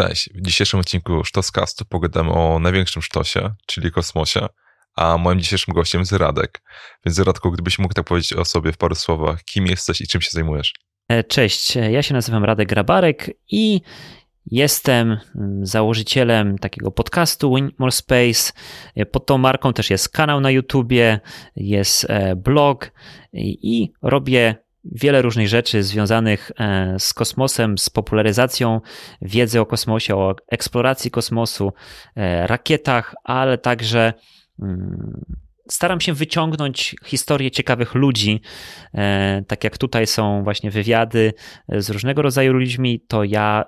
[0.00, 4.46] Cześć, w dzisiejszym odcinku Sztoscastu pogadamy o największym sztosie, czyli kosmosie,
[4.96, 6.62] a moim dzisiejszym gościem jest Radek.
[7.06, 10.20] Więc Radku, gdybyś mógł tak powiedzieć o sobie w paru słowach, kim jesteś i czym
[10.20, 10.74] się zajmujesz?
[11.08, 13.80] E, cześć, ja się nazywam Radek Grabarek i
[14.46, 18.52] jestem mm, założycielem takiego podcastu Win More Space.
[18.96, 21.20] E, pod tą marką też jest kanał na YouTubie,
[21.56, 22.92] jest e, blog
[23.32, 28.80] i robię wiele różnych rzeczy związanych e, z kosmosem, z popularyzacją
[29.22, 31.72] wiedzy o kosmosie, o eksploracji kosmosu,
[32.16, 34.12] e, rakietach, ale także
[34.62, 35.24] mm,
[35.68, 38.40] staram się wyciągnąć historię ciekawych ludzi.
[38.94, 41.32] E, tak jak tutaj są właśnie wywiady
[41.68, 43.64] z różnego rodzaju ludźmi, to ja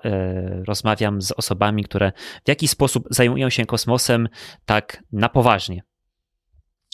[0.67, 2.11] rozmawiam z osobami, które
[2.45, 4.29] w jakiś sposób zajmują się kosmosem
[4.65, 5.92] tak na poważnie.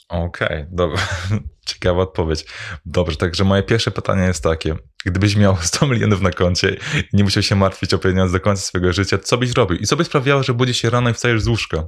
[0.09, 0.97] Okej, okay, dobra.
[1.65, 2.45] Ciekawa odpowiedź.
[2.85, 4.75] Dobrze, także moje pierwsze pytanie jest takie.
[5.05, 6.77] Gdybyś miał 100 milionów na koncie
[7.13, 9.77] i nie musiał się martwić o pieniądze do końca swojego życia, co byś robił?
[9.77, 11.83] I co by sprawiało, że budzisz się rano i wstajesz z łóżka?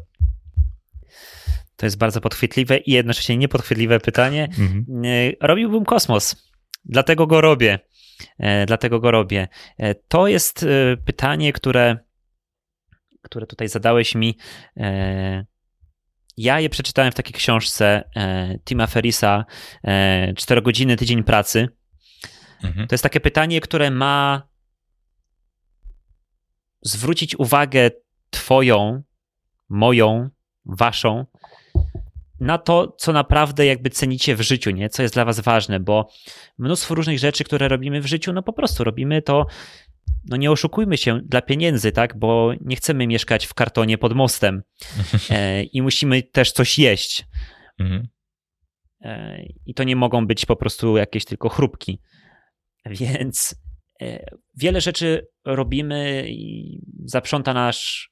[1.76, 4.44] To jest bardzo podchwytliwe i jednocześnie niepodchwytliwe pytanie.
[4.44, 4.85] Mhm.
[5.06, 6.50] E, robiłbym kosmos.
[6.85, 7.80] Dlatego go robię.
[8.40, 9.48] E, dlatego go robię.
[9.78, 10.66] E, to jest
[11.06, 11.98] pytanie, które,
[13.22, 14.38] które tutaj zadałeś mi
[16.37, 19.46] ja je przeczytałem w takiej książce e, Tima Ferisa
[19.84, 21.68] e, 4 godziny tydzień pracy.
[22.63, 22.88] Mhm.
[22.88, 24.48] To jest takie pytanie, które ma
[26.82, 27.91] zwrócić uwagę
[28.29, 29.04] twoją,
[29.70, 30.29] moją,
[30.65, 31.26] waszą
[32.40, 34.90] na to, co naprawdę jakby cenicie w życiu, nie?
[34.90, 36.10] Co jest dla was ważne, bo
[36.57, 39.45] mnóstwo różnych rzeczy, które robimy w życiu, no po prostu robimy to
[40.29, 42.20] no nie oszukujmy się, dla pieniędzy, tak?
[42.20, 44.63] Bo nie chcemy mieszkać w kartonie pod mostem
[45.29, 47.26] e, i musimy też coś jeść.
[47.79, 48.07] Mhm.
[49.01, 52.01] E, I to nie mogą być po prostu jakieś tylko chrupki.
[52.85, 53.55] Więc
[54.01, 54.26] e,
[54.57, 58.12] wiele rzeczy robimy i zaprząta nasz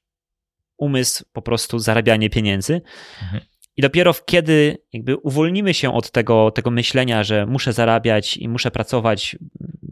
[0.76, 2.82] umysł po prostu zarabianie pieniędzy.
[3.22, 3.42] Mhm.
[3.76, 8.70] I dopiero kiedy jakby uwolnimy się od tego, tego myślenia, że muszę zarabiać i muszę
[8.70, 9.36] pracować,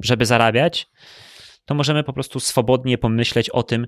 [0.00, 0.86] żeby zarabiać,
[1.68, 3.86] to możemy po prostu swobodnie pomyśleć o tym,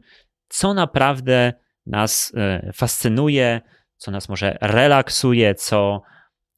[0.49, 1.53] co naprawdę
[1.87, 3.61] nas e, fascynuje,
[3.97, 6.03] co nas może relaksuje, co,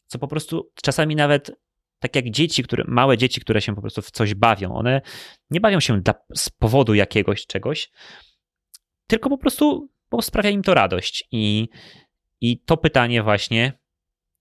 [0.07, 1.51] co po prostu czasami nawet
[1.99, 5.01] tak jak dzieci, które, małe dzieci, które się po prostu w coś bawią, one
[5.51, 6.03] nie bawią się
[6.35, 7.91] z powodu jakiegoś czegoś,
[9.07, 11.29] tylko po prostu bo sprawia im to radość.
[11.31, 11.69] I,
[12.41, 13.73] I to pytanie właśnie,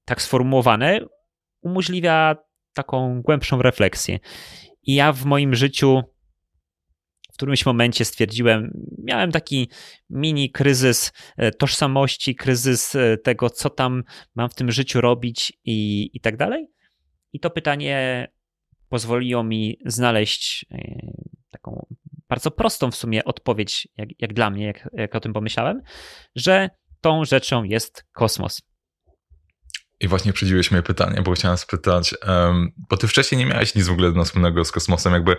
[0.06, 1.00] tak sformułowane,
[1.62, 2.36] umożliwia
[2.74, 4.20] taką głębszą refleksję.
[4.84, 6.02] I ja w moim życiu
[7.42, 8.72] którymś momencie stwierdziłem,
[9.04, 9.70] miałem taki
[10.10, 14.04] mini kryzys e, tożsamości, kryzys e, tego, co tam
[14.36, 16.68] mam w tym życiu robić i, i tak dalej.
[17.34, 18.28] I to pytanie
[18.90, 20.78] pozwoliło mi znaleźć e,
[21.52, 21.86] taką
[22.30, 25.82] bardzo prostą w sumie odpowiedź, jak, jak dla mnie, jak, jak o tym pomyślałem,
[26.36, 26.70] że
[27.02, 28.62] tą rzeczą jest kosmos.
[30.00, 33.88] I właśnie przedziłeś moje pytanie, bo chciałem spytać, um, bo ty wcześniej nie miałeś nic
[33.88, 35.38] w ogóle wspólnego z kosmosem, jakby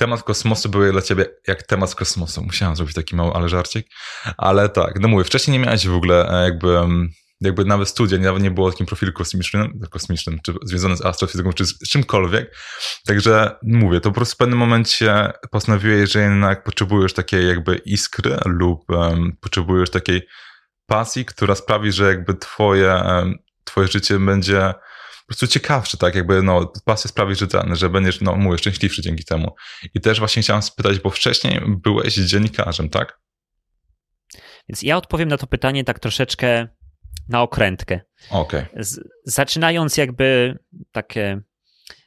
[0.00, 2.42] temat kosmosu był dla ciebie jak temat kosmosu.
[2.42, 3.86] Musiałem zrobić taki mały, ale żarcik.
[4.38, 6.78] Ale tak, no mówię, wcześniej nie miałeś w ogóle e, jakby,
[7.40, 11.66] jakby nawet studia, nawet nie było takim profilu kosmicznym, kosmicznym czy związanym z astrofizyką, czy
[11.66, 12.56] z czymkolwiek.
[13.06, 18.36] Także mówię, to po prostu w pewnym momencie postanowiłeś, że jednak potrzebujesz takiej jakby iskry
[18.46, 20.22] lub um, potrzebujesz takiej
[20.86, 24.74] pasji, która sprawi, że jakby twoje, um, twoje życie będzie
[25.30, 29.24] prostu ciekawszy, tak jakby no, pasja sprawi, że ten, że będziesz, no mówię, szczęśliwszy dzięki
[29.24, 29.54] temu.
[29.94, 33.18] I też właśnie chciałem spytać, bo wcześniej byłeś dziennikarzem, tak?
[34.68, 36.68] Więc ja odpowiem na to pytanie tak troszeczkę
[37.28, 38.00] na okrętkę.
[38.30, 38.66] Okay.
[39.24, 40.58] zaczynając jakby
[40.92, 41.40] takie,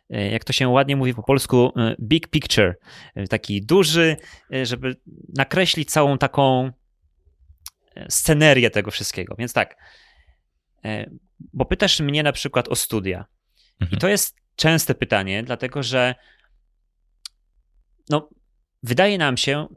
[0.10, 2.76] e, jak to się ładnie mówi po polsku, e, big picture,
[3.16, 4.18] e, taki duży,
[4.64, 4.96] żeby
[5.38, 6.72] nakreślić całą taką
[8.10, 9.36] scenerię tego wszystkiego.
[9.40, 9.76] Więc tak,
[11.54, 13.26] bo pytasz mnie na przykład o studia.
[13.82, 13.98] Mhm.
[13.98, 16.16] I to jest częste pytanie, dlatego że
[18.10, 18.30] no,
[18.84, 19.68] wydaje nam się,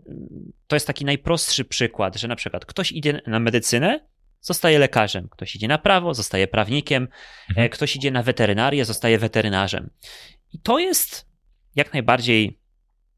[0.66, 4.06] to jest taki najprostszy przykład, że na przykład ktoś idzie na medycynę,
[4.40, 7.08] zostaje lekarzem, ktoś idzie na prawo, zostaje prawnikiem,
[7.48, 7.66] mhm.
[7.66, 9.90] E, ktoś idzie na weterynarię, zostaje weterynarzem.
[10.52, 11.26] I to jest
[11.74, 12.60] jak najbardziej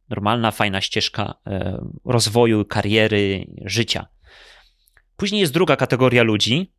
[0.09, 4.07] normalna, fajna ścieżka e, rozwoju, kariery, życia.
[5.17, 6.73] Później jest druga kategoria ludzi,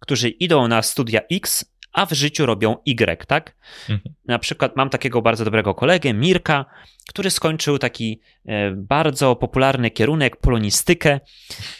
[0.00, 3.56] którzy idą na studia X, a w życiu robią Y, tak?
[3.88, 4.14] Mhm.
[4.26, 6.64] Na przykład mam takiego bardzo dobrego kolegę, Mirka,
[7.08, 11.20] który skończył taki e, bardzo popularny kierunek polonistykę,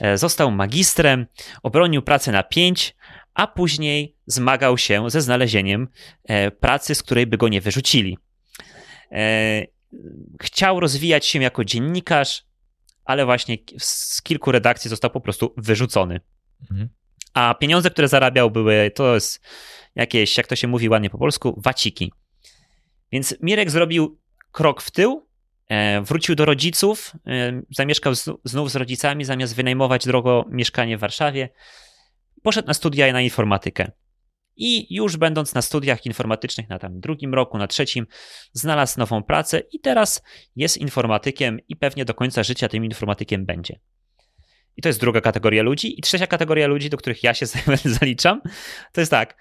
[0.01, 1.27] e, został magistrem,
[1.63, 2.97] obronił pracę na 5,
[3.35, 5.89] a później zmagał się ze znalezieniem
[6.25, 8.19] e, pracy, z której by go nie wyrzucili.
[10.41, 12.45] Chciał rozwijać się jako dziennikarz,
[13.05, 16.21] ale właśnie z kilku redakcji został po prostu wyrzucony.
[16.71, 16.89] Mhm.
[17.35, 19.41] A pieniądze, które zarabiał, były to jest
[19.95, 22.13] jakieś, jak to się mówi ładnie po polsku, waciki.
[23.13, 24.21] Więc Mirek zrobił
[24.53, 25.27] krok w tył,
[25.69, 28.13] e, wrócił do rodziców, e, zamieszkał
[28.45, 31.49] znów z rodzicami, zamiast wynajmować drogo mieszkanie w Warszawie.
[32.43, 33.91] Poszedł na studia na informatykę.
[34.57, 38.07] I już będąc na studiach informatycznych na tam drugim roku, na trzecim,
[38.53, 40.23] znalazł nową pracę i teraz
[40.57, 43.81] jest informatykiem i pewnie do końca życia tym informatykiem będzie.
[44.77, 45.99] I to jest druga kategoria ludzi.
[45.99, 47.47] I trzecia kategoria ludzi, do których ja się
[48.01, 48.41] zaliczam,
[48.93, 49.37] to jest tak,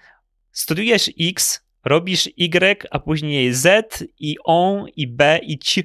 [0.52, 5.82] studiujesz X, robisz Y, a później Z i on i B i C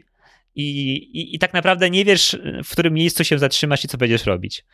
[0.56, 4.26] i, i, i tak naprawdę nie wiesz, w którym miejscu się zatrzymasz i co będziesz
[4.26, 4.66] robić.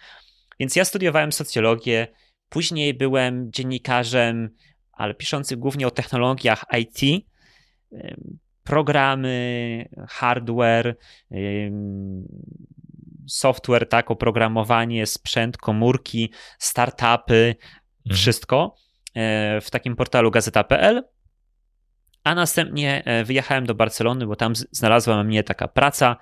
[0.59, 2.07] Więc ja studiowałem socjologię,
[2.49, 4.49] później byłem dziennikarzem,
[4.91, 7.25] ale piszący głównie o technologiach IT,
[8.63, 10.95] programy, hardware,
[13.27, 17.55] software, tak, oprogramowanie, sprzęt, komórki, startupy,
[18.05, 18.17] mhm.
[18.17, 18.75] wszystko
[19.15, 21.03] e, w takim portalu gazeta.pl.
[22.23, 26.15] A następnie e, wyjechałem do Barcelony, bo tam znalazła mnie taka praca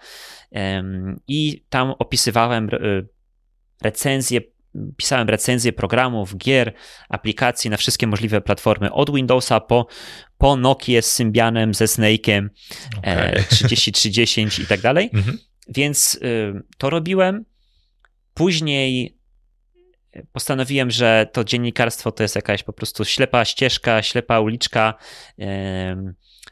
[1.27, 2.77] i tam opisywałem e,
[3.81, 4.41] recenzje,
[4.97, 6.73] pisałem recenzje programów, gier,
[7.09, 9.87] aplikacji na wszystkie możliwe platformy, od Windowsa po,
[10.37, 12.49] po Nokia z Symbianem, ze Snake'em,
[12.97, 13.43] okay.
[13.49, 15.09] 3310 i tak dalej.
[15.13, 15.37] Mhm.
[15.69, 17.45] Więc y, to robiłem.
[18.33, 19.19] Później
[20.31, 24.93] postanowiłem, że to dziennikarstwo to jest jakaś po prostu ślepa ścieżka, ślepa uliczka,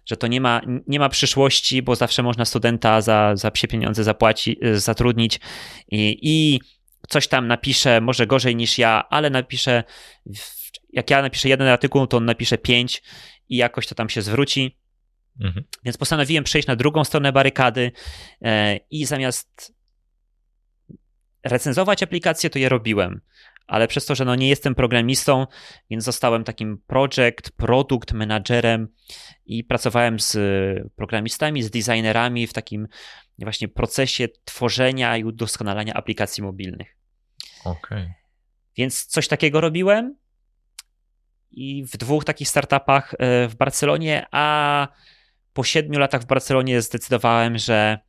[0.06, 4.04] że to nie ma, nie ma przyszłości, bo zawsze można studenta za, za psie pieniądze
[4.04, 5.40] zapłaci, y, zatrudnić
[5.92, 6.60] i, i
[7.10, 9.84] coś tam napisze, może gorzej niż ja, ale napiszę,
[10.94, 13.04] jak ja napiszę jeden artykuł, to on napisze pięć
[13.50, 14.78] i jakoś to tam się zwróci.
[15.42, 15.66] Mhm.
[15.84, 17.92] Więc postanowiłem przejść na drugą stronę barykady
[18.42, 19.74] e, i zamiast
[21.44, 23.22] recenzować aplikacje, to je robiłem.
[23.68, 25.48] Ale przez to, że no nie jestem programistą,
[25.90, 28.88] więc zostałem takim project, produkt menadżerem
[29.46, 30.38] i pracowałem z
[30.96, 32.88] programistami, z designerami w takim
[33.40, 36.98] właśnie procesie tworzenia i udoskonalania aplikacji mobilnych.
[37.66, 37.78] Okej.
[37.98, 38.14] Okay.
[38.78, 40.16] Więc coś takiego robiłem
[41.52, 44.88] i w dwóch takich startupach e, w Barcelonie, a
[45.58, 48.00] po siedmiu latach w Barcelonie zdecydowałem, że,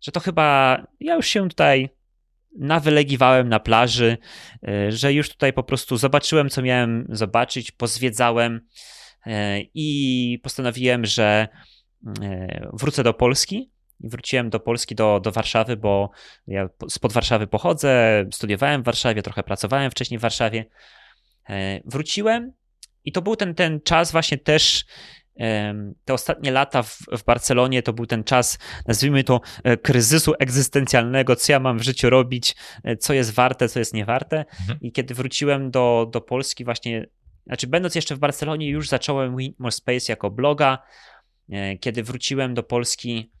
[0.00, 1.88] że to chyba ja już się tutaj
[2.58, 4.18] nawylegiwałem na plaży,
[4.68, 8.60] e, że już tutaj po prostu zobaczyłem, co miałem zobaczyć, pozwiedzałem
[9.26, 11.48] e, i postanowiłem, że
[12.22, 13.70] e, wrócę do Polski.
[14.00, 16.10] Wróciłem do Polski, do, do Warszawy, bo
[16.46, 20.64] ja spod Warszawy pochodzę, studiowałem w Warszawie, trochę pracowałem wcześniej w Warszawie.
[21.84, 22.52] Wróciłem
[23.04, 24.84] i to był ten, ten czas właśnie też
[26.04, 31.36] te ostatnie lata w, w, Barcelonie to był ten czas, nazwijmy to, e, kryzysu egzystencjalnego,
[31.36, 34.44] co ja mam w życiu robić, e, co jest warte, co jest niewarte.
[34.60, 34.78] Mhm.
[34.80, 37.06] I kiedy wróciłem do, do Polski, właśnie,
[37.46, 40.78] znaczy, będąc jeszcze w Barcelonie, już zacząłem More Space jako bloga.
[41.50, 43.32] E, kiedy wróciłem do Polski,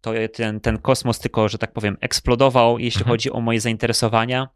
[0.00, 3.12] to ten, ten kosmos tylko, że tak powiem, eksplodował, jeśli mhm.
[3.12, 4.48] chodzi o moje zainteresowania.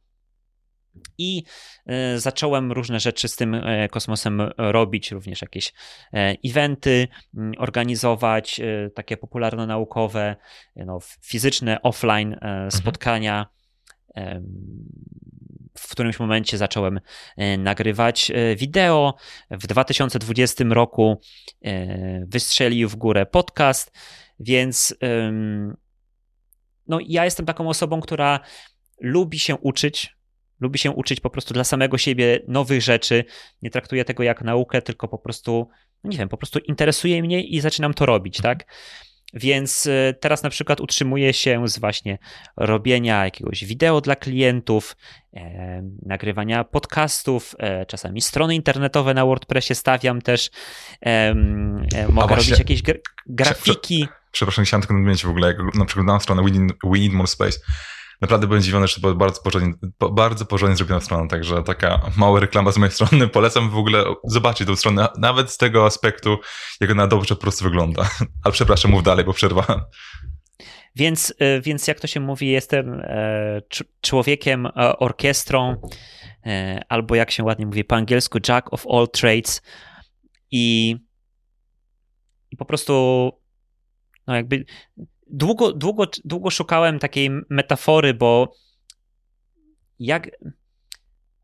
[1.18, 1.42] I
[1.86, 5.72] e, zacząłem różne rzeczy z tym e, kosmosem robić, również jakieś
[6.14, 8.60] e, eventy mm, organizować,
[8.94, 10.36] takie popularno-naukowe,
[10.76, 12.70] no, fizyczne, offline mhm.
[12.70, 13.46] spotkania.
[15.78, 17.00] W którymś momencie zacząłem
[17.58, 19.14] nagrywać wideo.
[19.50, 21.20] W 2020 roku
[22.26, 23.92] wystrzelił w górę podcast,
[24.40, 24.94] więc
[26.86, 28.40] no, ja jestem taką osobą, która
[29.00, 30.16] lubi się uczyć,
[30.60, 33.24] lubi się uczyć po prostu dla samego siebie nowych rzeczy.
[33.62, 35.68] Nie traktuję tego jak naukę, tylko po prostu,
[36.04, 38.56] no nie wiem, po prostu interesuje mnie i zaczynam to robić, mhm.
[38.56, 38.66] tak?
[39.34, 42.18] Więc y, teraz na przykład utrzymuję się z właśnie
[42.56, 44.96] robienia jakiegoś wideo dla klientów,
[45.34, 50.50] e, nagrywania podcastów, e, czasami strony internetowe na WordPressie stawiam też,
[51.06, 51.34] e,
[51.94, 52.82] e mogę robić jakieś
[53.26, 54.08] grafiki.
[54.32, 57.12] Przepraszam, chciałem tylko nadmienić w ogóle, jak na przykład na stronę We Need, We Need
[57.12, 57.58] More Space,
[58.20, 59.72] naprawdę byłem zdziwiony, że to była bardzo porządnie,
[60.12, 63.28] bardzo porządnie zrobiona strona, także taka mała reklama z mojej strony.
[63.38, 66.38] Polecam w ogóle zobaczyć tą stronę, nawet z tego aspektu,
[66.80, 68.10] jak ona dobrze po prostu wygląda.
[68.44, 69.80] Ale przepraszam, mów dalej, bo przerwałem.
[70.96, 73.60] Więc, y, więc jak to się mówi, jestem e,
[74.00, 75.76] człowiekiem e, orkiestrą,
[76.46, 79.62] e, albo jak się ładnie mówi po angielsku, jack of all trades.
[80.50, 80.96] I,
[82.50, 83.32] i po prostu
[84.26, 84.64] no jakby
[85.32, 88.54] długo, długo, długo szukałem takiej metafory, bo
[89.98, 90.30] jak.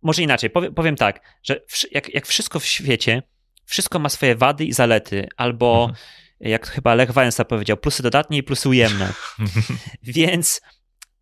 [0.03, 1.61] Może inaczej, powiem, powiem tak, że
[1.93, 3.23] jak, jak wszystko w świecie,
[3.65, 6.07] wszystko ma swoje wady i zalety, albo mhm.
[6.41, 9.13] jak chyba Lech Wałęsa powiedział, plusy dodatnie i plusy ujemne.
[10.03, 10.61] Więc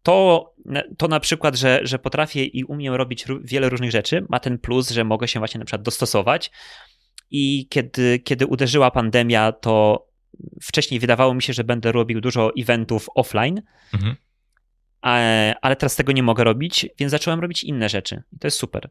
[0.02, 0.54] to,
[0.99, 4.90] to na przykład, że, że potrafię i umiem robić wiele różnych rzeczy, ma ten plus,
[4.90, 6.50] że mogę się właśnie na przykład dostosować.
[7.30, 10.06] I kiedy, kiedy uderzyła pandemia, to
[10.62, 13.62] wcześniej wydawało mi się, że będę robił dużo eventów offline,
[13.95, 14.17] mhm.
[15.62, 18.23] ale teraz tego nie mogę robić, więc zacząłem robić inne rzeczy.
[18.33, 18.91] I to jest super.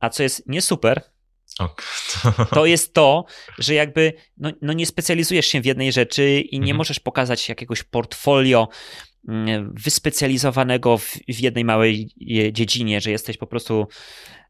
[0.00, 1.02] A co jest nie super,
[2.50, 3.24] to jest to,
[3.58, 6.76] że jakby no, no, nie specjalizujesz się w jednej rzeczy i nie mhm.
[6.76, 8.68] możesz pokazać jakiegoś portfolio
[9.28, 12.10] mm, wyspecjalizowanego w, w jednej małej
[12.52, 13.88] dziedzinie, że jesteś po prostu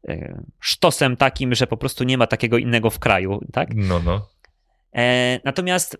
[0.07, 3.69] e, sztosem takim, że po prostu nie ma takiego innego w kraju, tak?
[3.75, 4.27] No, no.
[4.97, 5.97] E, natomiast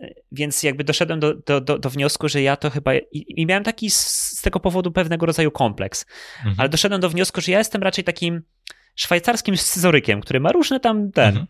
[0.00, 2.94] e, więc jakby doszedłem do, do, do, do, wniosku, że ja to chyba.
[2.94, 3.96] I, i miałem taki z,
[4.38, 6.06] z, tego powodu pewnego rodzaju kompleks.
[6.38, 6.54] Mhm.
[6.58, 8.42] Ale doszedłem do wniosku, że ja jestem raczej takim
[8.96, 11.28] szwajcarskim scyzorykiem, który ma różne tam ten.
[11.28, 11.46] Mhm.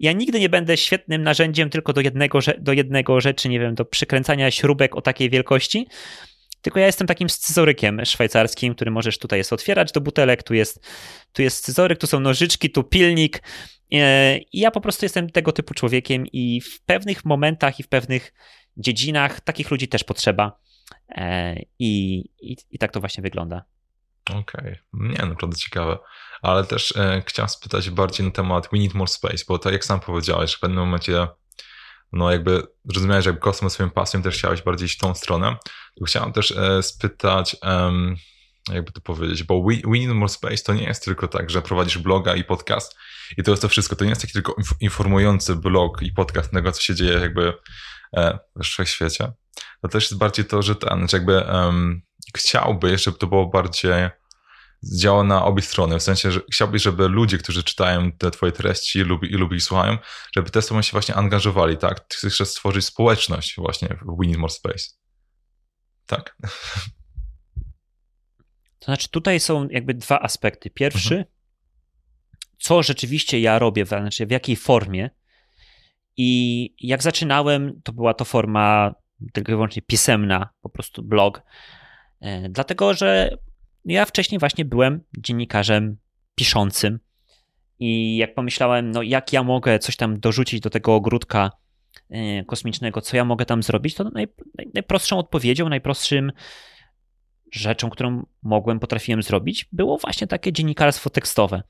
[0.00, 3.84] Ja nigdy nie będę świetnym narzędziem tylko do jednego, do jednego rzeczy, nie wiem, do
[3.84, 5.86] przykręcania śrubek o takiej wielkości.
[6.62, 10.86] Tylko ja jestem takim scyzorykiem szwajcarskim, który możesz tutaj jest otwierać do butelek, tu jest,
[11.32, 13.42] tu jest scyzoryk, tu są nożyczki, tu pilnik.
[13.92, 17.88] E, I ja po prostu jestem tego typu człowiekiem i w pewnych momentach i w
[17.88, 18.32] pewnych
[18.76, 20.58] dziedzinach takich ludzi też potrzeba.
[21.08, 23.64] E, I, i, i tak to właśnie wygląda.
[24.30, 24.78] Okej, okay.
[24.92, 25.98] nie, naprawdę ciekawe.
[26.42, 29.84] Ale też e, chciałem spytać bardziej na temat We Need More Space, bo tak jak
[29.84, 31.26] sam powiedziałeś, w pewnym momencie,
[32.12, 35.56] no jakby zrozumiałeś, że jakby kosmos swoją pasją też chciałeś bardziej iść w tą stronę.
[36.06, 37.56] Chciałem też e, spytać,
[38.74, 42.34] jakby to powiedzieć, bo Need More Space to nie jest tylko tak, że prowadzisz bloga
[42.34, 42.96] i podcast
[43.36, 43.96] i to jest to wszystko.
[43.96, 47.52] To nie jest taki tylko informujący blog i podcast tego, co się dzieje jakby
[48.16, 49.32] e, w wszechświecie.
[49.82, 52.02] To też jest bardziej to, że ten, że jakby um,
[52.36, 54.10] chciałbyś, żeby to było bardziej
[54.82, 55.98] działa na obie strony.
[55.98, 59.56] W sensie, że chciałbyś, żeby ludzie, którzy czytają te twoje treści i lubi, i lubi
[59.56, 59.98] ich słuchają,
[60.36, 62.04] żeby te osoby się właśnie angażowali, tak?
[62.14, 64.84] Chcesz stworzyć społeczność właśnie w We More Space.
[66.06, 66.36] Tak?
[68.80, 70.70] To znaczy, tutaj są jakby dwa aspekty.
[70.70, 71.34] Pierwszy, mhm.
[72.58, 75.10] co rzeczywiście ja robię, znaczy w jakiej formie.
[76.16, 78.94] I jak zaczynałem, to była to forma
[79.32, 81.42] tylko i wyłącznie pisemna, po prostu blog.
[82.20, 83.36] E, dlatego, że
[83.84, 85.96] ja wcześniej właśnie byłem dziennikarzem
[86.34, 86.98] piszącym
[87.78, 91.50] i jak pomyślałem, no jak ja mogę coś tam dorzucić do tego ogródka
[92.10, 94.28] e, kosmicznego, co ja mogę tam zrobić, to naj,
[94.74, 96.32] najprostszą odpowiedzią, najprostszym
[97.52, 101.62] rzeczą, którą mogłem, potrafiłem zrobić, było właśnie takie dziennikarstwo tekstowe.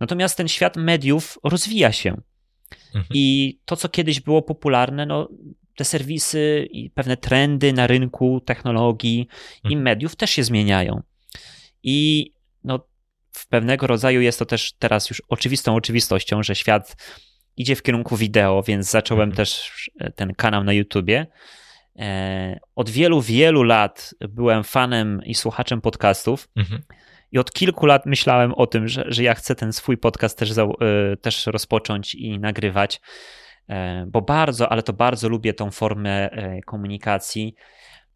[0.00, 2.20] Natomiast ten świat mediów rozwija się.
[2.86, 3.06] Mhm.
[3.14, 5.28] I to, co kiedyś było popularne, no,
[5.76, 9.72] te serwisy i pewne trendy na rynku technologii mhm.
[9.72, 11.02] i mediów też się zmieniają.
[11.82, 12.30] I
[12.64, 12.86] no,
[13.32, 16.96] w pewnego rodzaju jest to też teraz już oczywistą oczywistością, że świat
[17.56, 19.36] idzie w kierunku wideo, więc zacząłem mhm.
[19.36, 21.26] też e, ten kanał na YouTubie.
[21.98, 26.48] E, od wielu, wielu lat byłem fanem i słuchaczem podcastów.
[26.56, 26.82] Mhm.
[27.32, 30.52] I od kilku lat myślałem o tym, że, że ja chcę ten swój podcast też,
[30.52, 33.00] za, e, też rozpocząć i nagrywać,
[34.06, 36.30] bo bardzo, ale to bardzo lubię tą formę
[36.66, 37.54] komunikacji,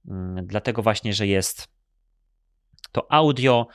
[0.09, 1.69] mm, dlatego właśnie, że jest
[2.93, 3.67] to audio,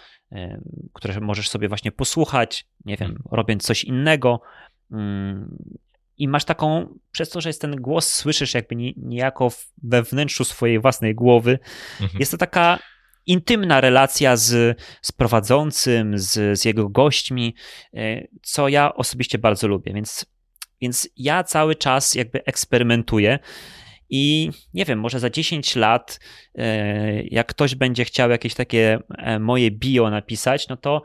[0.93, 3.29] które możesz sobie właśnie posłuchać, nie wiem, mhm.
[3.31, 4.41] robiąc coś innego.
[6.17, 9.51] I masz taką, przez to, że jest ten głos, słyszysz jakby niejako
[9.83, 11.59] we wnętrzu swojej własnej głowy.
[12.01, 12.19] Mhm.
[12.19, 12.79] Jest to taka
[13.25, 17.55] intymna relacja z, z prowadzącym, z, z jego gośćmi,
[17.93, 19.93] e, co ja osobiście bardzo lubię.
[19.93, 20.25] Więc,
[20.81, 23.39] więc ja cały czas jakby eksperymentuję
[24.09, 26.19] i nie wiem, może za 10 lat,
[26.55, 31.03] e, jak ktoś będzie chciał jakieś takie e, moje bio napisać, no to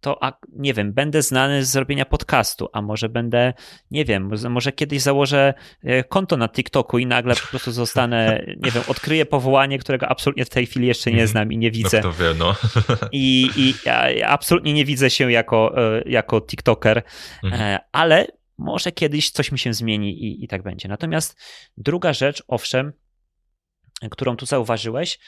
[0.00, 3.52] to a, nie wiem, będę znany z zrobienia podcastu, a może będę,
[3.90, 8.70] nie wiem, może kiedyś założę e, konto na TikToku i nagle po prostu zostanę, nie
[8.70, 11.28] wiem, odkryję powołanie, którego absolutnie w tej chwili jeszcze nie mhm.
[11.28, 12.00] znam i nie widzę.
[12.04, 12.54] No wie, no.
[13.12, 15.74] I, i ja absolutnie nie widzę się jako,
[16.06, 17.02] jako TikToker,
[17.44, 17.78] mhm.
[17.92, 18.26] ale
[18.58, 20.88] może kiedyś coś mi się zmieni i, i tak będzie.
[20.88, 21.40] Natomiast
[21.76, 22.92] druga rzecz, owszem,
[24.10, 25.18] którą tu zauważyłeś,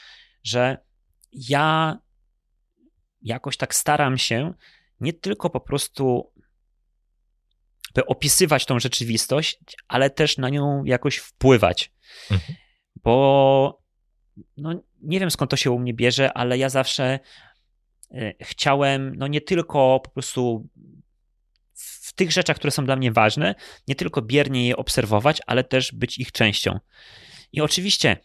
[0.43, 0.77] że
[1.33, 1.97] ja
[3.21, 4.53] jakoś tak staram się
[4.99, 6.31] nie tylko po prostu
[8.07, 11.91] opisywać tą rzeczywistość, ale też na nią jakoś wpływać.
[12.31, 12.57] Mhm.
[12.95, 13.81] Bo
[14.57, 17.19] no, nie wiem skąd to się u mnie bierze, ale ja zawsze
[18.11, 20.69] e, chciałem no nie tylko po prostu
[21.75, 23.55] w tych rzeczach, które są dla mnie ważne,
[23.87, 26.79] nie tylko biernie je obserwować, ale też być ich częścią.
[27.51, 28.17] I oczywiście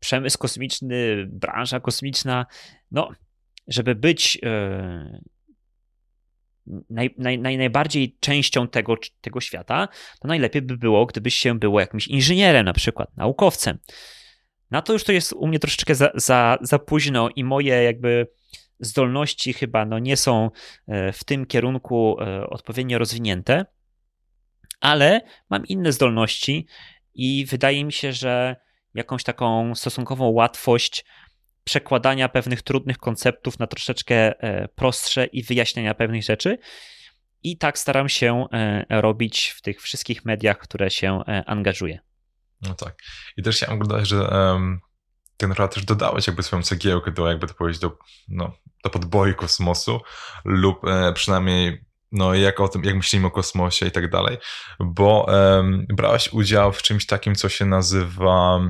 [0.00, 2.46] przemysł kosmiczny, branża kosmiczna,
[2.90, 3.10] no,
[3.68, 5.20] żeby być yy,
[6.90, 9.88] naj, naj, naj, najbardziej częścią tego, tego świata,
[10.20, 13.78] to najlepiej by było, gdybyś się było jakimś inżynierem, na przykład naukowcem.
[14.70, 18.26] Na to już to jest u mnie troszeczkę za, za, za późno i moje jakby
[18.80, 20.50] zdolności chyba no, nie są
[20.86, 23.66] e, w tym kierunku e, odpowiednio rozwinięte,
[24.80, 26.66] ale mam inne zdolności
[27.14, 28.56] i wydaje mi się, że
[28.94, 31.04] jakąś taką stosunkową łatwość
[31.64, 36.58] przekładania pewnych trudnych konceptów na troszeczkę e, prostsze i wyjaśniania pewnych rzeczy.
[37.42, 38.46] I tak staram się
[38.90, 41.98] robić w tych wszystkich mediach, które się angażuję.
[42.62, 42.94] No tak.
[43.36, 44.80] I też chciałem dodać, że um,
[45.36, 48.52] tak naprawdę też dodałeś jakby swoją cegiełkę do, jakby to powiedzieć, do, no,
[48.84, 50.00] do podboju kosmosu
[50.44, 54.36] lub e, przynajmniej no, jak o tym, jak myślimy o kosmosie i tak dalej,
[54.80, 58.60] bo um, brałeś udział w czymś takim, co się nazywa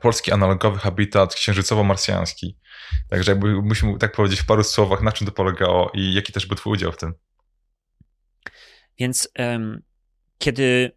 [0.00, 2.56] polski analogowy habitat księżycowo-marsjański.
[3.08, 6.46] Także jakby musimy tak powiedzieć w paru słowach, na czym to polegało i jaki też
[6.46, 7.14] był twój udział w tym.
[8.98, 9.82] Więc um,
[10.38, 10.92] kiedy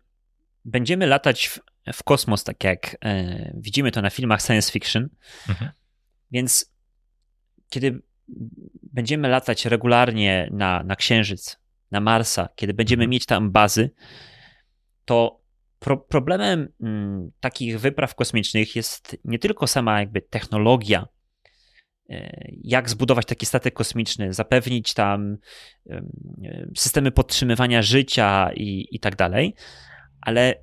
[0.66, 1.60] będziemy latać w,
[1.94, 5.10] w kosmos, tak jak e, widzimy to na filmach science fiction.
[5.50, 5.72] Mhm.
[6.32, 6.74] Więc
[7.70, 8.01] kiedy
[8.84, 11.58] będziemy latać regularnie na, na Księżyc,
[11.92, 13.10] na Marsa, kiedy będziemy mhm.
[13.10, 13.92] mieć tam bazy,
[15.06, 15.41] to
[15.82, 21.08] pro, problemem mm, takich wypraw kosmicznych jest nie tylko sama jakby technologia,
[22.10, 25.38] e, jak zbudować taki statek kosmiczny, zapewnić tam
[26.78, 29.56] systemy podtrzymywania życia i, i tak dalej,
[30.22, 30.56] ale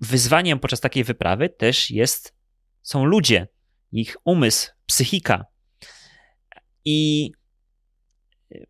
[0.00, 2.34] wyzwaniem podczas takiej wyprawy też jest,
[2.82, 3.48] są ludzie,
[3.92, 5.46] ich umysł, psychika.
[6.84, 7.30] I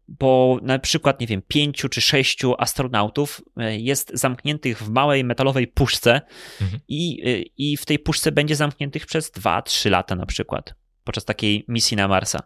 [0.09, 5.67] bo na przykład, nie wiem, pięciu czy sześciu astronautów e, jest zamkniętych w małej metalowej
[5.67, 6.21] puszce
[6.61, 6.81] mhm.
[6.89, 10.75] i, e, i w tej puszce będzie zamkniętych przez dwa, trzy lata na przykład
[11.05, 12.41] podczas takiej misji na Marsa.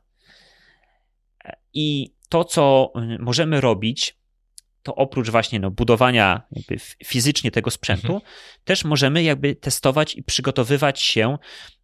[1.75, 4.18] I to, co możemy robić,
[4.83, 6.42] to oprócz właśnie no, budowania
[7.04, 8.33] fizycznie tego sprzętu, mhm.
[8.64, 11.38] też możemy jakby testować i przygotowywać się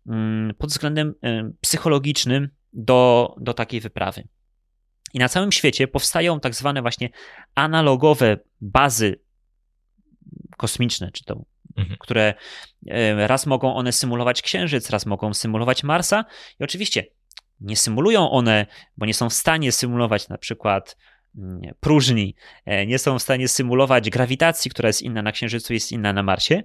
[0.07, 1.15] mm, pod względem
[1.61, 4.29] psychologicznym do, do takiej wyprawy.
[5.15, 7.09] I na całym świecie powstają tak zwane właśnie
[7.55, 9.21] analogowe bazy
[10.57, 11.45] kosmiczne, czy to,
[11.77, 11.97] mhm.
[12.01, 12.35] które
[13.17, 16.25] raz mogą one symulować Księżyc, raz mogą symulować Marsa.
[16.61, 17.07] I oczywiście
[17.61, 20.97] nie symulują one, bo nie są w stanie symulować na przykład
[21.81, 22.35] próżni,
[22.65, 26.23] e, nie są w stanie symulować grawitacji, która jest inna na Księżycu, jest inna na
[26.23, 26.63] Marsie,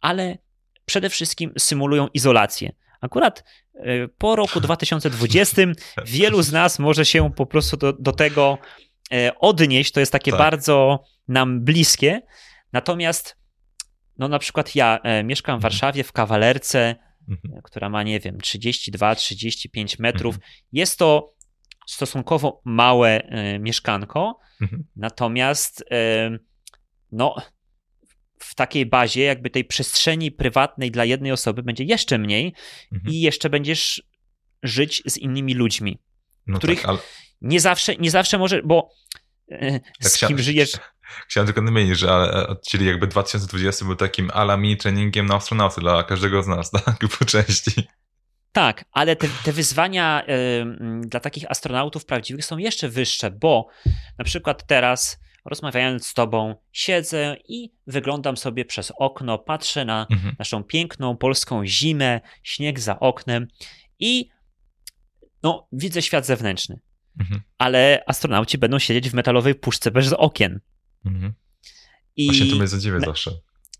[0.00, 0.38] ale
[0.84, 2.72] przede wszystkim symulują izolację.
[3.00, 5.62] Akurat e, po roku 2020
[6.06, 8.58] wielu z nas może się po prostu do, do tego
[9.12, 9.92] e, odnieść.
[9.92, 10.38] To jest takie tak.
[10.40, 12.22] bardzo nam bliskie.
[12.72, 13.36] Natomiast,
[14.18, 15.72] no na przykład ja mieszkam w mhm.
[15.72, 16.96] Warszawie w kawalerce,
[17.28, 17.62] mhm.
[17.62, 20.34] która ma, nie wiem, 32-35 metrów.
[20.34, 20.52] Mhm.
[20.72, 21.34] Jest to
[21.86, 23.22] stosunkowo małe
[23.60, 24.84] mieszkanko, mhm.
[24.96, 25.84] natomiast
[27.12, 27.36] no,
[28.40, 32.54] w takiej bazie jakby tej przestrzeni prywatnej dla jednej osoby będzie jeszcze mniej
[32.92, 33.14] mhm.
[33.14, 34.02] i jeszcze będziesz
[34.62, 35.98] żyć z innymi ludźmi,
[36.46, 36.98] no których tak, ale...
[37.40, 38.90] nie, zawsze, nie zawsze może, bo
[39.52, 40.72] y, tak z kim żyjesz...
[41.28, 46.02] Chciałem tylko nadmienić, że e, czyli jakby 2020 był takim alami treningiem na astronauty dla
[46.02, 46.98] każdego z nas, tak?
[47.18, 47.70] Po części.
[48.52, 53.68] Tak, ale te, te wyzwania y, dla takich astronautów prawdziwych są jeszcze wyższe, bo
[54.18, 60.36] na przykład teraz rozmawiając z tobą, siedzę i wyglądam sobie przez okno, patrzę na mhm.
[60.38, 63.46] naszą piękną polską zimę, śnieg za oknem
[63.98, 64.28] i
[65.42, 66.80] no, widzę świat zewnętrzny.
[67.20, 67.40] Mhm.
[67.58, 70.60] Ale astronauci będą siedzieć w metalowej puszce bez okien.
[71.04, 71.34] Mhm.
[72.16, 73.30] I właśnie to mnie zadziwia zawsze.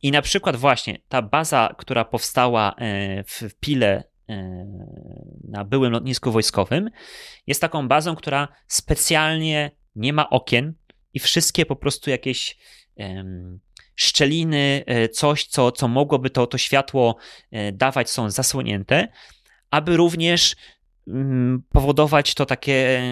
[0.03, 4.67] I na przykład właśnie ta baza, która powstała e, w Pile E,
[5.49, 6.91] na byłym lotnisku wojskowym,
[7.47, 10.75] jest taką bazą, która specjalnie nie ma okien
[11.15, 12.57] i wszystkie po prostu jakieś
[13.95, 17.17] szczeliny, e, coś, co, co mogłoby to, to światło
[17.51, 19.09] e, dawać, są zasłonięte,
[19.71, 20.57] aby również
[21.09, 23.03] mm, powodować to takie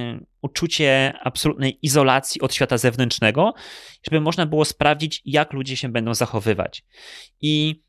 [0.42, 3.54] uczucie absolutnej izolacji od świata zewnętrznego,
[4.02, 6.84] żeby można było sprawdzić, jak ludzie się będą zachowywać.
[7.40, 7.82] I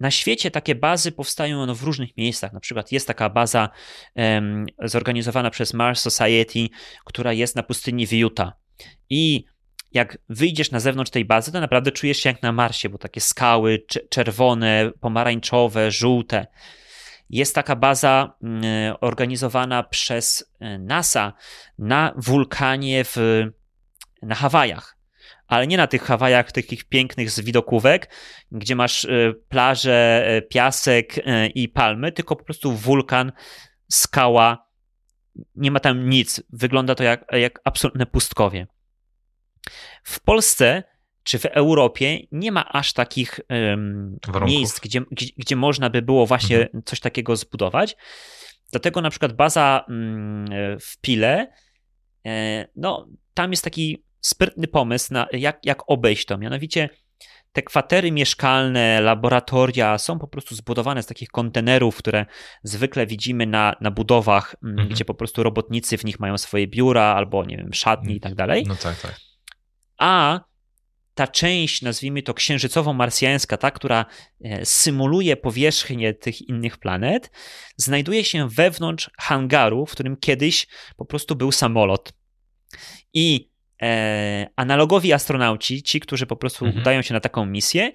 [0.00, 2.52] na świecie takie bazy powstają w różnych miejscach.
[2.52, 3.68] Na przykład jest taka baza
[4.14, 6.68] um, zorganizowana przez Mars Society,
[7.04, 8.61] która jest na pustyni w Utah.
[9.10, 9.44] I
[9.92, 13.20] jak wyjdziesz na zewnątrz tej bazy, to naprawdę czujesz się jak na Marsie, bo takie
[13.20, 16.46] skały czerwone, pomarańczowe, żółte.
[17.30, 18.64] Jest taka baza mm,
[19.00, 21.32] organizowana przez e, NASA
[21.78, 23.16] na wulkanie w,
[24.22, 25.02] na Hawajach
[25.52, 28.10] ale nie na tych Hawajach, takich pięknych z widokówek,
[28.52, 31.14] gdzie masz e, plażę, e, piasek
[31.54, 33.32] i palmy, tylko po prostu wulkan,
[33.90, 34.66] skała,
[35.54, 36.42] nie ma tam nic.
[36.50, 38.66] Wygląda to jak, jak absolutne pustkowie.
[40.04, 40.82] W Polsce
[41.22, 46.26] czy w Europie nie ma aż takich um, miejsc, gdzie, gdzie, gdzie, można by było
[46.26, 46.82] właśnie mhm.
[46.84, 47.96] coś takiego zbudować.
[48.70, 50.44] Dlatego na przykład baza um,
[50.80, 51.52] w Pile,
[52.26, 56.38] e, no tam jest taki sprytny pomysł na jak, jak obejść to.
[56.38, 56.88] Mianowicie
[57.52, 62.26] te kwatery mieszkalne, laboratoria są po prostu zbudowane z takich kontenerów, które
[62.62, 64.88] zwykle widzimy na, na budowach, mm, mhm.
[64.88, 68.34] gdzie po prostu robotnicy w nich mają swoje biura albo, nie wiem, szatni i tak
[68.34, 68.64] dalej.
[68.68, 69.20] No tak, tak.
[69.98, 70.40] A
[71.14, 74.06] ta część, nazwijmy to księżycowo-marsjańska, ta, która
[74.44, 77.30] e, symuluje powierzchnię tych innych planet,
[77.76, 82.12] znajduje się wewnątrz hangaru, w którym kiedyś po prostu był samolot.
[83.14, 83.51] I
[84.56, 86.82] analogowi astronauci, ci, którzy po prostu mhm.
[86.82, 87.92] udają się na taką misję,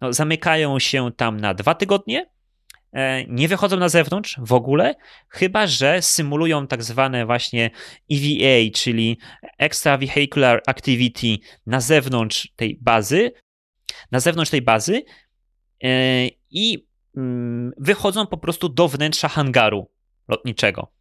[0.00, 2.26] no, zamykają się tam na dwa tygodnie,
[2.92, 4.94] e, nie wychodzą na zewnątrz w ogóle,
[5.28, 7.70] chyba że symulują tak zwane właśnie
[8.12, 9.18] EVA, czyli
[9.58, 13.32] Extravehicular Activity na zewnątrz tej bazy,
[14.12, 15.02] na zewnątrz tej bazy
[15.84, 19.90] e, i mm, wychodzą po prostu do wnętrza hangaru
[20.28, 20.99] lotniczego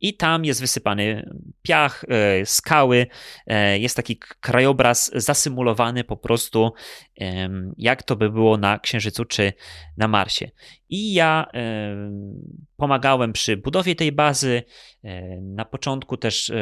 [0.00, 1.30] i tam jest wysypany
[1.62, 3.06] piach, e, skały,
[3.46, 6.72] e, jest taki krajobraz zasymulowany po prostu,
[7.76, 9.52] jak to by było na Księżycu czy
[9.96, 10.50] na Marsie.
[10.88, 11.46] I ja
[12.76, 14.62] pomagałem przy budowie tej bazy.
[15.04, 16.52] E, na początku też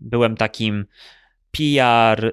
[0.00, 0.86] byłem takim
[1.50, 2.32] PR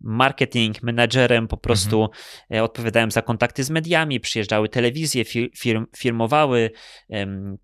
[0.00, 2.64] marketing, menadżerem, po prostu mhm.
[2.64, 5.24] odpowiadałem za kontakty z mediami, przyjeżdżały telewizje,
[5.58, 6.70] firm, firmowały,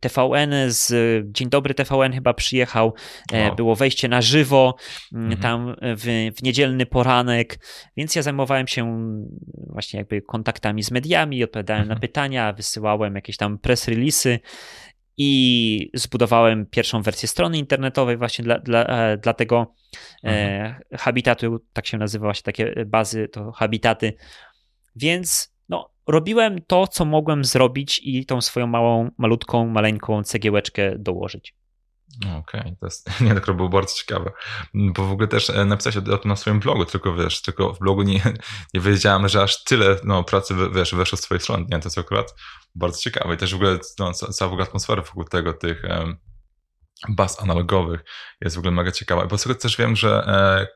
[0.00, 0.92] TVN z
[1.32, 2.94] Dzień Dobry TVN chyba przyjechał,
[3.32, 3.56] wow.
[3.56, 4.76] było wejście na żywo
[5.12, 5.40] mhm.
[5.40, 7.58] tam w, w niedzielny poranek,
[7.96, 9.12] więc ja zajmowałem się
[9.54, 11.96] właśnie jakby kontaktami z mediami, odpowiadałem mhm.
[11.96, 14.38] na pytania, wysyłałem jakieś tam press release'y,
[15.16, 19.74] i zbudowałem pierwszą wersję strony internetowej właśnie dla, dla, e, dla tego
[20.24, 20.82] e, mhm.
[20.98, 24.12] habitatu, tak się nazywa właśnie takie bazy, to habitaty.
[24.96, 31.54] Więc no, robiłem to, co mogłem zrobić i tą swoją małą, malutką, maleńką cegiełeczkę dołożyć.
[32.16, 32.76] Okej, okay.
[32.80, 34.32] to jest, nie, to było bardzo ciekawe,
[34.74, 37.78] bo w ogóle też e, napisałeś o tym na swoim blogu, tylko wiesz, tylko w
[37.78, 38.20] blogu nie,
[38.74, 41.98] nie wiedziałem, że aż tyle no, pracy wiesz, weszło z twojej strony, nie, to jest
[41.98, 42.34] akurat
[42.74, 43.34] bardzo ciekawe.
[43.34, 46.16] I też w ogóle no, cała w ogóle atmosfera wokół tego, tych um,
[47.08, 48.04] baz analogowych
[48.40, 50.66] jest w ogóle mega ciekawa, bo tego też wiem, że e,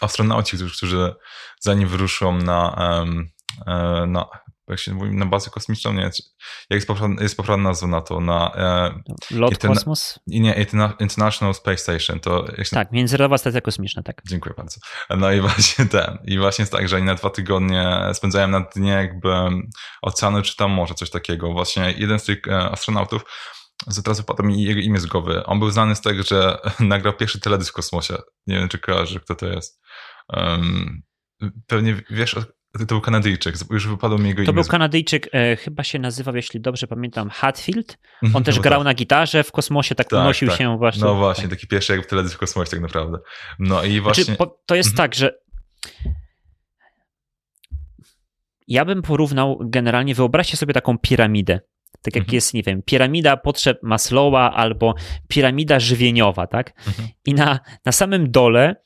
[0.00, 1.14] astronauci, którzy, którzy
[1.60, 3.28] zanim wyruszą na, um,
[3.66, 4.26] e, na
[4.72, 6.12] jak się mówi, na bazę kosmiczną, nie, jak
[6.70, 8.52] jest poprawna, jest poprawna nazwa na to, na...
[8.56, 10.18] E, Lot interna, kosmos?
[10.26, 10.66] Nie,
[11.00, 12.44] International Space Station, to...
[12.70, 14.22] Tak, Międzynarodowa Stacja Kosmiczna, tak.
[14.28, 14.80] Dziękuję bardzo.
[15.10, 18.60] No i właśnie ten, i właśnie jest tak, że oni na dwa tygodnie spędzają na
[18.60, 19.28] dnie jakby
[20.02, 21.52] oceanu, czy tam morze, coś takiego.
[21.52, 23.24] Właśnie jeden z tych e, astronautów,
[24.04, 27.40] teraz wypada mi jego imię z głowy, on był znany z tego, że nagrał pierwszy
[27.40, 28.16] teledysk w kosmosie.
[28.46, 29.80] Nie wiem, czy kojarzy, kto to jest.
[30.28, 31.02] Um,
[31.66, 32.36] pewnie wiesz,
[32.78, 34.46] to był Kanadyjczyk, już wypadło mi jego to imię.
[34.46, 37.98] To był Kanadyjczyk, e, chyba się nazywał, jeśli dobrze pamiętam, Hatfield.
[38.22, 38.84] Mhm, On też no grał tak.
[38.84, 40.58] na gitarze w kosmosie, tak, tak unosił tak.
[40.58, 41.02] się właśnie.
[41.04, 41.50] No właśnie, tak.
[41.50, 43.18] taki pierwszy jak w telewizji w kosmosie tak naprawdę.
[43.58, 44.24] No i znaczy, właśnie...
[44.24, 44.96] Znaczy, to jest mhm.
[44.96, 45.34] tak, że
[48.68, 51.60] ja bym porównał generalnie, wyobraźcie sobie taką piramidę.
[52.02, 52.34] Tak jak mhm.
[52.34, 54.94] jest, nie wiem, piramida potrzeb Maslowa albo
[55.28, 56.72] piramida żywieniowa, tak?
[56.86, 57.08] Mhm.
[57.26, 58.76] I na, na samym dole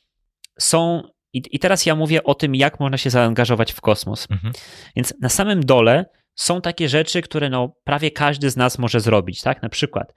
[0.59, 1.03] są
[1.37, 4.27] i, I teraz ja mówię o tym, jak można się zaangażować w kosmos.
[4.31, 4.53] Mhm.
[4.97, 9.43] Więc na samym dole są takie rzeczy, które no, prawie każdy z nas może zrobić,
[9.43, 9.63] tak?
[9.63, 10.15] Na przykład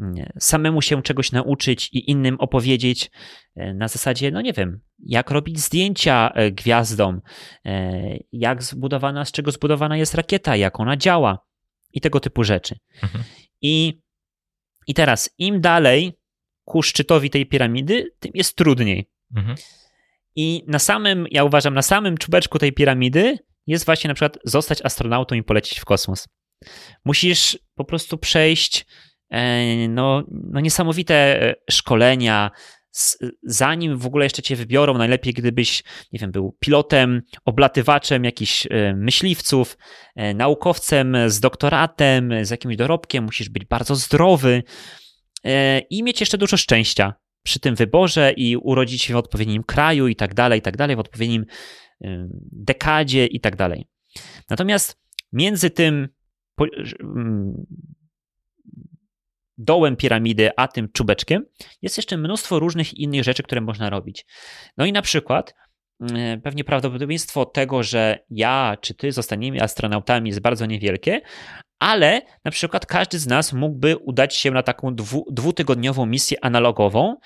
[0.00, 3.10] mm, samemu się czegoś nauczyć i innym opowiedzieć
[3.56, 7.20] e, na zasadzie, no nie wiem, jak robić zdjęcia e, gwiazdom,
[7.64, 11.38] e, jak zbudowana, z czego zbudowana jest rakieta, jak ona działa
[11.92, 12.78] i tego typu rzeczy.
[13.02, 13.24] Mhm.
[13.62, 14.00] I,
[14.86, 16.12] I teraz im dalej
[16.64, 19.10] ku szczytowi tej piramidy, tym jest trudniej.
[19.36, 19.56] Mhm.
[20.36, 24.84] I na samym, ja uważam, na samym czubeczku tej piramidy jest właśnie na przykład zostać
[24.84, 26.28] astronautą i polecieć w kosmos.
[27.04, 28.86] Musisz po prostu przejść
[29.30, 32.50] e, no, no niesamowite e, szkolenia,
[33.42, 38.94] zanim w ogóle jeszcze cię wybiorą, najlepiej gdybyś, nie wiem, był pilotem, oblatywaczem jakichś e,
[38.94, 39.76] myśliwców,
[40.34, 44.62] naukowcem z doktoratem, z jakimś dorobkiem, musisz być bardzo zdrowy
[45.90, 47.14] i mieć jeszcze dużo szczęścia
[47.46, 50.96] przy tym wyborze i urodzić się w odpowiednim kraju i tak dalej, i tak dalej,
[50.96, 51.46] w odpowiednim
[52.52, 53.86] dekadzie i tak dalej.
[54.50, 55.00] Natomiast
[55.32, 56.08] między tym
[59.58, 61.44] dołem piramidy, a tym czubeczkiem
[61.82, 64.26] jest jeszcze mnóstwo różnych innych rzeczy, które można robić.
[64.76, 65.54] No i na przykład
[66.42, 71.20] pewnie prawdopodobieństwo tego, że ja czy ty zostaniemy astronautami jest bardzo niewielkie,
[71.78, 77.16] ale na przykład każdy z nas mógłby udać się na taką dwu, dwutygodniową misję analogową,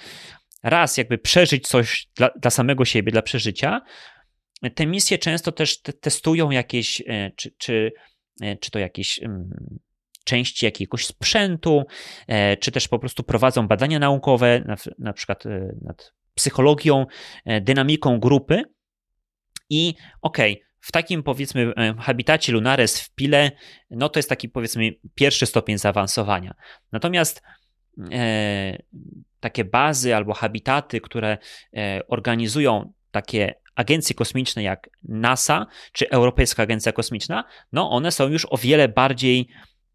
[0.63, 3.81] raz jakby przeżyć coś dla, dla samego siebie, dla przeżycia,
[4.75, 7.93] te misje często też testują jakieś, e, czy, czy,
[8.43, 9.51] e, czy to jakieś mm,
[10.25, 11.85] części jakiegoś sprzętu,
[12.29, 15.45] e, czy też po prostu prowadzą badania naukowe, na, na przykład
[15.83, 17.07] nad psychologią,
[17.61, 18.63] dynamiką grupy.
[19.71, 23.51] I okej, okay, w takim powiedzmy habitacie Lunares w Pile,
[23.91, 26.55] no to jest taki powiedzmy pierwszy stopień zaawansowania.
[26.93, 27.43] Natomiast
[28.13, 28.83] e,
[29.41, 31.39] takie bazy albo habitaty, które
[31.77, 38.47] e, organizują takie agencje kosmiczne jak NASA czy Europejska Agencja Kosmiczna, no one są już
[38.51, 39.49] o wiele bardziej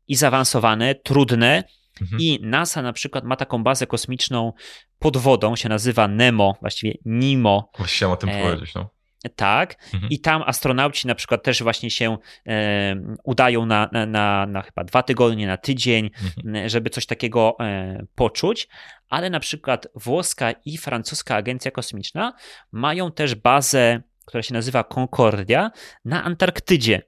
[0.08, 1.63] i zaawansowane, trudne.
[2.02, 2.21] Mhm.
[2.21, 4.54] I NASA na przykład ma taką bazę kosmiczną
[5.00, 7.69] pod wodą, się nazywa NEMO, właściwie NIMO.
[7.78, 8.94] Właściwie chciałem o tym e, powiedzieć, no.
[9.35, 10.11] Tak, mhm.
[10.11, 14.83] i tam astronauci na przykład też właśnie się e, udają na, na, na, na, chyba
[14.83, 16.69] dwa tygodnie, na tydzień, mhm.
[16.69, 18.67] żeby coś takiego e, poczuć,
[19.09, 22.33] ale na przykład włoska i francuska agencja kosmiczna
[22.71, 25.71] mają też bazę, która się nazywa Concordia
[26.05, 27.01] na Antarktydzie.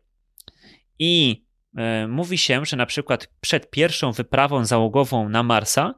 [0.99, 1.45] I
[1.77, 5.93] e, mówi się, że na przykład przed pierwszą wyprawą załogową na Marsa,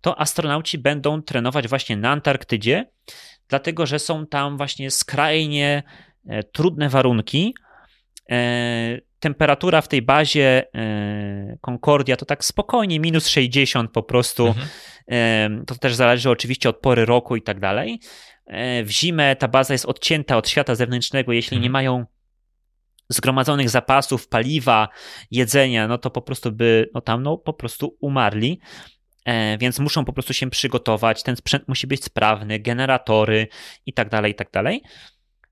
[0.00, 2.90] to astronauci będą trenować właśnie na Antarktydzie
[3.48, 5.82] dlatego że są tam właśnie skrajnie
[6.28, 7.54] e, trudne warunki.
[8.30, 14.46] E, temperatura w tej bazie e, Concordia to tak spokojnie minus 60 po prostu.
[14.46, 14.68] Mhm.
[15.66, 18.00] To też zależy oczywiście od pory roku i tak dalej.
[18.84, 21.62] W zimę ta baza jest odcięta od świata zewnętrznego, jeśli mhm.
[21.62, 22.06] nie mają
[23.08, 24.88] zgromadzonych zapasów paliwa,
[25.30, 28.60] jedzenia, no to po prostu by no tam no po prostu umarli.
[29.24, 31.22] E, więc muszą po prostu się przygotować.
[31.22, 33.48] Ten sprzęt musi być sprawny, generatory
[33.86, 34.82] i tak dalej, i tak dalej.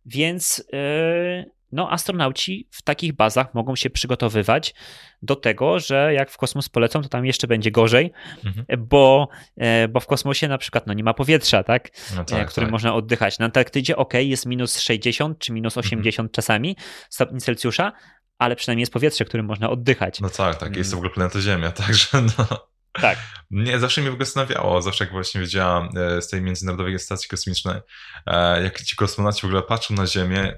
[0.07, 4.75] Więc e, no, astronauci w takich bazach mogą się przygotowywać
[5.23, 8.13] do tego, że jak w kosmos polecą, to tam jeszcze będzie gorzej,
[8.45, 8.87] mhm.
[8.89, 11.91] bo, e, bo w kosmosie na przykład no, nie ma powietrza, tak?
[12.17, 12.73] No tak którym tak.
[12.73, 13.39] można oddychać.
[13.39, 16.33] Na Antarktydzie ok, jest minus 60 czy minus 80 mhm.
[16.33, 16.77] czasami
[17.11, 17.93] stopni Celsjusza,
[18.39, 20.21] ale przynajmniej jest powietrze, którym można oddychać.
[20.21, 22.76] No tak, tak, jest to w ogóle planeta Ziemia, także no.
[23.01, 23.19] Tak.
[23.51, 27.29] Nie, zawsze mnie w ogóle zastanawiało, zawsze jak właśnie wiedziałam e, z tej Międzynarodowej Stacji
[27.29, 27.81] Kosmicznej,
[28.27, 30.55] e, jak ci kosmonauci w ogóle patrzą na Ziemię,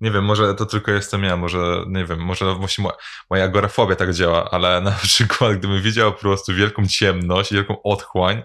[0.00, 2.84] nie wiem, może to tylko jestem ja, może, nie wiem, może właśnie
[3.30, 8.42] moja agorafobia tak działa, ale na przykład gdybym widział po prostu wielką ciemność, wielką otchłań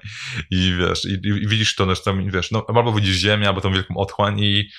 [0.51, 3.73] i wiesz, i, i widzisz to, że tam, wiesz, no albo widzisz Ziemię, albo tą
[3.73, 4.69] wielką otchłań i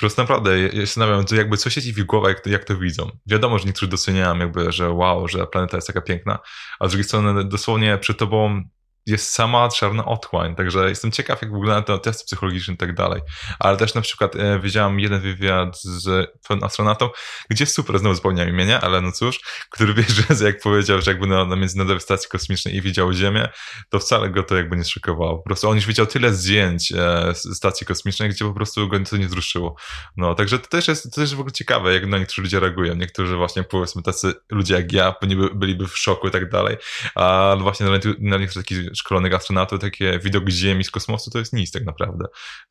[0.00, 3.10] po naprawdę, ja się zastanawiam, jakby co siedzi w ich głowach, jak jak to widzą.
[3.26, 6.38] Wiadomo, że niektórzy doceniają jakby, że wow, że planeta jest taka piękna,
[6.80, 8.62] a z drugiej strony dosłownie przed tobą
[9.08, 13.20] jest sama czarna otchłań, także jestem ciekaw, jak wygląda to testy psychologiczne i tak dalej.
[13.58, 17.10] Ale też na przykład e, widziałem jeden wywiad z pewnym astronautą,
[17.50, 19.40] gdzie super, znowu zapomniałem imienia, ale no cóż,
[19.70, 23.48] który wie, że jak powiedział, że jakby na, na Międzynarodowej Stacji Kosmicznej i widział Ziemię,
[23.88, 25.38] to wcale go to jakby nie szokowało.
[25.38, 29.16] Po prostu on już widział tyle zdjęć e, stacji kosmicznej, gdzie po prostu go to
[29.16, 29.76] nie wzruszyło.
[30.16, 32.60] No, także to też jest, to też jest w ogóle ciekawe, jak na niektórzy ludzie
[32.60, 32.94] reagują.
[32.94, 35.14] Niektórzy właśnie, powiedzmy, tacy ludzie jak ja,
[35.54, 36.76] byliby w szoku i tak dalej,
[37.14, 41.52] a właśnie na, na niektórych takich szkolonych astronautów, takie widok Ziemi z kosmosu to jest
[41.52, 42.24] nic tak naprawdę.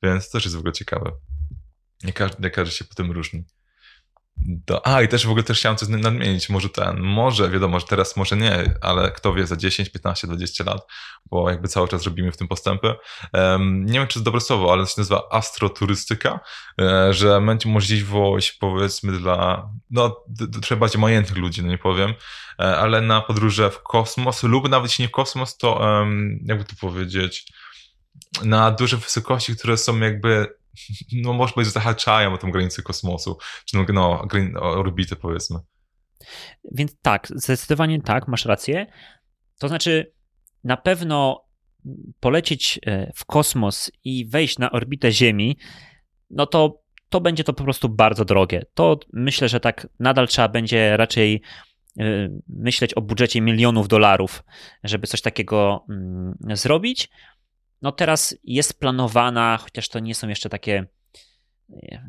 [0.04, 1.12] Więc to też jest w ogóle ciekawe.
[2.04, 3.46] Nie każdy, nie każdy się po tym różni.
[4.46, 6.50] Do, a, i też w ogóle też chciałem coś nadmienić.
[6.50, 10.64] Może ten, może, wiadomo, że teraz może nie, ale kto wie, za 10, 15, 20
[10.64, 10.88] lat,
[11.26, 12.96] bo jakby cały czas robimy w tym postępy.
[13.34, 16.40] Um, nie wiem, czy to dobre słowo, ale to się nazywa astroturystyka,
[16.82, 20.24] e, że będzie możliwość, powiedzmy, dla, no,
[20.62, 22.14] trzeba bardziej majętnych ludzi, no nie powiem,
[22.60, 26.66] e, ale na podróże w kosmos lub nawet jeśli nie w kosmos, to um, jakby
[26.66, 27.54] to powiedzieć,
[28.44, 30.58] na duże wysokości, które są jakby
[31.24, 34.22] no może powiedzieć, zahaczają o tą granicę kosmosu, czy no,
[34.62, 35.60] orbity powiedzmy.
[36.72, 38.86] Więc tak, zdecydowanie tak, masz rację.
[39.60, 40.14] To znaczy,
[40.64, 41.48] na pewno
[42.20, 45.58] polecieć e, w kosmos i wejść na orbitę Ziemi,
[46.30, 48.64] no to, to będzie to po prostu bardzo drogie.
[48.74, 51.42] To myślę, że tak nadal trzeba będzie raczej
[52.00, 52.04] e,
[52.48, 54.44] myśleć o budżecie milionów dolarów,
[54.84, 57.10] żeby coś takiego mm, zrobić.
[57.82, 60.86] No teraz jest planowana, chociaż to nie są jeszcze takie
[61.70, 62.08] e,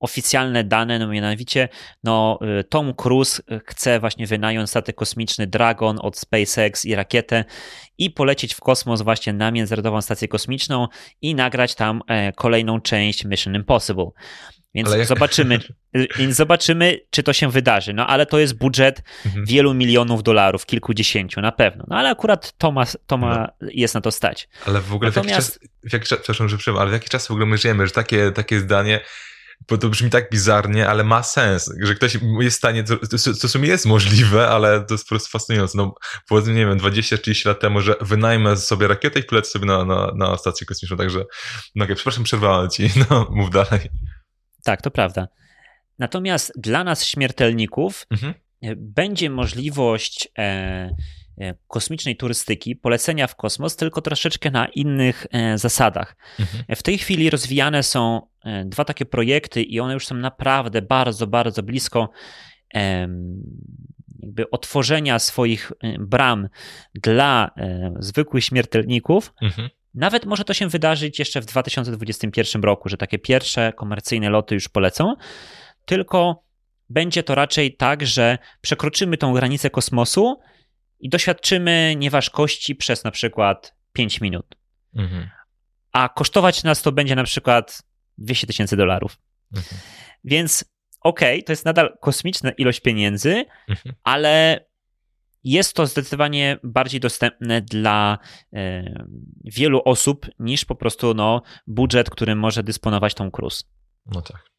[0.00, 1.68] oficjalne dane, no mianowicie
[2.04, 7.44] no, e, Tom Cruise chce właśnie wynająć statek kosmiczny Dragon od SpaceX i rakietę
[7.98, 10.88] i polecieć w kosmos właśnie na Międzynarodową Stację Kosmiczną
[11.22, 14.10] i nagrać tam e, kolejną część Mission Impossible.
[14.74, 15.06] Więc jak...
[15.06, 15.58] zobaczymy,
[16.30, 17.92] zobaczymy, czy to się wydarzy.
[17.92, 19.46] No ale to jest budżet mhm.
[19.46, 21.84] wielu milionów dolarów, kilkudziesięciu na pewno.
[21.88, 23.68] No ale akurat Toma, Toma no.
[23.72, 24.48] jest na to stać.
[24.66, 25.58] Ale w ogóle Natomiast...
[25.58, 27.58] w jaki czas, w jaki czas, przepraszam, że ale w jaki czas w ogóle my
[27.58, 29.00] żyjemy, że takie, takie zdanie
[29.68, 32.96] bo to brzmi tak bizarnie, ale ma sens, że ktoś jest w stanie, to,
[33.40, 35.78] to w sumie jest możliwe, ale to jest po prostu fascynujące.
[35.78, 35.94] No,
[36.28, 40.12] powiedzmy, nie wiem, 20-30 lat temu, że wynajmę sobie rakietę i polecę sobie na, na,
[40.14, 41.24] na stację kosmiczną, także,
[41.74, 43.80] no okay, przepraszam, przerwałem ci, no, mów dalej.
[44.64, 45.28] Tak, to prawda.
[45.98, 48.34] Natomiast dla nas, śmiertelników, Mhm.
[48.62, 50.42] e, będzie możliwość e,
[51.40, 56.16] e, kosmicznej turystyki, polecenia w kosmos, tylko troszeczkę na innych e, zasadach.
[56.40, 56.64] Mhm.
[56.76, 61.26] W tej chwili rozwijane są e, dwa takie projekty i one już są naprawdę bardzo,
[61.26, 62.10] bardzo blisko
[62.74, 63.42] em,
[64.22, 66.48] jakby otworzenia swoich e, bram
[66.94, 69.32] dla e, zwykłych śmiertelników.
[69.42, 69.68] Mhm.
[69.94, 74.68] Nawet może to się wydarzyć jeszcze w 2021 roku, że takie pierwsze komercyjne loty już
[74.68, 75.14] polecą,
[75.84, 76.44] tylko
[76.88, 80.40] będzie to raczej tak, że przekroczymy tą granicę kosmosu
[81.00, 84.56] i doświadczymy nieważkości przez na przykład 5 minut.
[84.96, 85.30] Mhm.
[85.92, 87.82] A kosztować nas to będzie na przykład
[88.18, 89.18] 200 tysięcy dolarów.
[89.56, 89.80] Mhm.
[90.24, 90.64] Więc
[91.00, 93.94] okej, to jest nadal kosmiczna ilość pieniędzy, Mhm.
[94.02, 94.64] ale
[95.44, 98.18] jest to zdecydowanie bardziej dostępne dla
[98.52, 98.82] e,
[99.44, 103.64] wielu osób niż po prostu no, budżet, którym może dysponować tą cruise.
[104.06, 104.50] No tak.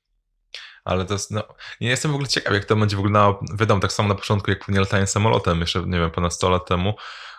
[0.84, 1.44] Ale to jest, no,
[1.82, 3.39] nie jestem w ogóle ciekaw, jak to będzie wyglądało.
[3.60, 6.67] Wiadomo, tak samo na początku, jak płynie latanie samolotem, jeszcze, nie wiem, ponad 100 lat
[6.67, 6.94] temu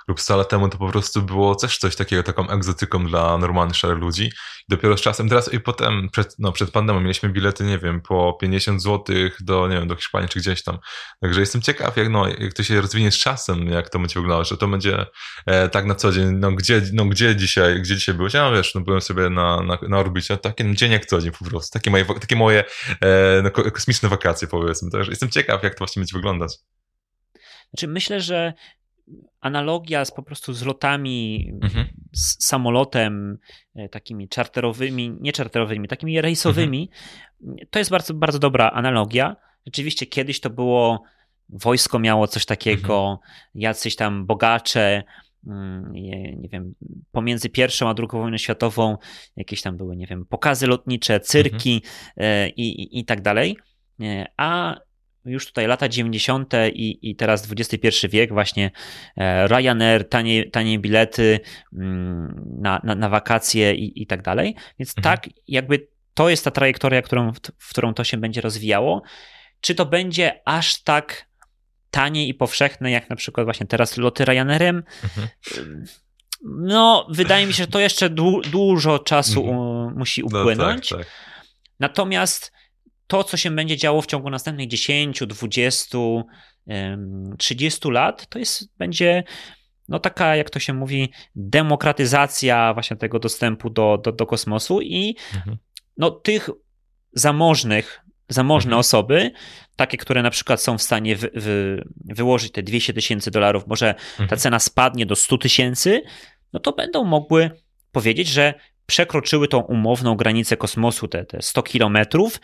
[0.08, 3.76] lub 100 lat temu, to po prostu było też coś takiego, taką egzotyką dla normalnych,
[3.76, 4.24] szarych ludzi.
[4.62, 8.00] I dopiero z czasem, teraz i potem, przed, no, przed pandemią mieliśmy bilety, nie wiem,
[8.00, 10.78] po 50 zł do, nie wiem, do Hiszpanii czy gdzieś tam.
[11.20, 14.44] Także jestem ciekaw, jak, no, jak to się rozwinie z czasem, jak to będzie wyglądało,
[14.44, 15.06] że to będzie
[15.46, 18.34] e, tak na co dzień, no gdzie, no gdzie dzisiaj, gdzie dzisiaj byłeś?
[18.34, 21.44] Ja wiesz, no byłem sobie na, na, na orbicie, taki dzień jak co dzień po
[21.44, 22.64] prostu, takie moje, takie moje
[23.00, 24.90] e, no, ko- kosmiczne wakacje powiedzmy.
[24.90, 26.58] Także jestem ciekaw, jak to właśnie będzie wyglądać.
[27.70, 28.52] Znaczy, myślę, że
[29.40, 31.86] analogia z po prostu z lotami, Mhm.
[32.12, 33.38] z samolotem,
[33.74, 36.90] e, takimi czarterowymi, nie czarterowymi, takimi rejsowymi,
[37.70, 39.36] to jest bardzo, bardzo dobra analogia.
[39.66, 41.02] Rzeczywiście kiedyś to było,
[41.48, 43.20] wojsko miało coś takiego,
[43.54, 45.02] jacyś tam bogacze,
[45.46, 46.74] mm, nie, wiem,
[47.12, 48.96] pomiędzy pierwszą a drugą wojną światową
[49.36, 51.82] jakieś tam były, nie wiem, pokazy lotnicze, cyrki
[52.16, 53.56] e, i, i, i tak dalej.
[54.00, 54.76] E, A
[55.24, 56.54] już tutaj lata 90.
[56.72, 58.70] i, i teraz XXI wiek, właśnie
[59.16, 61.40] e, Ryanair, tanie, tanie bilety
[61.72, 64.54] mm, na, na, na wakacje i, i tak dalej.
[64.78, 65.02] Więc Mhm.
[65.16, 69.02] tak, jakby to jest ta trajektoria, którą, w, w którą to się będzie rozwijało.
[69.60, 71.26] Czy to będzie aż tak
[71.90, 74.82] tanie i powszechne, jak na przykład właśnie teraz loty Ryanairem?
[75.04, 75.28] Mhm.
[76.44, 79.98] No, wydaje mi się, że to jeszcze dłu- dużo czasu Mhm.
[79.98, 80.88] musi No tak, upłynąć.
[80.88, 81.06] tak.
[81.80, 82.52] Natomiast
[83.12, 85.98] to, co się będzie działo w ciągu następnych 10, 20,
[86.66, 89.24] em, 30 lat, to jest, będzie
[89.88, 95.16] no taka, jak to się mówi, demokratyzacja właśnie tego dostępu do, do, do kosmosu i
[95.34, 95.56] Mhm.
[95.96, 96.50] no tych
[97.12, 98.80] zamożnych, zamożne Mhm.
[98.80, 99.30] osoby,
[99.76, 103.94] takie, które na przykład są w stanie wy, wy, wyłożyć te 200 tysięcy dolarów, może
[104.16, 104.40] ta Mhm.
[104.40, 106.02] cena spadnie do 100 tysięcy,
[106.52, 107.50] no to będą mogły
[107.92, 108.54] powiedzieć, że
[108.86, 112.40] przekroczyły tą umowną granicę kosmosu, te, te 100 kilometrów.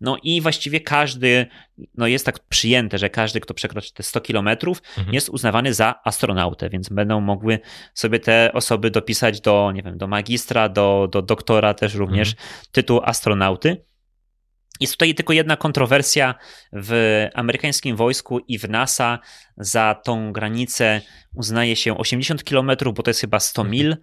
[0.00, 1.46] No i właściwie każdy,
[1.94, 5.14] no jest tak przyjęte, że każdy, kto przekroczy te 100 kilometrów, Mhm.
[5.14, 7.58] jest uznawany za astronautę, więc będą mogły
[7.94, 12.34] sobie te osoby dopisać do, nie wiem, do magistra, do, do doktora też również
[12.72, 13.84] tytuł astronauty.
[14.80, 16.34] Jest tutaj tylko jedna kontrowersja
[16.72, 19.18] w amerykańskim wojsku i w NASA
[19.56, 21.00] za tą granicę
[21.34, 23.72] uznaje się 80 km, bo to jest chyba 100 Mhm.
[23.72, 23.90] mil.
[23.92, 23.96] Em,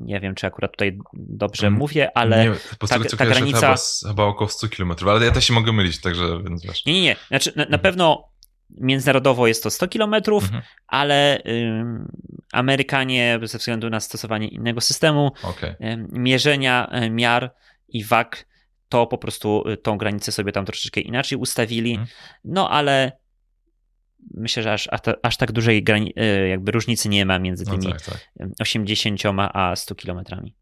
[0.00, 2.44] Nie wiem, czy akurat tutaj dobrze Mm, mówię, ale.
[2.44, 3.60] nie, po ta- co ta kojarzę, granica-
[4.00, 6.86] chyba, chyba około 100 km, ale ja też się mogę mylić, także więc wiesz.
[6.86, 7.16] Nie, nie, nie.
[7.28, 7.80] Znaczy, na, na Mhm.
[7.82, 8.28] pewno
[8.70, 10.62] międzynarodowo jest to 100 km, Mhm.
[10.86, 12.08] ale ym,
[12.52, 15.74] Amerykanie ze względu na stosowanie innego systemu Okej.
[15.92, 17.54] ym, mierzenia y, miar
[17.88, 18.46] i wag,
[18.88, 21.90] to po prostu y, tą granicę sobie tam troszeczkę inaczej ustawili.
[21.90, 22.08] Mhm.
[22.44, 23.12] No ale
[24.34, 27.70] myślę, że aż, aż, ta- aż tak dużej y, jakby różnicy nie ma między No
[27.72, 28.28] tymi tak, tak.
[28.40, 29.20] ym, 80
[29.52, 30.56] a 100 kilometrami.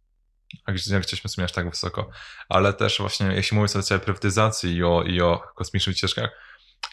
[0.67, 2.11] A gdzie, jak chcieliśmy sobie aż tak wysoko.
[2.49, 6.31] Ale też właśnie, jeśli mówimy o całej prywatyzacji i o, i o kosmicznych ścieżkach,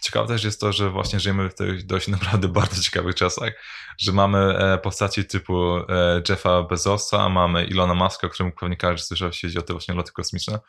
[0.01, 3.53] ciekawe też jest to, że właśnie żyjemy w tych dość naprawdę bardzo ciekawych czasach,
[3.99, 9.05] że mamy e, postaci typu e, Jeffa Bezosa, mamy Ilona Muska, o którym pewnie każdy
[9.05, 10.59] słyszał, jeśli chodzi o te właśnie loty kosmiczne.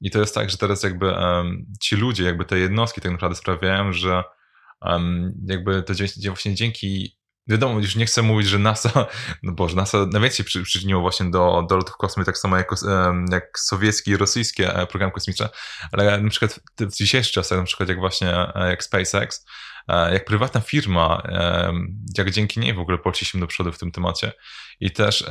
[0.00, 3.36] I to jest tak, że teraz jakby em, ci ludzie, jakby te jednostki tak naprawdę
[3.36, 4.24] sprawiają, że
[4.84, 9.06] em, jakby to dzie- właśnie dzięki Wiadomo, już nie chcę mówić, że NASA,
[9.42, 12.70] no Boże, NASA najwięcej przy, przyczyniło właśnie do, do lotów kosmy, tak samo jak,
[13.30, 15.48] jak sowieckie i rosyjskie e, programy kosmiczne,
[15.92, 19.46] ale na przykład w, dzisiejszych czasach, na przykład jak właśnie e, jak SpaceX,
[19.88, 21.22] e, jak prywatna firma,
[22.18, 24.32] jak dzięki niej w ogóle poszliśmy do przodu w tym temacie.
[24.80, 25.24] I też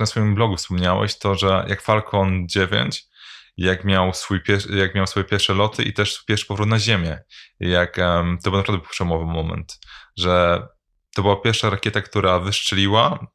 [0.00, 3.09] na swoim blogu wspomniałeś to, że jak Falcon 9,
[3.60, 7.18] jak miał, swój pier- jak miał swoje pierwsze loty i też pierwszy powrót na Ziemię.
[7.60, 9.78] Jak em, to był naprawdę przełomowy moment,
[10.18, 10.66] że
[11.14, 13.26] to była pierwsza rakieta, która wystrzeliła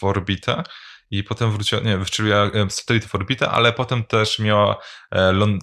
[0.00, 0.62] w orbitę
[1.10, 4.76] i potem wróciła, nie, wyczuła satelity w orbitę, ale potem też miała
[5.32, 5.62] ląd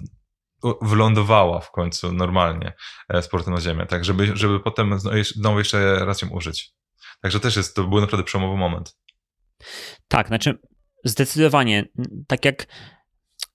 [0.82, 2.74] wylądowała w końcu normalnie
[3.22, 6.72] z portem na Ziemię, tak, żeby, żeby potem znowu jeszcze raz ją użyć.
[7.22, 8.97] Także też jest, to był naprawdę przełomowy moment.
[10.07, 10.59] Tak, znaczy
[11.03, 11.86] zdecydowanie,
[12.28, 12.67] tak jak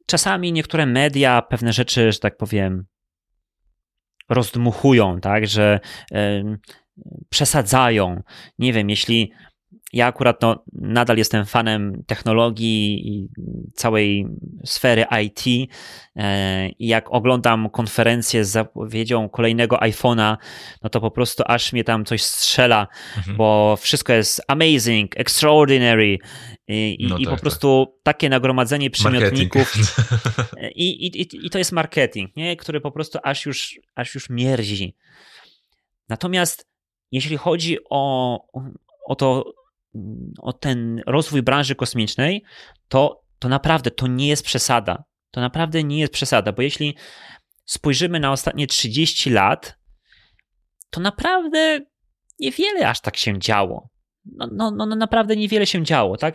[0.07, 2.85] czasami niektóre media pewne rzeczy, że tak powiem,
[4.29, 5.81] rozdmuchują, tak, że
[7.31, 8.23] przesadzają.
[8.59, 9.33] Nie wiem, jeśli
[9.95, 13.29] ja akurat no, nadal jestem fanem technologii i
[13.75, 14.27] całej
[14.65, 15.71] sfery IT
[16.17, 20.37] e, i jak oglądam konferencję z zapowiedzią kolejnego iPhone'a,
[20.83, 23.37] no to po prostu aż mnie tam coś strzela, mhm.
[23.37, 26.19] bo wszystko jest amazing, extraordinary
[26.69, 28.03] i, no i tak, po prostu tak.
[28.03, 29.75] takie nagromadzenie przymiotników
[30.75, 32.57] i, i, i to jest marketing, nie?
[32.57, 34.97] który po prostu aż już, aż już mierzi.
[36.09, 36.69] Natomiast
[37.11, 38.39] jeśli chodzi o,
[39.07, 39.55] o to,
[40.39, 42.45] o ten rozwój branży kosmicznej,
[42.89, 45.05] to, to naprawdę to nie jest przesada.
[45.31, 46.95] To naprawdę nie jest przesada, bo jeśli
[47.65, 49.79] spojrzymy na ostatnie 30 lat,
[50.91, 51.81] to naprawdę
[52.41, 53.89] niewiele aż tak się działo.
[54.25, 56.35] No, no, no, no naprawdę niewiele się działo, tak?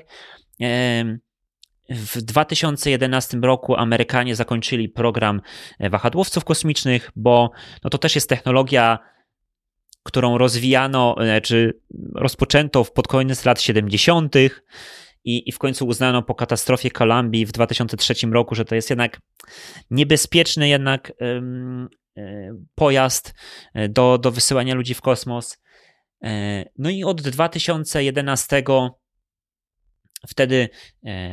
[1.89, 5.41] W 2011 roku Amerykanie zakończyli program
[5.79, 7.51] wahadłowców kosmicznych, bo
[7.83, 8.99] no to też jest technologia
[10.03, 11.79] którą rozwijano, e, czy
[12.15, 14.35] rozpoczęto pod koniec lat 70.
[15.23, 19.21] I, i w końcu uznano po katastrofie Kolumbii w 2003 roku, że to jest jednak
[19.91, 21.89] niebezpieczny jednak um,
[22.75, 23.33] pojazd
[23.73, 25.57] e, do, do wysyłania ludzi w kosmos.
[26.77, 28.63] No i od 2011
[30.27, 30.69] wtedy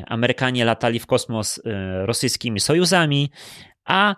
[0.07, 1.61] Amerykanie latali w kosmos
[2.07, 3.31] rosyjskimi sojuzami,
[3.87, 4.15] a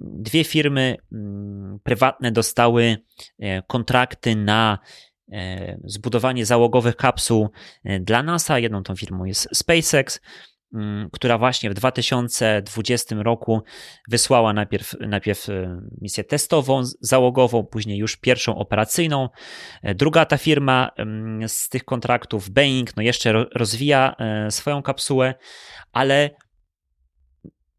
[0.00, 2.96] dwie firmy mm, prywatne dostały
[3.38, 4.78] e, kontrakty na
[5.32, 7.48] e, zbudowanie załogowych kapsuł
[7.84, 8.58] e, dla NASA.
[8.58, 10.20] Jedną tą firmą jest SpaceX,
[11.12, 13.62] która właśnie w 2020 roku
[14.08, 15.46] wysłała najpierw, najpierw
[16.00, 19.28] misję testową, załogową, później już pierwszą operacyjną.
[19.82, 24.14] Druga ta firma mm, z tych kontraktów, Boeing, no jeszcze rozwija
[24.50, 25.34] swoją kapsułę,
[25.92, 26.30] ale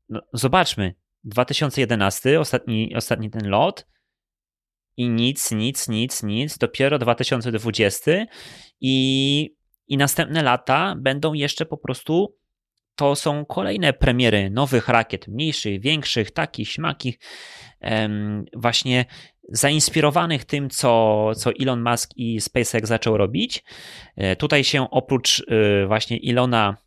[0.10, 3.88] no zobaczmy, 2011, ostatni, ostatni ten lot
[4.98, 8.12] i nic, nic, nic, nic, dopiero 2020
[8.82, 9.56] i,
[9.88, 12.36] i następne lata będą jeszcze po prostu,
[12.96, 17.20] to są kolejne premiery nowych rakiet, mniejszych, większych, takich, śmakich,
[18.56, 19.06] właśnie
[19.50, 23.64] zainspirowanych tym, co, co Elon Musk i SpaceX zaczął robić.
[24.16, 26.78] E, tutaj się oprócz e, właśnie Ilona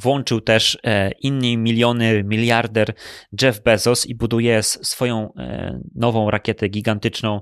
[0.00, 2.94] Włączył też e, inny miliony, miliarder
[3.42, 7.40] Jeff Bezos i buduje swoją e, nową rakietę gigantyczną,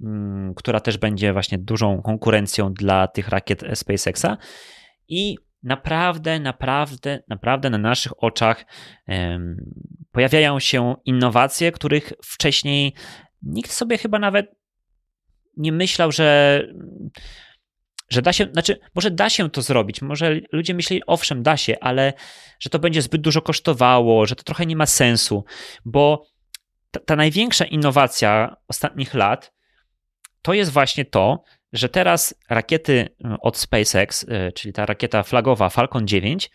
[0.00, 4.36] mm, która też będzie właśnie dużą konkurencją dla tych rakiet SpaceXa.
[5.08, 8.64] I naprawdę, naprawdę, naprawdę na naszych oczach
[10.12, 12.94] pojawiają się innowacje, których wcześniej
[13.42, 14.46] nikt sobie chyba nawet
[15.56, 16.60] nie myślał, że
[18.10, 21.76] że da się, znaczy, może da się to zrobić, może ludzie myśleli, owszem, da się,
[21.80, 22.12] ale
[22.60, 25.44] że to będzie zbyt dużo kosztowało, że to trochę nie ma sensu,
[25.84, 26.26] bo
[26.90, 29.54] ta, ta największa innowacja ostatnich lat
[30.42, 31.42] to jest właśnie to,
[31.74, 36.50] że teraz rakiety e, od SpaceX, e, czyli ta rakieta flagowa Falcon 9,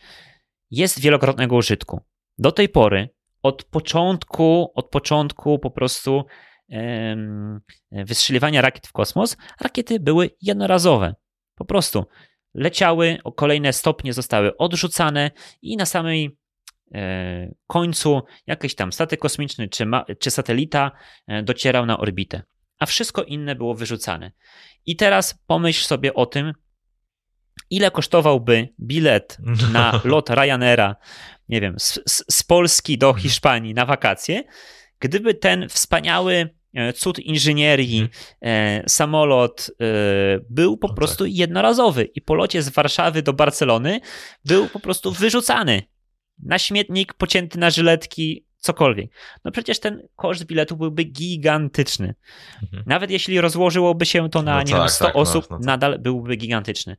[0.72, 2.02] jest wielokrotnego użytku.
[2.38, 3.10] Do tej pory,
[3.44, 6.26] od początku, od początku po prostu
[7.92, 11.16] wystrzeliwania rakiet w kosmos, rakiety były jednorazowe.
[11.56, 12.06] Po prostu
[12.54, 16.38] leciały, kolejne stopnie zostały odrzucane i na samej
[16.94, 20.92] e, końcu jakiś tam statek kosmiczny czy, ma, czy satelita
[21.28, 22.42] e, docierał na orbitę,
[22.80, 24.32] a wszystko inne było wyrzucane.
[24.86, 26.54] I teraz pomyśl sobie o tym,
[27.70, 29.38] ile kosztowałby bilet
[29.74, 30.96] na lot Ryanaira,
[31.50, 32.00] nie wiem, z,
[32.30, 34.44] z Polski do Hiszpanii na wakacje,
[35.00, 38.12] gdyby ten wspaniały E, cud inżynierii, mhm.
[38.42, 39.84] e, samolot e,
[40.50, 41.34] był po no prostu tak.
[41.34, 44.00] jednorazowy i po locie z Warszawy do Barcelony
[44.46, 45.84] był po prostu wyrzucany
[46.44, 49.12] na śmietnik, pocięty na żyletki, cokolwiek.
[49.46, 52.16] No przecież ten koszt biletu byłby gigantyczny.
[52.64, 52.84] Mhm.
[52.86, 55.60] Nawet jeśli rozłożyłoby się to na no nie tak, wiem, 100 tak, no, osób, no,
[55.60, 56.98] no nadal byłby gigantyczny.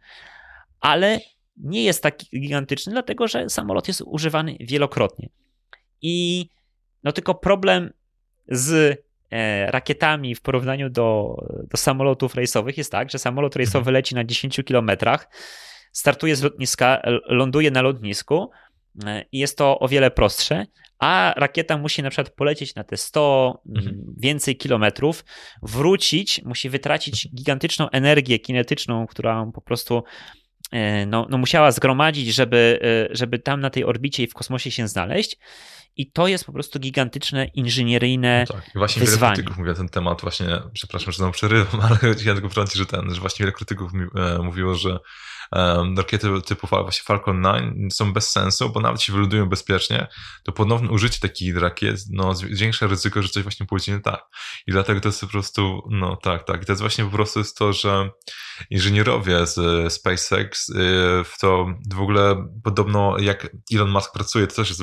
[0.80, 1.20] Ale
[1.56, 5.28] nie jest taki gigantyczny, dlatego że samolot jest używany wielokrotnie.
[6.02, 6.48] I
[7.04, 7.92] no tylko problem
[8.48, 9.00] z
[9.30, 11.36] E, rakietami w porównaniu do,
[11.70, 13.94] do samolotów rejsowych jest tak, że samolot rejsowy mhm.
[13.94, 15.28] leci na 10 kilometrach,
[15.92, 18.50] startuje z lotniska, ląduje na lotnisku
[19.32, 20.66] jest to o wiele prostsze,
[20.99, 24.14] a rakieta musi na przykład polecieć na te 100 mhm.
[24.18, 25.24] więcej kilometrów,
[25.62, 30.03] wrócić, musi wytracić gigantyczną energię kinetyczną, która po prostu
[31.07, 32.78] no, no musiała zgromadzić, żeby,
[33.11, 35.36] żeby tam na tej orbicie i w kosmosie się znaleźć.
[35.97, 38.70] I to jest po prostu gigantyczne inżynieryjne no tak.
[38.74, 39.20] I właśnie wyzwanie.
[39.20, 42.74] wiele krytyków mówi na ten temat, właśnie, przepraszam, że znowu przerywam, ale chciałem tylko wtrącić,
[42.76, 44.99] że ten, że właśnie wiele krytyków mi, e, mówiło, że
[45.53, 50.07] um, rakiety typu właśnie Falcon 9 są bez sensu, bo nawet jeśli wylądują bezpiecznie,
[50.42, 54.24] to ponowne użycie takich rakiet no, zwiększa ryzyko, że coś właśnie pójdzie nie tak.
[54.66, 56.62] I dlatego to jest po prostu, no tak, tak.
[56.62, 58.11] I to jest właśnie po prostu jest to, że
[58.70, 60.74] inżynierowie z SpaceX y,
[61.24, 64.82] w to w ogóle podobno jak Elon Musk pracuje, to też jest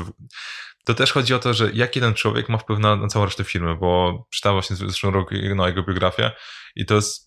[0.88, 3.44] to też chodzi o to, że jak jeden człowiek ma wpływ na, na całą resztę
[3.44, 6.32] firmy, bo czytałem właśnie zeszłym roku no, jego biografię
[6.76, 7.27] i to jest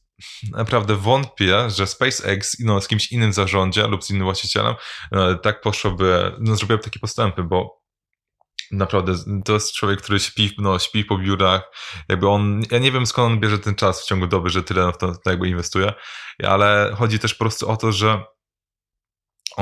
[0.52, 4.74] naprawdę wątpię, że SpaceX no, z kimś innym zarządzie lub z innym właścicielem
[5.12, 7.80] no, tak poszłoby, no, zrobiłaby takie postępy, bo
[8.70, 9.14] naprawdę
[9.44, 11.62] to jest człowiek, który śpi, no, śpi po biurach,
[12.08, 14.92] jakby on, ja nie wiem skąd on bierze ten czas w ciągu doby, że tyle
[14.92, 15.92] w to, to jakby inwestuje,
[16.42, 18.24] ale chodzi też po prostu o to, że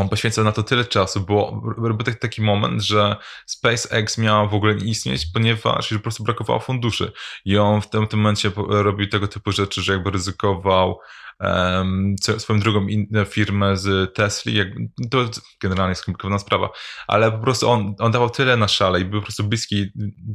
[0.00, 4.74] on poświęca na to tyle czasu, bo był taki moment, że SpaceX miał w ogóle
[4.74, 7.12] nie istnieć, ponieważ po prostu brakowało funduszy.
[7.44, 11.00] I on w tym, tym momencie robił tego typu rzeczy, że jakby ryzykował
[11.40, 12.86] um, swoją drugą
[13.26, 14.68] firmę z Tesla, jak,
[15.10, 15.30] to
[15.62, 16.70] generalnie skomplikowana sprawa,
[17.06, 19.86] ale po prostu on, on dawał tyle na szale i był po prostu bliski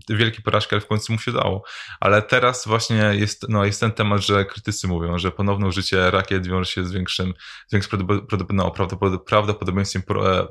[0.10, 1.64] wielkiej porażki, ale w końcu mu się dało.
[2.00, 6.48] Ale teraz właśnie jest, no, jest ten temat, że krytycy mówią, że ponowne użycie rakiet
[6.48, 7.34] wiąże się z większym,
[7.68, 8.08] z większym
[8.50, 10.48] no, prawdopodobieństwem e,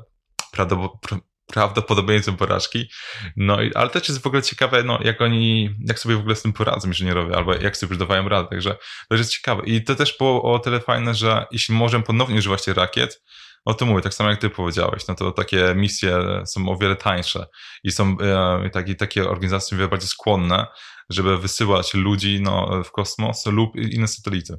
[0.51, 2.89] prawdopodobieństwem prawdopodobieństwem porażki.
[3.37, 6.41] No, ale też jest w ogóle ciekawe, no, jak oni, jak sobie w ogóle z
[6.41, 8.77] tym poradzą inżynierowie, albo jak sobie dodawają radę, także
[9.09, 9.63] to jest ciekawe.
[9.65, 13.21] I to też było o tyle fajne, że jeśli możemy ponownie używać tych rakiet,
[13.65, 16.95] o to mówię, tak samo jak ty powiedziałeś, no to takie misje są o wiele
[16.95, 17.47] tańsze
[17.83, 20.67] i są e, takie, takie organizacje są wiele bardziej skłonne,
[21.09, 24.57] żeby wysyłać ludzi no, w kosmos lub inne satelity.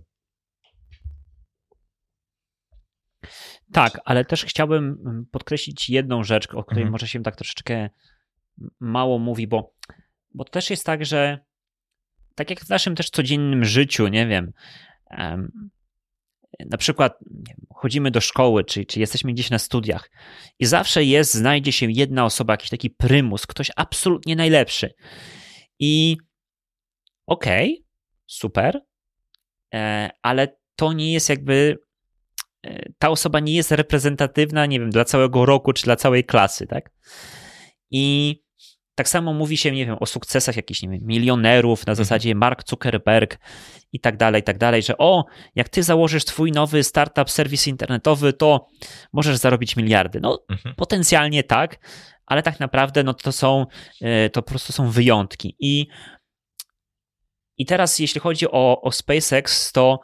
[3.75, 6.93] Tak, ale też chciałbym mm, podkreślić jedną rzecz, o której mhm.
[6.93, 7.91] może się tak troszeczkę
[8.81, 9.75] mało mówi, bo,
[10.35, 11.39] bo to też jest tak, że
[12.35, 14.53] tak jak w naszym też codziennym życiu, nie wiem,
[15.11, 15.71] um,
[16.71, 17.19] na przykład
[17.75, 20.11] chodzimy do szkoły, czy, czy jesteśmy gdzieś na studiach
[20.59, 24.95] i zawsze jest, znajdzie się jedna osoba, jakiś taki prymus, ktoś absolutnie najlepszy.
[25.79, 26.17] I
[27.27, 27.85] okej, okay,
[28.27, 28.81] super,
[29.75, 31.84] e, ale to nie jest jakby
[32.99, 36.91] ta osoba nie jest reprezentatywna, nie wiem, dla całego roku czy dla całej klasy, tak?
[37.91, 38.45] I
[38.95, 42.05] tak samo mówi się, nie wiem, o sukcesach jakichś, nie wiem, milionerów na mhm.
[42.05, 43.39] zasadzie Mark Zuckerberg
[43.93, 47.67] i tak dalej, i tak dalej, że o, jak ty założysz twój nowy startup, serwis
[47.67, 48.67] internetowy, to
[49.13, 50.21] możesz zarobić miliardy.
[50.21, 50.75] No, mhm.
[50.75, 51.79] potencjalnie tak,
[52.27, 53.67] ale tak naprawdę no to są,
[54.01, 55.57] e, to po prostu są wyjątki.
[55.61, 55.87] I,
[57.57, 60.01] i teraz jeśli chodzi o, o SpaceX, to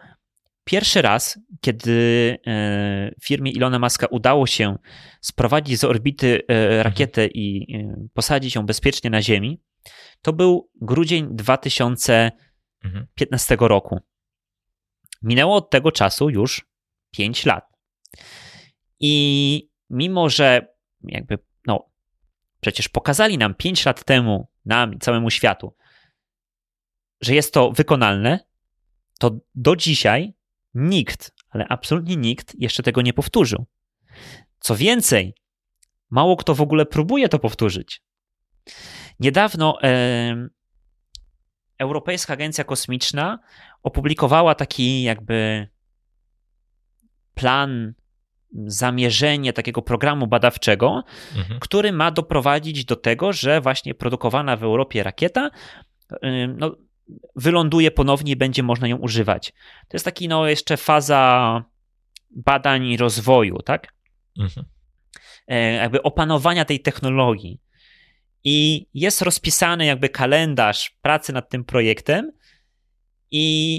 [0.64, 4.76] Pierwszy raz, kiedy e, firmie Ilona Maska udało się
[5.20, 9.60] sprowadzić z orbity e, rakietę i e, posadzić ją bezpiecznie na Ziemi,
[10.22, 13.68] to był grudzień 2015 mhm.
[13.68, 14.00] roku.
[15.22, 16.66] Minęło od tego czasu już
[17.10, 17.64] 5 lat.
[19.00, 21.90] I mimo, że jakby, no,
[22.60, 25.74] przecież pokazali nam 5 lat temu, nam i całemu światu,
[27.20, 28.40] że jest to wykonalne,
[29.18, 30.34] to do dzisiaj
[30.74, 33.66] Nikt, ale absolutnie nikt jeszcze tego nie powtórzył.
[34.60, 35.34] Co więcej,
[36.10, 38.02] mało kto w ogóle próbuje to powtórzyć.
[39.20, 40.48] Niedawno e,
[41.78, 43.38] Europejska Agencja Kosmiczna
[43.82, 45.68] opublikowała taki jakby
[47.34, 47.94] plan,
[48.66, 51.02] zamierzenie takiego programu badawczego,
[51.36, 51.60] mhm.
[51.60, 55.50] który ma doprowadzić do tego, że właśnie produkowana w Europie rakieta
[56.48, 56.76] no,
[57.36, 59.52] wyląduje ponownie i będzie można ją używać.
[59.88, 61.64] To jest taki no jeszcze faza
[62.30, 63.92] badań i rozwoju, tak?
[64.38, 64.66] Mhm.
[65.46, 67.60] E, jakby opanowania tej technologii.
[68.44, 72.32] I jest rozpisany jakby kalendarz pracy nad tym projektem
[73.30, 73.76] i,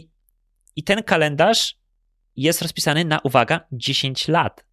[0.76, 1.76] i ten kalendarz
[2.36, 4.66] jest rozpisany na, uwaga, 10 lat.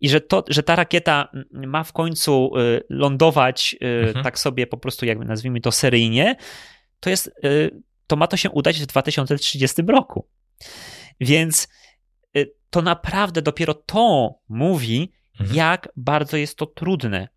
[0.00, 4.24] I że, to, że ta rakieta ma w końcu y, lądować y, mhm.
[4.24, 6.36] tak sobie po prostu, jakby nazwijmy to seryjnie,
[7.00, 10.28] to jest, y, to ma to się udać w 2030 roku.
[11.20, 11.68] Więc
[12.36, 15.56] y, to naprawdę dopiero to mówi, mhm.
[15.56, 17.28] jak bardzo jest to trudne.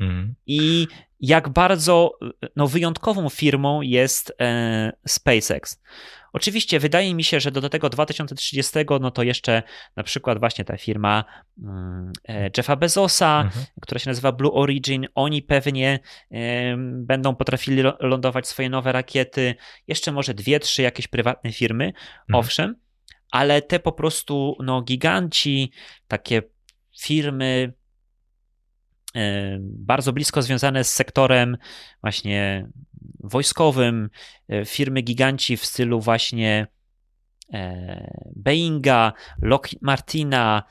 [0.00, 0.34] Mhm.
[0.46, 0.86] I
[1.20, 2.18] jak bardzo
[2.56, 5.82] no, wyjątkową firmą jest e, SpaceX.
[6.32, 9.62] Oczywiście wydaje mi się, że do tego 2030, no to jeszcze
[9.96, 11.24] na przykład właśnie ta firma
[11.62, 13.66] mm, e, Jeffa Bezosa, mhm.
[13.80, 15.98] która się nazywa Blue Origin, oni pewnie
[16.30, 19.54] e, będą potrafili lądować swoje nowe rakiety,
[19.88, 22.04] jeszcze może dwie, trzy jakieś prywatne firmy, mhm.
[22.32, 22.76] owszem,
[23.30, 25.72] ale te po prostu no, giganci,
[26.08, 26.42] takie
[27.00, 27.72] firmy
[29.60, 31.56] bardzo blisko związane z sektorem
[32.02, 32.68] właśnie
[33.20, 34.10] wojskowym,
[34.48, 36.66] e, firmy giganci w stylu właśnie
[37.52, 39.12] e, Boeinga,
[39.42, 40.62] Lockheed Martina,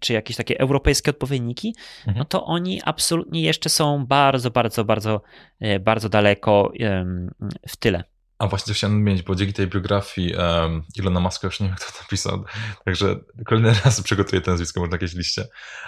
[0.00, 2.18] czy jakieś takie europejskie odpowiedniki, mhm.
[2.18, 5.22] no to oni absolutnie jeszcze są bardzo, bardzo, bardzo,
[5.80, 6.72] bardzo daleko
[7.68, 8.04] w tyle.
[8.38, 11.76] A właśnie to chciałem mieć, bo dzięki tej biografii um, Ilona Maska, już nie wiem,
[11.76, 12.44] kto to napisał,
[12.84, 15.44] także kolejny raz przygotuję to nazwisko, może na jakiejś liście,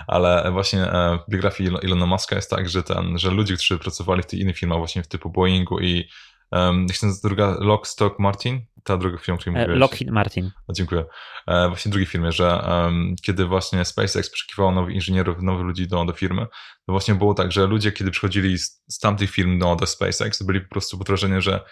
[0.07, 4.23] ale właśnie e, w biografii Ilona Maska jest tak, że ten, że ludzie, którzy pracowali
[4.23, 6.09] w tych innych firmach, właśnie w typu Boeingu i
[6.51, 6.87] um,
[7.25, 8.61] druga, Lockstock Martin?
[8.85, 9.81] Ta druga firma, o której e, mówiłeś.
[9.81, 10.51] Lockheed Martin.
[10.69, 11.05] O, dziękuję.
[11.47, 15.89] E, właśnie w drugiej firmie, że um, kiedy właśnie SpaceX poszukiwało nowych inżynierów, nowych ludzi
[15.89, 16.47] do, do firmy,
[16.87, 20.43] to właśnie było tak, że ludzie, kiedy przychodzili z, z tamtych firm do, do SpaceX,
[20.43, 21.65] byli po prostu pod wrażeniem, że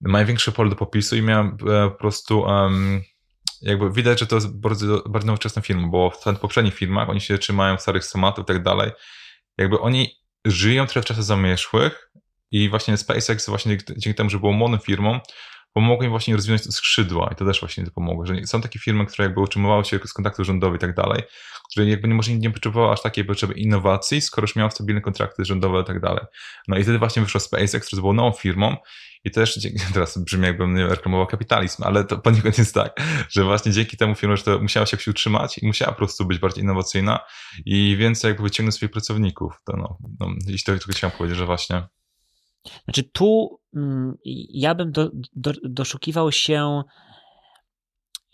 [0.00, 3.02] mają większe pole do popisu i miałem e, po prostu um,
[3.62, 7.38] jakby widać, że to jest bardzo, bardzo nowoczesna firma, bo w poprzednich firmach oni się
[7.38, 8.90] trzymają starych schematów i tak dalej.
[9.58, 12.10] Jakby oni żyją trochę w czasach zamieszłych
[12.50, 15.20] i właśnie SpaceX właśnie dzięki temu, że było młodą firmą,
[15.72, 19.24] pomogło im właśnie rozwinąć skrzydła i to też właśnie pomogło, że są takie firmy, które
[19.24, 21.22] jakby utrzymywały się z kontaktu rządowy i tak dalej,
[21.70, 25.44] które jakby nie, może nie potrzebowały aż takiej potrzeby innowacji, skoro już miały stabilne kontrakty
[25.44, 26.24] rządowe i tak dalej.
[26.68, 28.76] No i wtedy właśnie wyszło SpaceX, które było nową firmą
[29.24, 29.60] i też,
[29.94, 34.36] teraz brzmi jakbym reklamował kapitalizm, ale to poniekąd jest tak, że właśnie dzięki temu firma,
[34.36, 37.20] że to musiała się utrzymać i musiała po prostu być bardziej innowacyjna
[37.66, 39.52] i więcej jakby wyciągnąć swoich pracowników.
[39.64, 41.82] To no, no jeśli to tylko chciałem powiedzieć, że właśnie
[42.84, 44.14] znaczy tu mm,
[44.54, 46.82] ja bym do, do, doszukiwał się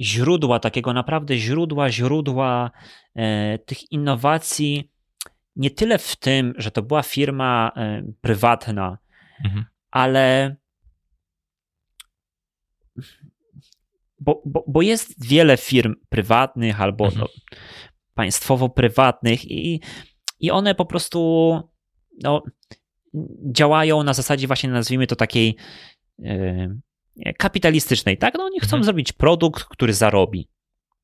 [0.00, 2.70] źródła, takiego naprawdę źródła, źródła
[3.14, 4.90] e, tych innowacji,
[5.56, 8.98] nie tyle w tym, że to była firma e, prywatna,
[9.44, 9.64] mhm.
[9.90, 10.56] ale
[14.20, 17.20] bo, bo, bo jest wiele firm prywatnych albo mhm.
[17.20, 17.28] no,
[18.14, 19.80] państwowo-prywatnych i,
[20.40, 21.60] i one po prostu
[22.22, 22.42] no,
[23.52, 25.56] działają na zasadzie właśnie nazwijmy to takiej
[26.18, 26.80] yy,
[27.38, 28.34] kapitalistycznej, tak?
[28.38, 28.84] No oni chcą mhm.
[28.84, 30.48] zrobić produkt, który zarobi.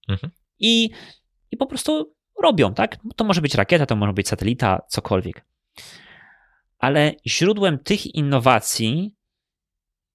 [0.09, 0.33] Mhm.
[0.59, 0.91] I,
[1.51, 2.97] I po prostu robią, tak?
[3.17, 5.47] To może być rakieta, to może być satelita, cokolwiek.
[6.79, 9.14] Ale źródłem tych innowacji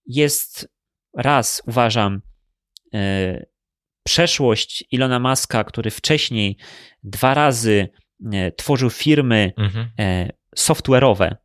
[0.06, 0.74] jest
[1.14, 2.22] raz, uważam,
[4.04, 6.58] przeszłość Ilona Maska, który wcześniej
[7.04, 7.90] dwa razy
[8.20, 9.90] yy, tworzył firmy mhm.
[10.58, 11.36] software'owe,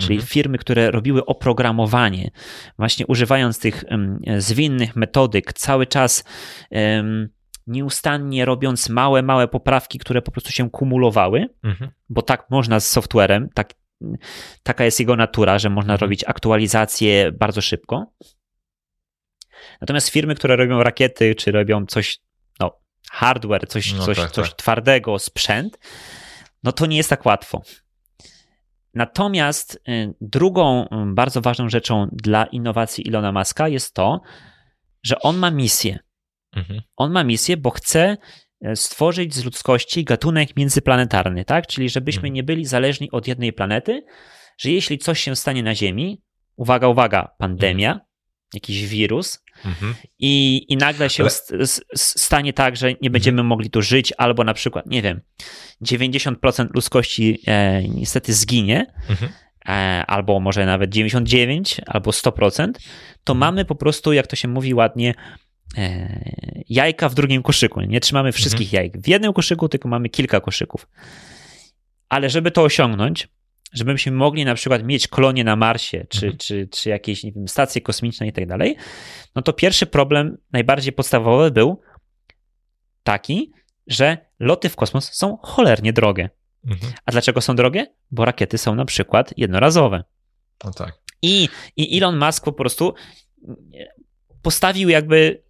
[0.00, 0.28] czyli mhm.
[0.28, 2.30] firmy, które robiły oprogramowanie,
[2.78, 3.84] właśnie używając tych
[4.38, 6.24] zwinnych metodyk, cały czas
[7.68, 11.90] nieustannie robiąc małe, małe poprawki, które po prostu się kumulowały, mhm.
[12.08, 13.74] bo tak można z softwarem, tak,
[14.62, 16.00] taka jest jego natura, że można mhm.
[16.00, 18.06] robić aktualizacje bardzo szybko.
[19.80, 22.18] Natomiast firmy, które robią rakiety, czy robią coś,
[22.60, 22.78] no,
[23.10, 24.58] hardware, coś, no coś, tak, coś tak.
[24.58, 25.78] twardego, sprzęt,
[26.62, 27.62] no to nie jest tak łatwo.
[28.94, 34.20] Natomiast y, drugą y, bardzo ważną rzeczą dla innowacji Ilona Maska jest to,
[35.02, 35.98] że on ma misję.
[36.56, 36.80] Mhm.
[36.96, 38.16] On ma misję, bo chce
[38.66, 41.66] y, stworzyć z ludzkości gatunek międzyplanetarny, tak?
[41.66, 42.34] Czyli żebyśmy mhm.
[42.34, 44.04] nie byli zależni od jednej planety,
[44.58, 46.22] że jeśli coś się stanie na Ziemi,
[46.56, 48.07] uwaga, uwaga, pandemia, mhm.
[48.54, 49.94] Jakiś wirus, Mhm.
[50.18, 51.66] I, I nagle się Ale...
[51.96, 53.46] stanie tak, że nie będziemy mhm.
[53.46, 55.20] mogli tu żyć, albo na przykład, nie wiem,
[55.82, 59.32] 90% ludzkości e, niestety zginie, mhm.
[59.68, 62.72] e, albo może nawet 99, albo 100%,
[63.24, 63.38] to mhm.
[63.38, 65.14] mamy po prostu, jak to się mówi ładnie,
[65.78, 67.80] e, jajka w drugim koszyku.
[67.80, 68.76] Nie trzymamy wszystkich mhm.
[68.76, 70.88] jajek w jednym koszyku, tylko mamy kilka koszyków.
[72.08, 73.28] Ale żeby to osiągnąć,
[73.72, 76.38] żebyśmy mogli na przykład mieć kolonie na Marsie, czy, mhm.
[76.38, 78.76] czy, czy jakieś nie wiem, stacje kosmiczne i tak dalej,
[79.34, 81.80] no to pierwszy problem, najbardziej podstawowy był
[83.02, 83.52] taki,
[83.86, 86.30] że loty w kosmos są cholernie drogie.
[86.66, 86.92] Mhm.
[87.06, 87.86] A dlaczego są drogie?
[88.10, 90.04] Bo rakiety są na przykład jednorazowe.
[90.64, 90.98] No tak.
[91.22, 92.94] I, I Elon Musk po prostu
[94.42, 95.42] postawił jakby.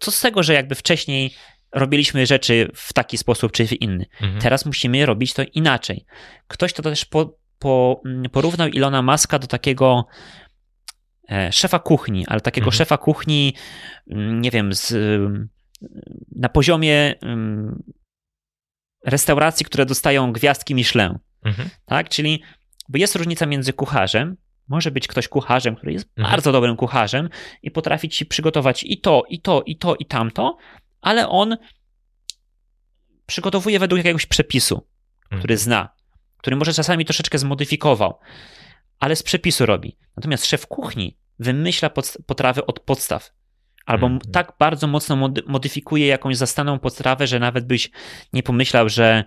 [0.00, 1.34] co z tego, że jakby wcześniej
[1.74, 4.06] robiliśmy rzeczy w taki sposób czy w inny.
[4.20, 4.40] Mhm.
[4.40, 6.06] Teraz musimy robić to inaczej.
[6.48, 10.06] Ktoś to też po, po, mm, porównał Ilona Maska do takiego
[11.30, 12.78] e, szefa kuchni, ale takiego mhm.
[12.78, 13.54] szefa kuchni,
[14.10, 14.94] mm, nie wiem, z,
[16.36, 17.82] na poziomie mm,
[19.04, 21.18] restauracji, które dostają gwiazdki Michelin.
[21.44, 21.68] Mhm.
[21.86, 22.08] Tak?
[22.08, 22.42] Czyli
[22.88, 24.36] bo jest różnica między kucharzem,
[24.68, 26.32] może być ktoś kucharzem, który jest mhm.
[26.32, 27.28] bardzo dobrym kucharzem
[27.62, 30.56] i potrafi ci przygotować i to, i to, i to, i tamto,
[31.04, 31.56] ale on
[33.26, 34.86] przygotowuje według jakiegoś przepisu,
[35.26, 35.58] który mhm.
[35.58, 35.88] zna,
[36.38, 38.18] który może czasami troszeczkę zmodyfikował,
[38.98, 39.96] ale z przepisu robi.
[40.16, 41.90] Natomiast szef kuchni wymyśla
[42.26, 43.32] potrawy od podstaw.
[43.86, 44.32] albo Mhm.
[44.32, 47.90] tak bardzo mocno mody- modyfikuje jakąś zastaną podstawę, że nawet byś
[48.32, 49.24] nie pomyślał, że,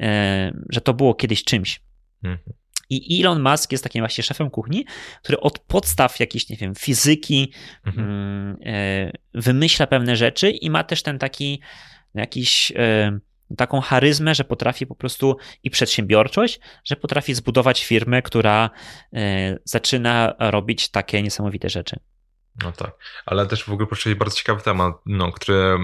[0.00, 1.80] e, że to było kiedyś czymś.
[2.22, 2.54] Mhm.
[2.90, 4.84] I Elon Musk jest takim właśnie szefem kuchni,
[5.22, 7.52] który od podstaw jakiejś, nie wiem, fizyki
[7.86, 8.08] Mhm.
[8.08, 11.60] mm, e, wymyśla pewne rzeczy i ma też ten taki
[12.14, 13.18] jakiś e,
[13.56, 18.70] taką charyzmę, że potrafi po prostu i przedsiębiorczość, że potrafi zbudować firmę, która
[19.12, 21.96] e, zaczyna robić takie niesamowite rzeczy.
[22.62, 22.90] No tak,
[23.26, 25.78] ale też w ogóle poruszyli bardzo ciekawy temat, no, który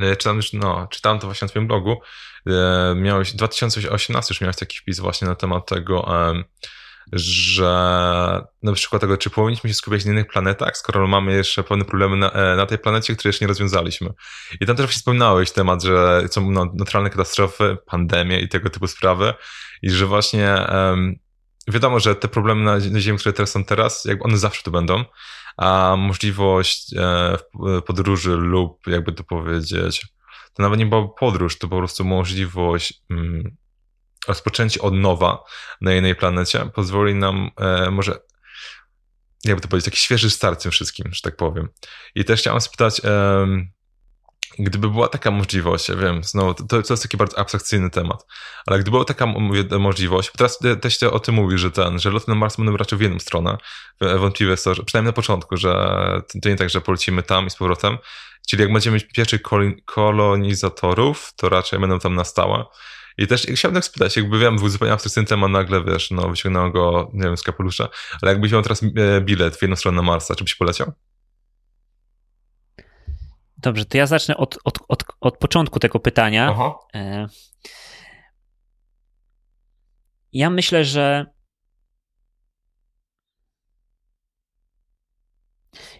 [0.00, 2.00] e, czytam już, no, czytałem to właśnie na twoim blogu.
[2.46, 6.08] E, Miałeś, 2018 już miałeś taki wpis właśnie na temat tego,
[7.12, 7.70] że
[8.62, 12.16] na przykład tego, czy powinniśmy się skupiać na innych planetach, skoro mamy jeszcze pewne problemy
[12.16, 14.10] na, e, na tej planecie, które jeszcze nie rozwiązaliśmy.
[14.60, 18.86] I tam też właśnie wspominałeś temat, że są no, naturalne katastrofy, pandemie i tego typu
[18.86, 19.34] sprawy
[19.82, 20.66] i że właśnie
[21.68, 25.04] wiadomo, że te problemy na Ziemi, które teraz są teraz, jakby one zawsze tu będą,
[25.56, 30.06] a możliwość e, w- podróży lub jakby to powiedzieć,
[30.54, 33.56] to nawet nie była podróż, to po prostu możliwość mm,
[34.28, 35.44] rozpoczęcia od nowa
[35.80, 38.18] na innej planecie pozwoli nam e, może
[39.44, 41.68] jakby to powiedzieć, taki świeży start tym wszystkim, że tak powiem.
[42.14, 43.00] I też chciałem spytać,
[44.58, 48.26] gdyby była taka możliwość, ja wiem, znowu, to, to jest taki bardzo abstrakcyjny temat,
[48.66, 49.26] ale gdyby była taka
[49.78, 52.76] możliwość, teraz te- też się o tym mówi, że ten, że loty na Mars będą
[52.76, 53.56] raczej w jedną stronę,
[54.00, 55.72] W- wątpliwe jest to, że przynajmniej na początku, że
[56.42, 57.98] to- nie tak, że polecimy tam i z powrotem,
[58.48, 62.64] czyli jak będziemy mieć pierwszych kol- kolonizatorów, to raczej będą tam na stałe.
[63.18, 66.72] I też chciałbym tak spytać, jakby wiem, był zupełnie abstrakcyjny temat, nagle wiesz, no wyciągnąłem
[66.72, 67.88] go, nie wiem, z kapelusza,
[68.22, 70.92] ale jakbyś miał teraz e, bilet w jedną stronę na Marsa, czy byś poleciał?
[73.58, 76.48] Dobrze, to ja zacznę od, od, od, od początku tego pytania.
[76.50, 76.74] Aha.
[76.94, 77.26] E,
[80.32, 81.26] Ja myślę, że.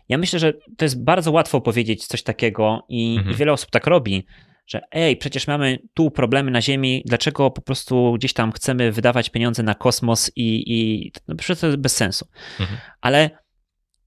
[0.09, 3.35] Ja myślę, że to jest bardzo łatwo powiedzieć coś takiego i, Mhm.
[3.35, 4.27] i wiele osób tak robi,
[4.67, 9.31] że ej, przecież mamy tu problemy na Ziemi, dlaczego po prostu gdzieś tam chcemy wydawać
[9.31, 12.27] pieniądze na kosmos i, i no przecież to jest bez sensu.
[12.61, 12.79] Mhm.
[13.01, 13.31] Ale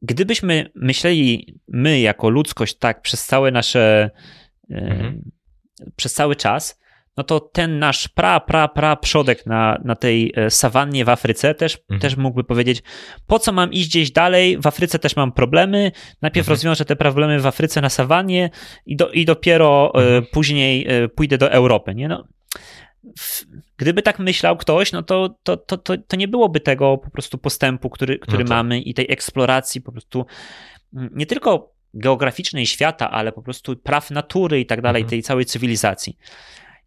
[0.01, 4.09] gdybyśmy myśleli my jako ludzkość tak przez całe nasze
[4.71, 5.31] e, Mhm.
[5.95, 6.79] przez cały czas,
[7.17, 11.53] no to ten nasz pra, pra, pra przodek na, na tej e, sawannie w Afryce
[11.55, 11.99] też, Mhm.
[12.01, 12.83] też mógłby powiedzieć,
[13.27, 15.91] po co mam iść gdzieś dalej, w Afryce też mam problemy,
[16.21, 16.53] najpierw Mhm.
[16.55, 18.49] rozwiążę te problemy w Afryce na sawannie
[18.85, 20.25] i, do, i dopiero e, Mhm.
[20.31, 22.27] później pójdę do Europy, nie no.
[23.19, 23.45] W-
[23.77, 27.37] Gdyby tak myślał ktoś, no to, to, to, to, to nie byłoby tego po prostu
[27.37, 28.49] postępu, który, który tak.
[28.49, 30.25] mamy i tej eksploracji po prostu
[30.95, 35.09] mm, nie tylko geograficznej świata, ale po prostu praw natury i tak dalej, Mhm.
[35.09, 36.17] tej całej cywilizacji.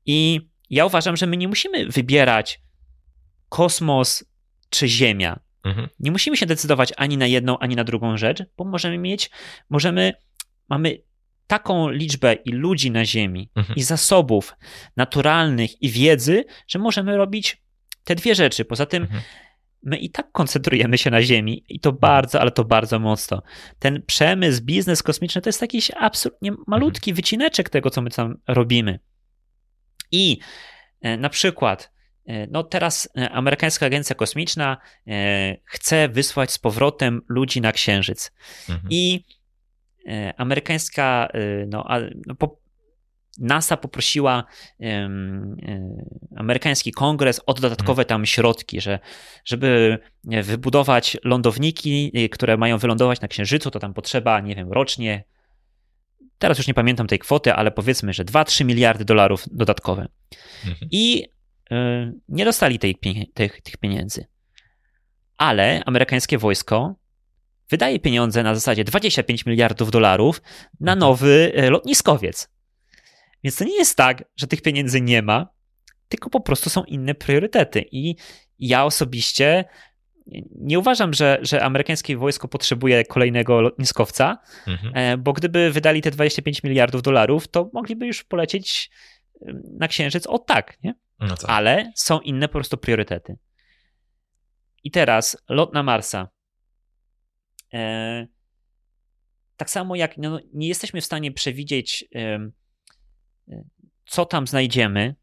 [0.07, 2.61] I ja uważam, że my nie musimy wybierać
[3.49, 4.25] kosmos
[4.71, 5.41] czy Ziemia.
[5.65, 5.89] Mhm.
[6.01, 9.31] Nie musimy się decydować ani na jedną, ani na drugą rzecz, bo możemy mieć,
[9.71, 10.13] możemy,
[10.69, 10.99] mamy
[11.51, 13.77] taką liczbę i ludzi na Ziemi, Mhm.
[13.77, 14.55] i zasobów
[14.97, 17.63] naturalnych, i wiedzy, że możemy robić
[18.05, 18.65] te dwie rzeczy.
[18.65, 19.23] Poza tym, Mhm.
[19.83, 23.43] my i tak koncentrujemy się na Ziemi i to bardzo, ale to bardzo mocno.
[23.79, 28.99] Ten przemysł, biznes kosmiczny to jest jakiś absolutnie malutki wycineczek tego, co my tam robimy.
[30.13, 30.39] I
[31.01, 31.93] e, na przykład,
[32.27, 34.77] e, no teraz e, amerykańska agencja kosmiczna
[35.65, 38.33] chce wysłać z powrotem ludzi na Księżyc.
[38.69, 38.89] Mhm.
[38.91, 39.25] I
[40.37, 41.87] amerykańska, e, no,
[42.27, 42.61] no po,
[43.39, 44.45] NASA poprosiła
[44.81, 45.11] e,
[46.37, 48.99] amerykański kongres o dodatkowe tam środki, że
[49.45, 49.99] żeby
[50.31, 55.25] e, wybudować lądowniki, e, które mają wylądować na Księżycu, to tam potrzeba, nie wiem, rocznie,
[56.39, 60.09] teraz już nie pamiętam tej kwoty, ale powiedzmy, że 2-3 miliardy dolarów dodatkowe.
[60.67, 60.89] Mhm.
[60.91, 61.29] I
[61.71, 62.99] e, nie dostali tej,
[63.35, 64.27] tych, tych pieniędzy.
[65.37, 66.95] Ale amerykańskie wojsko
[67.71, 70.43] wydaje pieniądze na zasadzie 25 miliardów dolarów
[70.81, 70.99] na Mhm.
[70.99, 72.49] nowy e, lotniskowiec.
[73.45, 75.49] Więc to nie jest tak, że tych pieniędzy nie ma,
[76.09, 77.85] tylko po prostu są inne priorytety.
[77.93, 78.17] I
[78.59, 79.65] ja osobiście
[80.61, 84.93] nie uważam, że, że amerykańskie wojsko potrzebuje kolejnego lotniskowca, Mhm.
[84.97, 88.91] e, bo gdyby wydali te 25 miliardów dolarów, to mogliby już polecieć
[89.79, 90.95] na Księżyc o tak, nie?
[91.21, 91.51] No tak.
[91.51, 93.37] ale są inne po prostu priorytety.
[94.85, 96.29] I teraz lot na Marsa.
[97.75, 98.27] E,
[99.57, 102.51] tak samo jak no, nie jesteśmy w stanie przewidzieć, e,
[104.07, 105.15] co tam znajdziemy,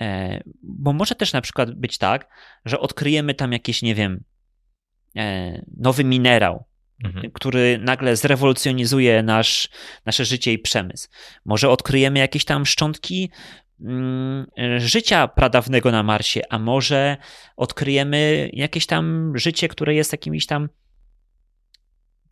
[0.00, 2.28] e, bo może też na przykład być tak,
[2.64, 4.24] że odkryjemy tam jakiś, nie wiem,
[5.76, 6.64] nowy minerał,
[7.04, 7.30] Mhm.
[7.30, 9.68] który nagle zrewolucjonizuje nasz,
[10.06, 11.08] nasze życie i przemysł.
[11.44, 13.30] Może odkryjemy jakieś tam szczątki
[13.80, 14.46] mm,
[14.78, 17.16] życia pradawnego na Marsie, a może
[17.56, 20.68] odkryjemy jakieś tam życie, które jest jakimiś tam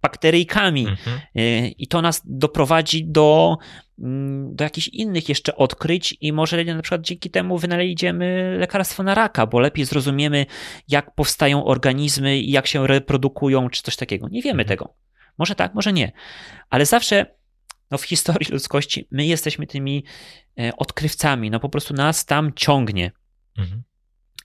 [0.05, 0.87] bakteryjkami.
[0.89, 1.21] Mhm.
[1.39, 3.57] Y, I to nas doprowadzi do,
[3.99, 9.15] mm, do jakichś innych jeszcze odkryć, i może na przykład dzięki temu wynajdziemy lekarstwo na
[9.15, 10.47] raka, bo lepiej zrozumiemy,
[10.89, 14.29] jak powstają organizmy i jak się reprodukują, czy coś takiego.
[14.29, 14.69] Nie wiemy Mhm.
[14.69, 14.95] tego.
[15.39, 16.13] Może tak, może nie.
[16.71, 17.27] Ale zawsze
[17.91, 20.05] no, w historii ludzkości my jesteśmy tymi
[20.61, 21.51] e, odkrywcami.
[21.51, 23.13] No po prostu nas tam ciągnie.
[23.59, 23.83] Mhm.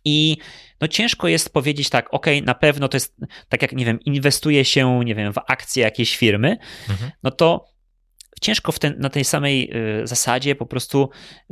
[0.05, 0.37] I
[0.81, 3.15] no ciężko jest powiedzieć tak, ok, na pewno to jest
[3.49, 6.57] tak jak, nie wiem, inwestuje się, nie wiem, w akcje jakiejś firmy,
[6.89, 7.11] Mhm.
[7.23, 7.65] no to
[8.41, 9.71] ciężko w ten, na tej samej
[10.01, 11.09] y, zasadzie po prostu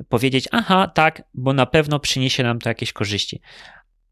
[0.10, 3.42] powiedzieć, aha, tak, bo na pewno przyniesie nam to jakieś korzyści.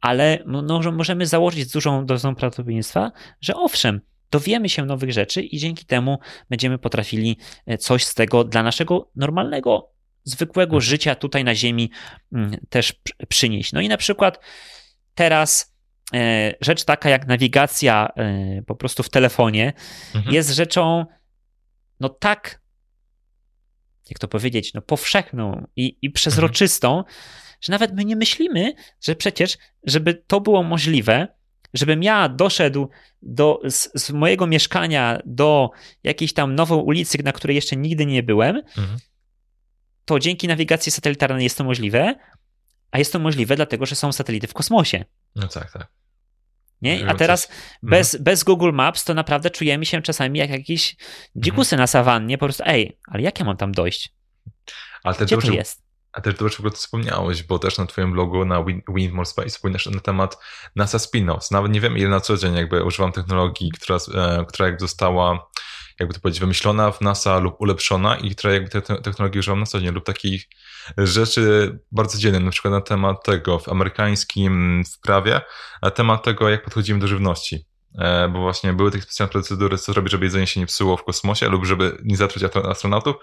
[0.02, 3.12] Ale no, że możemy założyć z dużą dozą prawdopodobieństwa,
[3.42, 6.20] że owszem, dowiemy się nowych rzeczy i dzięki temu
[6.50, 9.95] będziemy potrafili e, coś z tego dla naszego normalnego,
[10.26, 10.82] zwykłego Mhm.
[10.82, 11.92] życia tutaj na Ziemi
[12.34, 13.74] mm, też pr- przynieść.
[13.74, 14.40] No i na przykład
[15.16, 15.76] teraz
[16.14, 19.74] e, rzecz taka jak nawigacja e, po prostu w telefonie
[20.16, 20.36] Mhm.
[20.36, 21.06] jest rzeczą
[22.00, 22.62] no tak,
[24.10, 27.04] jak to powiedzieć, no powszechną i, i przezroczystą,
[27.62, 31.28] że nawet my nie myślimy, że przecież, żeby to było możliwe,
[31.74, 32.90] żebym ja doszedł
[33.22, 35.70] do, z, z mojego mieszkania do
[36.04, 38.98] jakiejś tam nowej ulicy, na której jeszcze nigdy nie byłem, Mhm.
[40.06, 42.16] To dzięki nawigacji satelitarnej jest to możliwe,
[42.92, 45.06] a jest to możliwe dlatego, że są satelity w kosmosie.
[45.36, 45.88] No tak, tak.
[46.82, 47.10] Nie?
[47.10, 50.96] A teraz coś- bez, bez Google Maps to naprawdę czujemy się czasami jak jakieś
[51.36, 54.14] dzikusy na sawannie, po prostu ej, ale jak ja mam tam dojść?
[55.04, 55.84] Ale też Gdzie to dobrze, jest?
[56.12, 59.12] a też dobrze w ogóle to wspomniałeś, bo też na twoim blogu na Win, Win
[59.12, 60.38] More Space wspominasz na temat
[60.76, 61.52] NASA Spin-offs.
[61.52, 65.50] Nawet nie wiem ile na co dzień jakby używam technologii, która, e, która jakby została
[66.00, 69.60] jakby to powiedzieć, wymyślona w NASA lub ulepszona i która jakby te te technologii używam
[69.60, 70.48] na co dzień lub takich
[70.98, 75.42] rzeczy bardzo dziennych, na przykład na temat tego w amerykańskim w prawie,
[75.82, 77.66] na temat tego, jak podchodzimy do żywności.
[78.00, 81.04] E, Bo właśnie były takie specjalne procedury, co zrobić, żeby jedzenie się nie psuło w
[81.04, 83.16] kosmosie lub żeby nie zatruć astro- astronautów.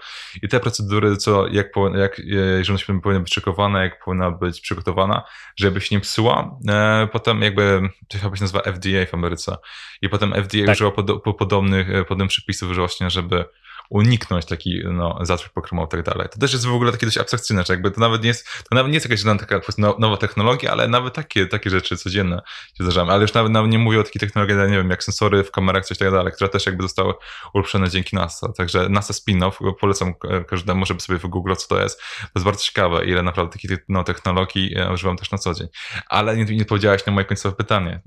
[0.43, 5.23] I te procedury, co jak, jak e, żywność powinna być szykowana, jak powinna być przygotowana,
[5.55, 6.57] żeby się nie psuła.
[6.69, 9.57] E, Potem jakby, to chyba się nazywa FDA w Ameryce.
[10.01, 10.95] I potem FDA Tak.
[10.95, 13.45] pod, po podobnych, podobnych przepisów, że właśnie, żeby
[13.93, 16.29] uniknąć taki no, zatruć pokrmowy i tak dalej.
[16.31, 18.75] To też jest w ogóle takie dość abstrakcyjne, że jakby to nawet nie jest, to
[18.75, 22.41] nawet nie jest jakaś taka no- nowa technologia, ale nawet takie, takie rzeczy codzienne
[22.77, 23.09] się zdarzają.
[23.09, 25.85] Ale już nawet, nawet nie mówię o takich technologiach, nie wiem, jak sensory w kamerach,
[25.85, 27.13] coś tak dalej, które też jakby zostały
[27.53, 28.51] ulepszone dzięki NASA.
[28.57, 30.13] Także NASA spin-off, polecam
[30.47, 31.99] każdemu, żeby sobie wygooglał, co to jest.
[31.99, 35.67] To jest bardzo ciekawe, ile naprawdę takich no, technologii e, używam też na co dzień.
[36.09, 38.01] Ale nie, nie powiedziałaś na moje końcowe pytanie.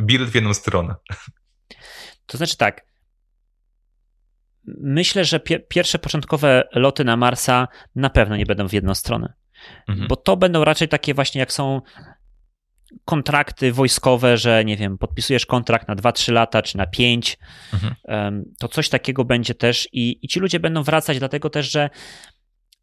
[0.00, 0.94] Bilet w, w jedną stronę.
[2.26, 2.91] To znaczy tak.
[4.66, 9.32] Myślę, że pie- pierwsze początkowe loty na Marsa na pewno nie będą w jedną stronę.
[9.88, 10.08] Mhm.
[10.08, 11.80] Bo to będą raczej takie właśnie jak są
[13.04, 17.38] kontrakty wojskowe, że nie wiem, podpisujesz kontrakt na 2-3 lata czy na 5,
[17.72, 18.44] Mhm.
[18.58, 21.90] to coś takiego będzie też i, i ci ludzie będą wracać, dlatego też, że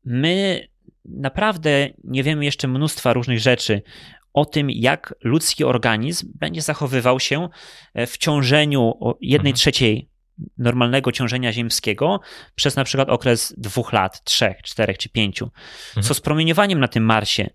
[0.06, 0.68] my
[1.06, 3.82] naprawdę nie wiemy jeszcze mnóstwa różnych rzeczy
[4.34, 7.50] o tym, jak ludzki organizm będzie zachowywał się
[7.94, 9.56] e, w ciążeniu jednej Mhm.
[9.56, 10.10] trzeciej
[10.58, 12.20] normalnego ciążenia ziemskiego
[12.56, 15.52] przez na przykład okres dwóch lat, trzech, czterech czy pięciu.
[15.94, 16.16] Co Mhm.
[16.16, 17.50] z promieniowaniem na tym Marsie?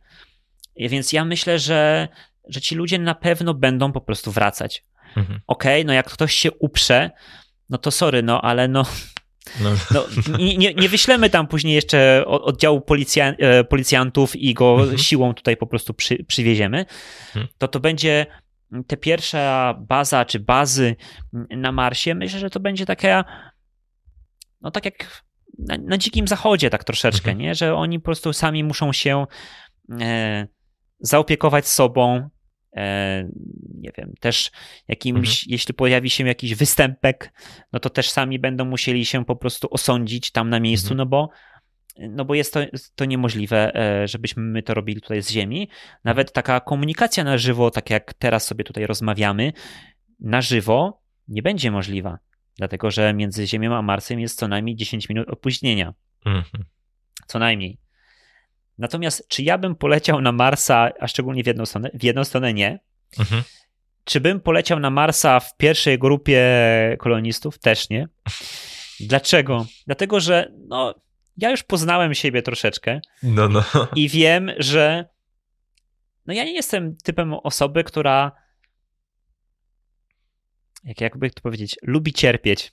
[0.76, 2.08] Więc ja myślę, że,
[2.48, 4.84] że ci ludzie na pewno będą po prostu wracać.
[5.16, 5.40] Mhm.
[5.46, 7.10] Okej, no jak ktoś się uprze,
[7.70, 8.86] no to sorry, no ale no,
[9.60, 10.04] No, no
[10.38, 14.98] nie, nie, wyślemy tam później jeszcze oddziału policja, e, policjantów i go Mhm.
[14.98, 16.78] siłą tutaj po prostu przy, przywieziemy.
[17.26, 17.48] Mhm.
[17.58, 18.26] To to będzie
[18.86, 20.96] te pierwsza baza czy bazy
[21.50, 22.14] na Marsie.
[22.14, 23.24] Myślę, że to będzie taka
[24.60, 25.24] no tak jak
[25.58, 27.38] na, na dzikim zachodzie tak troszeczkę, Mhm.
[27.38, 27.54] nie?
[27.54, 29.26] Że oni po prostu sami muszą się
[30.00, 30.46] e,
[31.00, 32.28] zaopiekować sobą,
[32.76, 33.24] e,
[33.74, 34.50] nie wiem, też
[34.88, 37.32] jakimś, jeśli pojawi się jakiś występek,
[37.72, 40.98] no to też sami będą musieli się po prostu osądzić tam na miejscu, Mhm.
[40.98, 41.30] no bo
[41.98, 42.60] no bo jest to,
[42.94, 45.68] to niemożliwe, e, żebyśmy my to robili tutaj z Ziemi.
[46.04, 49.52] Nawet taka komunikacja na żywo, tak jak teraz sobie tutaj rozmawiamy,
[50.20, 52.18] na żywo nie będzie możliwa,
[52.56, 55.94] dlatego że między Ziemią a Marsem jest co najmniej 10 minut opóźnienia
[56.26, 56.64] Mhm.
[57.26, 57.78] co najmniej.
[58.78, 61.90] Natomiast czy ja bym poleciał na Marsa, a szczególnie w jedną stronę?
[61.94, 62.78] W jedną stronę nie.
[63.18, 63.42] Mhm.
[64.04, 66.40] Czy bym poleciał na Marsa w pierwszej grupie
[66.98, 67.58] kolonistów?
[67.58, 68.08] Też nie.
[69.00, 69.66] Dlaczego?
[69.86, 70.94] Dlatego, że no,
[71.36, 73.64] ja już poznałem siebie troszeczkę No, no.
[73.96, 75.04] i wiem, że
[76.26, 78.32] no ja nie jestem typem osoby, która
[80.84, 82.72] jak jakby to powiedzieć, lubi cierpieć.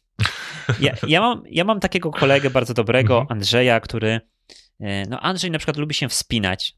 [0.79, 3.37] Ja, ja, mam, ja mam takiego kolegę bardzo dobrego, Mhm.
[3.37, 4.21] Andrzeja, który
[4.79, 6.73] e, no Andrzej na przykład lubi się wspinać.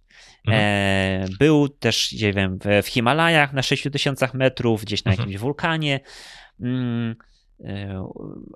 [0.47, 0.63] Mhm.
[0.63, 5.29] E, był też, nie wiem, w, Himalajach na 6000 metrów, gdzieś na Mhm.
[5.29, 5.99] jakimś wulkanie.
[7.59, 8.03] Mm,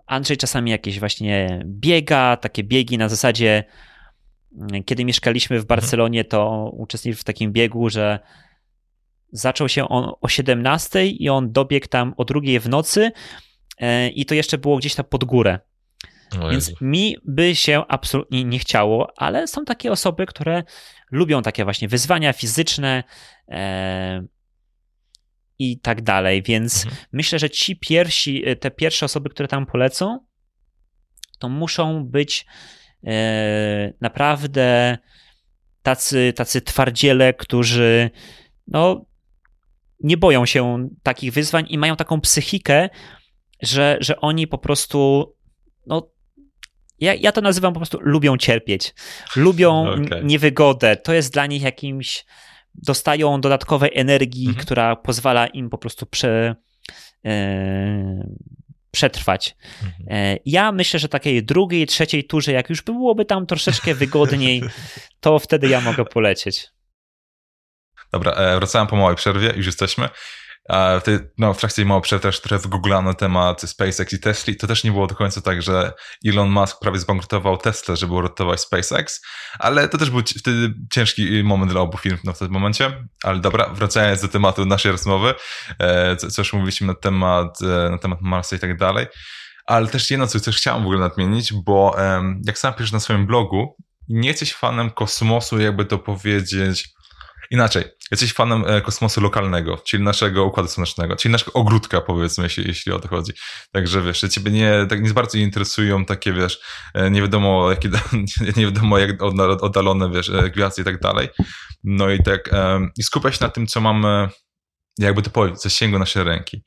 [0.06, 3.64] Andrzej czasami jakieś właśnie biega, takie biegi na zasadzie,
[4.86, 5.68] kiedy mieszkaliśmy w mhm.
[5.68, 8.20] Barcelonie, to uczestniczył w takim biegu, że
[9.32, 13.12] zaczął się on o 17 i on dobiegł tam o drugiej w nocy
[14.14, 15.60] i to jeszcze było gdzieś tam pod górę.
[16.52, 20.64] Więc mi by się absolutnie nie chciało, ale są takie osoby, które
[21.12, 23.04] lubią takie właśnie wyzwania fizyczne
[23.50, 24.24] e,
[25.60, 26.43] i tak dalej.
[26.43, 27.03] Więc mhm.
[27.12, 30.20] myślę, że ci pierwsi, e, te pierwsze osoby, które tam polecą,
[31.39, 32.45] to muszą być
[33.03, 34.97] e, naprawdę
[35.82, 38.10] tacy, tacy twardziele, którzy
[38.68, 39.05] no,
[39.99, 42.89] nie boją się takich wyzwań i mają taką psychikę,
[43.62, 45.34] że, że oni po prostu
[45.86, 46.12] no,
[46.99, 48.93] ja, ja to nazywam po prostu lubią cierpieć.
[49.36, 50.24] Lubią okay.
[50.24, 50.95] niewygodę.
[50.95, 52.26] To jest dla nich jakimś.
[52.78, 54.65] Dostają dodatkowej energii, mhm.
[54.65, 56.55] która pozwala im po prostu prze,
[57.25, 58.28] e,
[58.91, 59.55] przetrwać.
[59.84, 60.05] Mhm.
[60.09, 64.63] E, ja myślę, że takiej drugiej, trzeciej turze, jak już byłoby tam troszeczkę wygodniej,
[65.19, 66.67] to wtedy ja mogę polecieć.
[68.11, 70.09] Dobra, e, wracałem po małej przerwie, już jesteśmy.
[71.01, 74.53] Wtedy, no, w trakcie przerwy też trochę wygooglałem na temat SpaceX i Tesla.
[74.59, 75.93] To też nie było do końca tak, że
[76.26, 79.22] Elon Musk prawie zbankrutował Tesla, żeby uratować SpaceX,
[79.59, 83.07] ale to też był wtedy ciężki moment dla obu firm w tym momencie.
[83.24, 85.34] Ale dobra, wracając do tematu naszej rozmowy,
[85.80, 89.05] e, co, co już mówiliśmy na temat, e, na temat Marsa i tak dalej.
[89.65, 91.95] Ale też jedno, co też chciałem w ogóle nadmienić, bo
[92.45, 93.76] jak sam piszesz na swoim blogu,
[94.09, 96.89] nie jesteś fanem kosmosu, jakby to powiedzieć,
[97.52, 102.68] Inaczej, jesteś fanem e, kosmosu lokalnego, czyli naszego Układu Słonecznego, czyli naszego ogródka, powiedzmy, jeśli,
[102.68, 103.32] jeśli o to chodzi.
[103.72, 106.60] Także wiesz, że ciebie nie, tak nie bardzo interesują takie, wiesz,
[106.93, 107.89] e, nie wiadomo, jakie,
[108.58, 109.24] nie wiadomo jak
[109.62, 111.28] oddalone, wiesz, e, gwiazdy i tak dalej.
[111.84, 112.50] No i tak,
[112.98, 114.30] i skupiać się na tym, co mamy,
[115.00, 116.64] jakby to powiedzieć, zasięgu naszej ręki.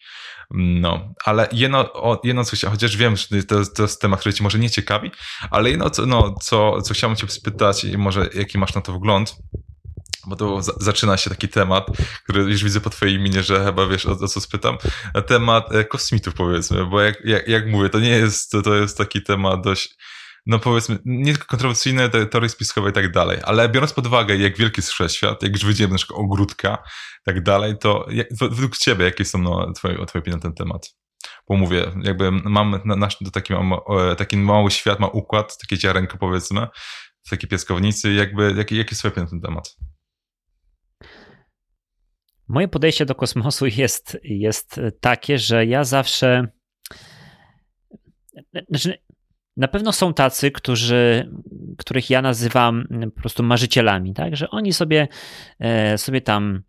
[0.55, 1.93] No, ale jedno,
[2.25, 5.11] jedno co chciałem, chociaż wiem, że to, to jest temat, który ci może nie ciekawi,
[5.51, 8.93] ale jedno, co, no, co, co chciałbym cię spytać i może jaki masz na to
[8.93, 9.37] wgląd,
[10.27, 11.87] bo to zaczyna się taki temat,
[12.25, 14.79] który już widzę po twojej minie, że chyba wiesz o, o co spytam,
[15.27, 18.99] temat e, kosmitów powiedzmy, bo jak, jak, jak mówię, to nie jest, to, to jest
[18.99, 19.97] taki temat dość,
[20.47, 24.57] no powiedzmy, nie tylko kontrowersyjne, teorie spiskowe i tak dalej, ale biorąc pod uwagę, jak
[24.57, 26.79] wielki jest wszechświat, jak już widzimy na przykład ogródka
[27.21, 30.55] i tak dalej, to jak, według ciebie, jakie są no, twoje, twoje opinie na ten
[30.55, 30.95] temat?
[31.49, 33.55] Bo mówię, jakby mamy nasz, taki,
[34.19, 36.67] taki mały świat, ma układ, takie ziarenko powiedzmy,
[37.31, 39.77] takie piaskownicy, jakby, jakie, jakie jest twoje opinie na ten temat?
[42.51, 46.49] Moje podejście do kosmosu jest, jest takie, że ja zawsze.
[48.69, 48.99] Znaczy,
[49.57, 51.31] na pewno są tacy, którzy,
[51.79, 54.37] których ja nazywam po prostu marzycielami, tak?
[54.37, 55.09] Że oni sobie,
[55.59, 56.63] e, sobie tam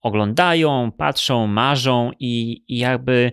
[0.00, 3.32] oglądają, patrzą, marzą i, i jakby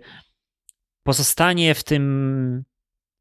[1.04, 2.64] pozostanie w tym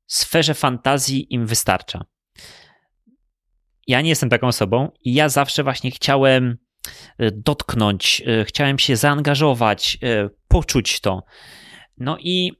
[0.06, 2.04] sferze fantazji im wystarcza.
[3.86, 6.65] Ja nie jestem taką osobą i ja zawsze właśnie chciałem
[7.18, 11.24] dotknąć, e, chciałem się zaangażować, e, poczuć to.
[11.98, 12.52] No i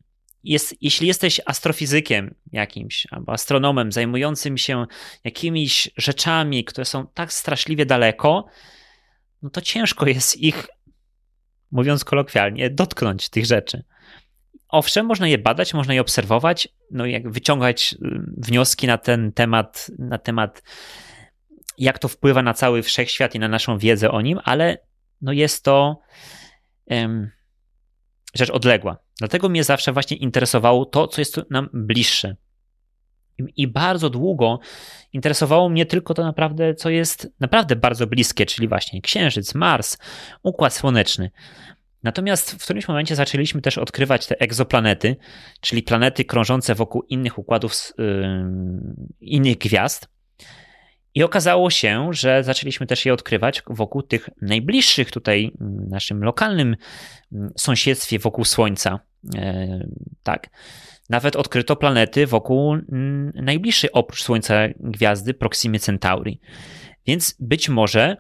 [0.45, 4.87] jest, jeśli jesteś astrofizykiem jakimś albo astronomem zajmującym się
[5.25, 8.47] jakimiś rzeczami, które są tak straszliwie daleko,
[9.43, 10.67] no to ciężko jest ich,
[11.71, 13.85] mówiąc kolokwialnie, dotknąć tych rzeczy.
[14.69, 17.95] Owszem, można je badać, można je obserwować, no jak wyciągać
[18.37, 20.63] wnioski na ten temat, na temat
[21.79, 24.79] jak to wpływa na cały wszechświat i na naszą wiedzę o nim, ale
[25.21, 26.01] no jest to
[26.87, 27.31] um,
[28.35, 28.97] rzecz odległa.
[29.19, 32.37] Dlatego mnie zawsze właśnie interesowało to, co jest nam bliższe.
[33.57, 34.61] I bardzo długo
[35.13, 39.99] interesowało mnie tylko to naprawdę, co jest naprawdę bardzo bliskie, czyli właśnie Księżyc, Mars,
[40.43, 41.31] Układ Słoneczny.
[42.03, 45.17] Natomiast w którymś momencie zaczęliśmy też odkrywać te egzoplanety,
[45.61, 48.45] czyli planety krążące wokół innych układów, yy,
[49.21, 50.09] innych gwiazd.
[51.17, 56.77] I okazało się, że zaczęliśmy też je odkrywać wokół tych najbliższych tutaj mm, naszym lokalnym
[57.33, 59.01] mm, sąsiedztwie wokół Słońca.
[59.37, 59.81] E,
[60.23, 60.51] tak.
[61.11, 66.41] Nawet odkryto planety wokół mm, najbliższej oprócz Słońca gwiazdy Proximy Centauri.
[67.07, 68.17] Więc być może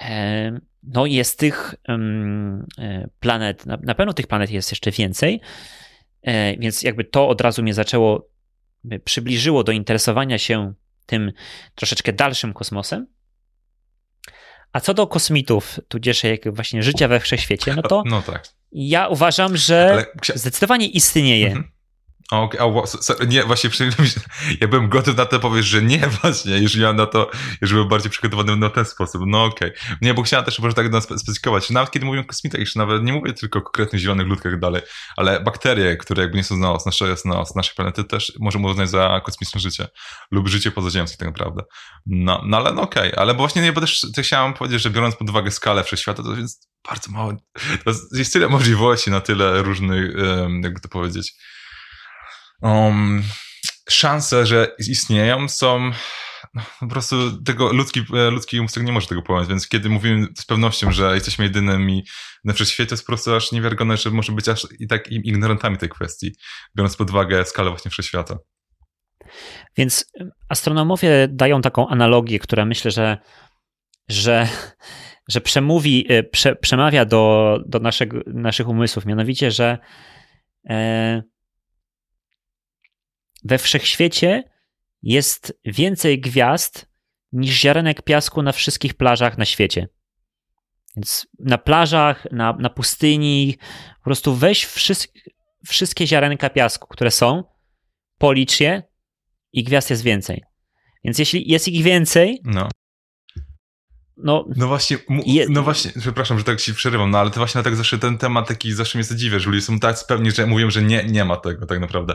[0.00, 5.40] e, no jest tych e, planet, na pewno tych planet jest jeszcze więcej,
[6.58, 8.28] więc jakby to od razu mnie zaczęło,
[9.04, 10.74] przybliżyło do interesowania się
[11.06, 11.32] tym
[11.74, 13.06] troszeczkę dalszym kosmosem.
[14.72, 18.48] A co do kosmitów, tudzież jak właśnie życia we wszechświecie, no to no tak.
[18.72, 20.06] ja uważam, że Ale...
[20.34, 21.46] zdecydowanie istnieje.
[21.46, 21.73] Mhm.
[22.42, 23.70] Okay, a, so, nie, właśnie
[24.60, 27.30] ja byłem gotów na to powiedzieć, że nie właśnie, jeżeli miałem na to,
[27.60, 29.22] jeżeli byłem bardziej przygotowany na ten sposób.
[29.26, 29.70] No okej.
[29.70, 29.96] Okay.
[30.02, 31.70] Nie, bo chciałem też może tak nas specyfikować.
[31.70, 34.82] Nawet kiedy mówię o kosmitach, jeszcze nawet nie mówię tylko o konkretnych zielonych ludkach dalej,
[35.16, 38.90] ale bakterie, które jakby nie są z nas, z nas, naszej planety też możemy uznać
[38.90, 39.88] za kosmiczne życie
[40.30, 41.62] lub życie pozaziemskie tak naprawdę.
[42.06, 43.22] No, no ale no okej, okay.
[43.22, 46.36] ale bo właśnie nie, bo też chciałem powiedzieć, że biorąc pod uwagę skalę wszechświata, to
[46.36, 47.32] jest bardzo mało,
[47.84, 50.14] to jest tyle możliwości na tyle różnych,
[50.62, 51.34] jakby to powiedzieć,
[52.64, 53.22] um,
[53.90, 55.90] szanse, że istnieją, są
[56.54, 58.00] no, po prostu tego ludzki,
[58.30, 62.04] ludzki umysł nie może tego pojąć, więc kiedy mówimy z pewnością, że jesteśmy jedynymi
[62.44, 65.78] na wszechświecie, to jest po prostu aż niewiarygodne, że może być aż i tak ignorantami
[65.78, 66.32] tej kwestii,
[66.76, 68.38] biorąc pod uwagę skalę właśnie wszechświata.
[69.76, 70.12] Więc
[70.48, 73.18] astronomowie dają taką analogię, która myślę, że,
[74.08, 74.48] że,
[75.28, 79.78] że przemówi, e, prze, przemawia do, do naszego, naszych umysłów, mianowicie, że
[80.70, 81.22] e,
[83.44, 84.42] we wszechświecie
[85.02, 86.86] jest więcej gwiazd
[87.32, 89.88] niż ziarenek piasku na wszystkich plażach na świecie.
[90.96, 93.58] Więc na plażach, na, na pustyni,
[93.98, 94.68] po prostu weź
[95.66, 97.44] wszystkie ziarenka piasku, które są,
[98.18, 98.82] policz je
[99.52, 100.42] i gwiazd jest więcej.
[101.04, 102.68] Więc jeśli jest ich więcej, no.
[104.16, 105.46] No, no właśnie, je...
[105.48, 108.48] no właśnie, przepraszam, że tak się przerywam, no ale to właśnie tak zawsze ten temat
[108.48, 111.36] taki zawsze mnie zadziwia, że ludzie są tak pewni, że mówią, że nie, nie ma
[111.36, 112.14] tego tak naprawdę.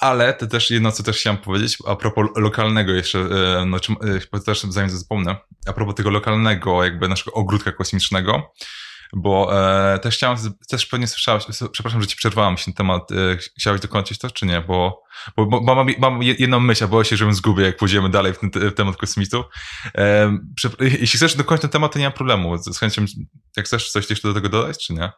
[0.00, 3.92] Ale to też jedno, co też chciałem powiedzieć, a propos lokalnego jeszcze, e, no, czy,
[4.32, 5.36] e, też zanim zapomnę,
[5.66, 8.52] a propos tego lokalnego jakby naszego ogródka kosmicznego,
[9.16, 9.50] bo
[9.94, 10.38] e, też chciałem,
[10.68, 14.60] też pewnie słyszałeś, przepraszam, że ci przerwałem się temat, e, chciałeś dokończyć to, czy nie?
[14.60, 15.02] Bo,
[15.36, 18.38] bo, bo, mam, mam, jedną myśl, a boję się, żebym zgubię, jak pójdziemy dalej w,
[18.38, 19.44] ten, w temat kosmitów.
[19.94, 20.38] E,
[20.80, 22.58] jeśli chcesz dokończyć ten temat, to nie ma problemu.
[22.58, 23.04] Z chęcią,
[23.56, 25.12] jak chcesz coś jeszcze do tego dodać, czy nie?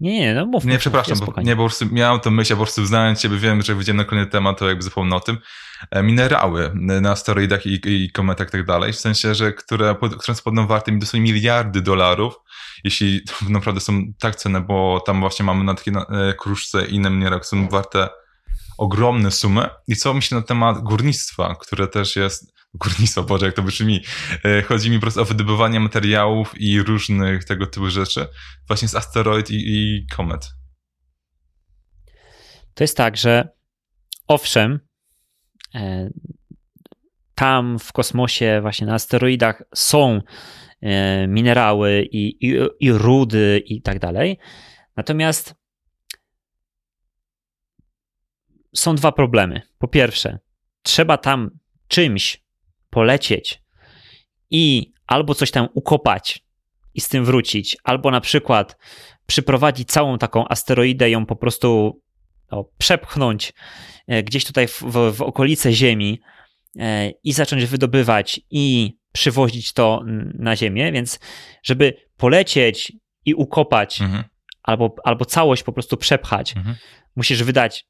[0.00, 0.64] Nie, nie, no mów.
[0.64, 3.62] Nie, przepraszam, bo, nie, bo prostu miałem to myśl, a po prostu znając ciebie wiem,
[3.62, 5.38] że wyjdziemy na kolejny temat, to jakby zapomnę o tym.
[5.90, 10.34] E, minerały na asteroidach i, i kometach i tak dalej, w sensie, że które, które
[10.34, 12.34] są podobno warte dosłownie miliardy dolarów,
[12.84, 17.40] jeśli naprawdę są tak cenne, bo tam właśnie mamy na takie e, kruszce inne minerały,
[17.40, 18.08] które są warte
[18.78, 19.68] ogromne sumy.
[19.88, 24.04] I co myślę na temat górnictwa, które też jest górnictwo, Boże, jak to brzmi.
[24.44, 28.26] E, chodzi mi po prostu o wydobywanie materiałów i różnych tego typu rzeczy
[28.66, 30.50] właśnie z asteroid i, i komet.
[32.74, 33.48] To jest tak, że
[34.26, 34.80] owszem,
[35.74, 36.10] e,
[37.34, 40.20] tam w kosmosie, właśnie na asteroidach są
[40.80, 44.38] e, minerały i, i, i rudy i tak dalej.
[44.96, 45.54] Natomiast
[48.78, 49.62] są dwa problemy.
[49.78, 50.38] Po pierwsze,
[50.82, 51.50] trzeba tam
[51.88, 52.42] czymś
[52.90, 53.62] polecieć
[54.50, 56.44] i albo coś tam ukopać
[56.94, 58.76] i z tym wrócić, albo na przykład
[59.26, 62.00] przyprowadzić całą taką asteroidę, ją po prostu
[62.50, 63.52] no, przepchnąć
[64.06, 66.20] e, gdzieś tutaj w, w, w okolice Ziemi
[66.78, 70.02] e, i zacząć wydobywać i przywozić to
[70.34, 71.20] na Ziemię, więc
[71.62, 72.92] żeby polecieć
[73.24, 74.24] i ukopać, mhm.
[74.62, 76.76] albo, albo całość po prostu przepchać, mhm.
[77.16, 77.86] musisz wydać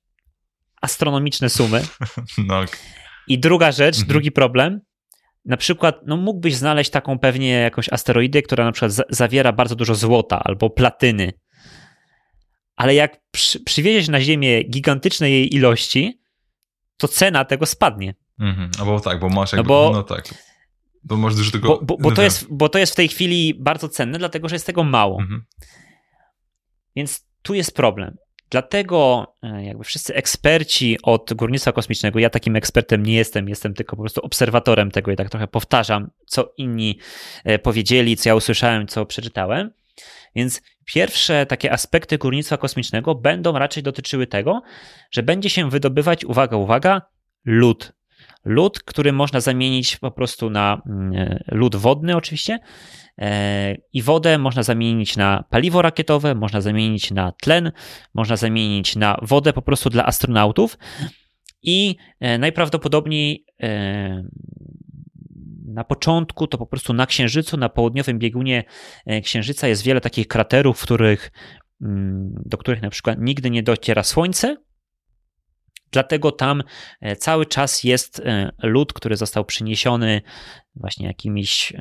[0.80, 1.82] astronomiczne sumy.
[2.48, 2.64] No.
[3.28, 4.08] I druga rzecz, mhm.
[4.08, 4.80] drugi problem,
[5.44, 9.94] na przykład, no mógłbyś znaleźć taką pewnie jakąś asteroidę, która na przykład zawiera bardzo dużo
[9.94, 11.32] złota albo platyny.
[12.76, 16.20] Ale jak przy, przywieziesz na Ziemię gigantyczne jej ilości,
[16.96, 18.14] to cena tego spadnie.
[18.40, 20.34] Mhm, no bo tak, bo masz jakby, no, bo, no tak.
[21.04, 21.68] Bo masz dużo tego...
[21.68, 24.54] Bo, bo, bo to jest, bo to jest w tej chwili bardzo cenne, dlatego że
[24.54, 25.20] jest tego mało.
[25.20, 25.44] Mhm.
[26.96, 28.16] Więc tu jest problem.
[28.50, 33.96] Dlatego e, jakby wszyscy eksperci od górnictwa kosmicznego, ja takim ekspertem nie jestem, jestem tylko
[33.96, 36.98] po prostu obserwatorem tego i tak trochę powtarzam, co inni
[37.44, 39.70] e, powiedzieli, co ja usłyszałem, co przeczytałem.
[40.36, 44.62] Więc pierwsze takie aspekty górnictwa kosmicznego będą raczej dotyczyły tego,
[45.10, 47.02] że będzie się wydobywać, uwaga, uwaga,
[47.44, 47.92] lód.
[48.48, 52.58] Lód, który można zamienić po prostu na mm, e, lód wodny, oczywiście,
[53.18, 57.72] E, I wodę można zamienić na paliwo rakietowe, można zamienić na tlen,
[58.14, 60.78] można zamienić na wodę po prostu dla astronautów.
[61.62, 63.44] I e, najprawdopodobniej
[65.66, 68.64] na początku to po prostu na Księżycu, na południowym biegunie
[69.22, 71.30] Księżyca jest wiele takich kraterów, w których,
[71.82, 74.56] mm, do których na przykład nigdy nie dociera słońce.
[75.92, 76.62] Dlatego tam
[77.00, 80.22] e, cały czas jest e, lód, który został przyniesiony
[80.74, 81.72] właśnie jakimiś,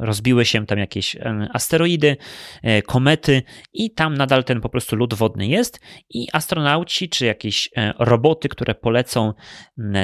[0.00, 1.16] rozbiły się tam jakieś
[1.52, 2.16] asteroidy,
[2.62, 7.70] e, komety i tam nadal ten po prostu lód wodny jest i astronauci czy jakieś
[7.98, 9.32] roboty, które polecą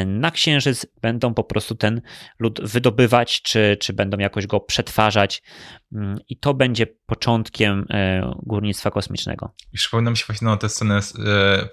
[0.07, 2.01] na Księżyc będą po prostu ten
[2.39, 5.43] lód wydobywać, czy, czy będą jakoś go przetwarzać
[5.93, 7.87] mm, i to będzie początkiem
[8.43, 9.55] górnictwa kosmicznego.
[9.73, 11.01] I przypomina mi się właśnie no, tę scenę,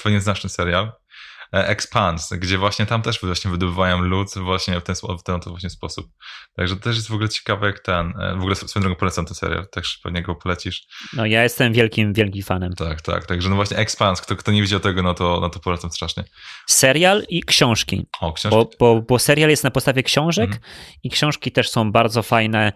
[0.03, 1.06] pewnie znasz serial, E,
[1.51, 6.07] Expanse, gdzie właśnie tam też właśnie wydobywają lód właśnie w ten, w ten właśnie sposób.
[6.55, 9.25] Także to też jest w ogóle ciekawe jak ten, e, w ogóle swoją drogą polecam
[9.25, 10.87] ten serial, też pewnie go polecisz.
[11.13, 12.73] No ja jestem wielkim, wielkim fanem.
[12.73, 15.59] Tak, tak, także no właśnie Expanse, kto, kto nie widział tego, no to, no to
[15.59, 16.23] polecam strasznie.
[16.67, 18.05] Serial i książki.
[18.21, 18.57] O, książki.
[18.57, 20.63] Bo, bo, bo serial jest na podstawie książek mhm.
[21.03, 22.73] i książki też są bardzo fajne.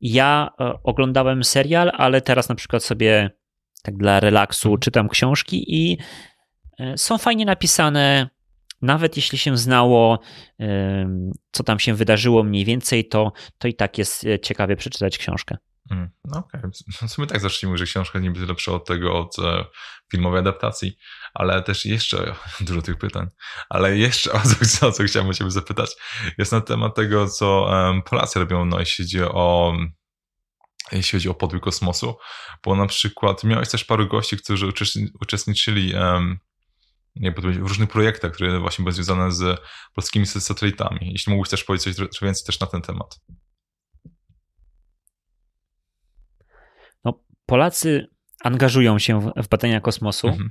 [0.00, 3.30] Ja e, oglądałem serial, ale teraz na przykład sobie
[3.82, 4.80] tak dla relaksu mhm.
[4.80, 6.37] czytam książki i E,
[6.96, 8.28] są fajnie napisane.
[8.82, 10.18] Nawet jeśli się znało,
[11.52, 15.56] co tam się wydarzyło mniej więcej, to, to i tak jest e, ciekawie przeczytać książkę.
[15.90, 16.60] Mm, no okej,
[16.98, 17.08] okay.
[17.08, 19.64] sumie tak zacznijmy, że książka nie będzie lepsza od tego, od e,
[20.10, 20.98] filmowej adaptacji,
[21.34, 23.28] ale też jeszcze, dużo tych pytań,
[23.68, 25.90] ale jeszcze o co, o co chciałem Ciebie zapytać,
[26.38, 27.70] jest na temat tego, co
[28.04, 29.76] Polacy robią, no jeśli chodzi o
[30.92, 32.16] jeśli chodzi o podwój kosmosu,
[32.64, 34.72] bo na przykład miałeś też paru gości, którzy
[35.20, 35.94] uczestniczyli
[37.36, 39.60] w różnych projektach, które właśnie były związane z
[39.94, 40.98] polskimi satelitami.
[41.02, 43.20] Jeśli mógłbyś też powiedzieć coś więcej też na ten temat.
[47.04, 48.06] No, Polacy
[48.44, 50.28] angażują się w, w badania kosmosu.
[50.28, 50.50] Mhm.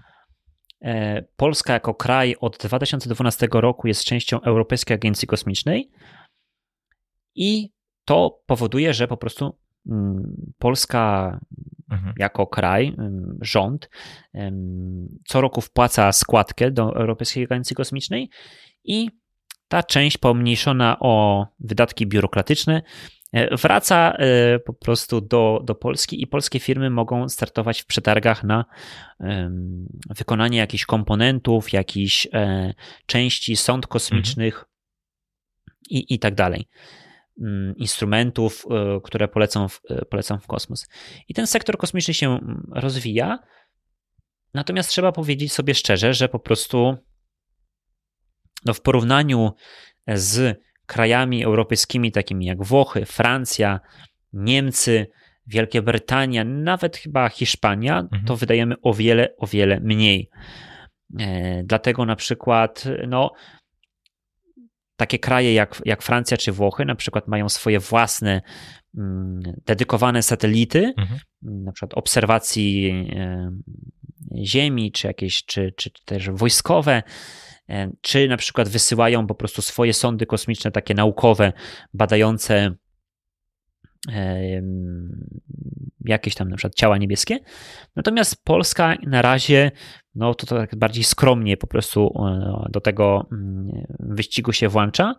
[0.82, 5.92] E, Polska jako kraj od 2012 roku jest częścią Europejskiej Agencji Kosmicznej
[7.36, 7.70] i
[8.06, 9.58] to powoduje, że po prostu
[10.60, 11.40] Polska
[11.92, 12.14] mhm.
[12.18, 12.96] jako kraj,
[13.42, 13.90] rząd,
[15.28, 18.30] co roku wpłaca składkę do Europejskiej Agencji Kosmicznej
[18.84, 19.10] i
[19.68, 22.82] ta część pomniejszona o wydatki biurokratyczne
[23.34, 28.44] e, wraca e, po prostu do, do Polski i polskie firmy mogą startować w przetargach
[28.44, 28.66] na
[30.18, 32.74] wykonanie jakichś komponentów, jakichś e,
[33.06, 34.68] części sąd kosmicznych mhm.
[35.90, 36.68] i, i tak dalej.
[37.42, 40.88] Mm, instrumentów, e, które polecą w, e, polecą w kosmos.
[41.28, 43.40] I ten sektor kosmiczny się mm, rozwija,
[44.54, 46.98] natomiast trzeba powiedzieć sobie szczerze, że po prostu
[48.66, 49.52] no w porównaniu
[50.08, 53.80] z krajami europejskimi takimi jak Włochy, Francja,
[54.34, 55.08] Niemcy,
[55.48, 58.26] Wielka Brytania, nawet chyba Hiszpania, mhm.
[58.26, 60.30] to wydajemy o wiele, o wiele mniej.
[61.20, 63.32] E, dlatego na przykład, no,
[64.98, 68.42] takie kraje jak, jak Francja czy Włochy na przykład mają swoje własne
[68.98, 71.20] mm, dedykowane satelity, mhm.
[71.42, 72.94] na przykład obserwacji
[74.44, 77.04] Ziemi, czy jakieś, czy, czy też wojskowe,
[78.02, 81.54] czy na przykład wysyłają po prostu swoje sondy kosmiczne, takie naukowe,
[81.94, 82.76] badające
[86.06, 87.40] jakieś tam na przykład ciała niebieskie.
[87.96, 89.72] Natomiast Polska na razie
[90.18, 95.16] no to, tak bardziej skromnie po prostu e, do tego mm, wyścigu się włącza.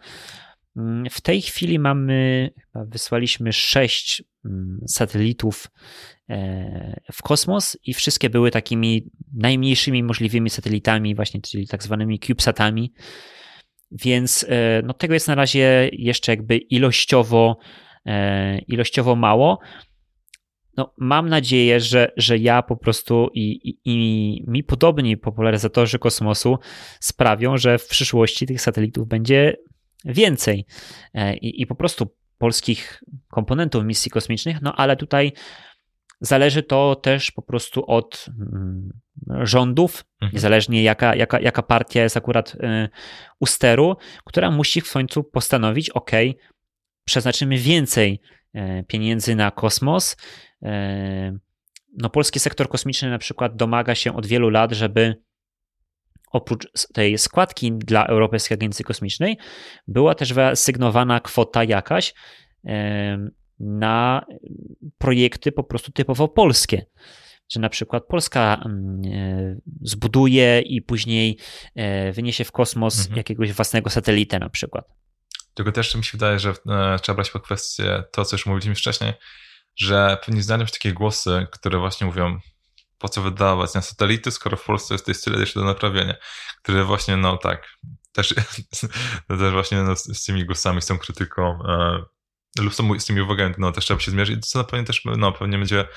[0.76, 5.66] Mm, w tej chwili mamy, wysłaliśmy sześć mm, satelitów
[6.28, 12.92] e, w kosmos i wszystkie były takimi najmniejszymi możliwymi satelitami, właśnie czyli tak zwanymi CubeSatami.
[13.90, 17.58] Więc e, no, tego jest na razie jeszcze jakby ilościowo,
[18.68, 19.58] ilościowo mało
[20.78, 26.58] no, mam nadzieję, że, że ja po prostu i, i, i mi podobni popularyzatorzy kosmosu
[27.00, 29.56] sprawią, że w przyszłości tych satelitów będzie
[30.04, 30.66] więcej
[31.14, 35.32] e, i, i po prostu polskich komponentów misji kosmicznych, no ale tutaj
[36.20, 38.90] zależy to też po prostu od mm,
[39.28, 40.32] rządów, mhm.
[40.32, 42.88] niezależnie jaka, jaka, jaka partia jest akurat y,
[43.40, 46.10] u steru, która musi w końcu postanowić, ok,
[47.08, 48.20] przeznaczymy więcej
[48.54, 50.16] e, pieniędzy na kosmos,
[50.62, 51.38] E,
[51.98, 55.22] no, polski sektor kosmiczny na przykład domaga się od wielu lat, żeby
[56.32, 59.38] oprócz tej składki dla Europejskiej Agencji Kosmicznej
[59.86, 62.14] była też wyasygnowana kwota jakaś
[62.66, 63.28] e,
[63.60, 64.26] na
[64.98, 66.86] projekty po prostu typowo polskie.
[67.48, 71.38] Że na przykład Polska mm, zbuduje i później
[72.12, 73.16] wyniesie w kosmos mhm.
[73.16, 74.84] jakiegoś własnego satelitę na przykład.
[75.58, 76.54] Tylko też mi się wydaje, że
[77.02, 79.12] trzeba brać pod kwestię to, co już mówiliśmy wcześniej,
[79.76, 82.40] że pewnie znajdą się takie głosy, które właśnie mówią,
[82.98, 86.14] po co wydawać na satelity, skoro w Polsce jest, jest tyle jeszcze do naprawienia,
[86.62, 87.68] które właśnie, no tak,
[88.12, 88.34] też,
[89.28, 92.02] też właśnie no, z, tymi głosami, z tą krytyką e,
[92.62, 95.58] lub z tymi uwagami, no też trzeba się zmierzyć, co na pewno też, no pewnie
[95.58, 95.88] będzie,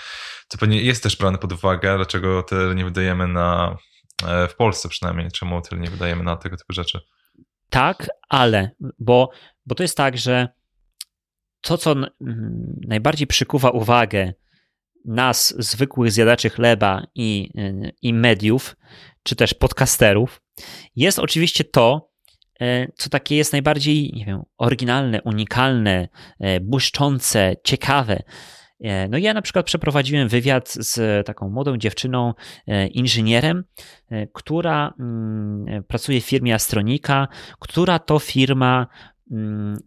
[0.47, 3.77] co pewnie jest też brane pod uwagę, dlaczego te nie wydajemy na
[4.27, 6.99] e, w Polsce przynajmniej, czemu tyle nie wydajemy na tego typu rzeczy.
[7.71, 9.29] Tak, ale, bo,
[9.65, 10.47] bo to jest tak, że
[11.61, 11.95] to, co
[12.87, 14.33] najbardziej przykuwa uwagę
[15.05, 17.51] nas, zwykłych zjadaczy chleba i,
[18.01, 18.75] i mediów,
[19.23, 20.41] czy też podcasterów,
[20.95, 22.11] jest oczywiście to,
[22.61, 26.07] e, co takie jest najbardziej, nie wiem, oryginalne, unikalne,
[26.39, 28.23] e, błyszczące, ciekawe.
[28.79, 32.33] E, no ja na przykład przeprowadziłem wywiad z taką młodą dziewczyną,
[32.91, 33.63] inżynierem,
[34.33, 37.27] która mm, pracuje w firmie Astronika,
[37.59, 38.87] która to firma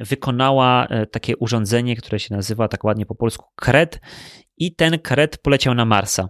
[0.01, 4.01] wykonała takie urządzenie, które się nazywa tak ładnie po polsku KRED
[4.57, 6.29] i ten KRED poleciał na Marsa.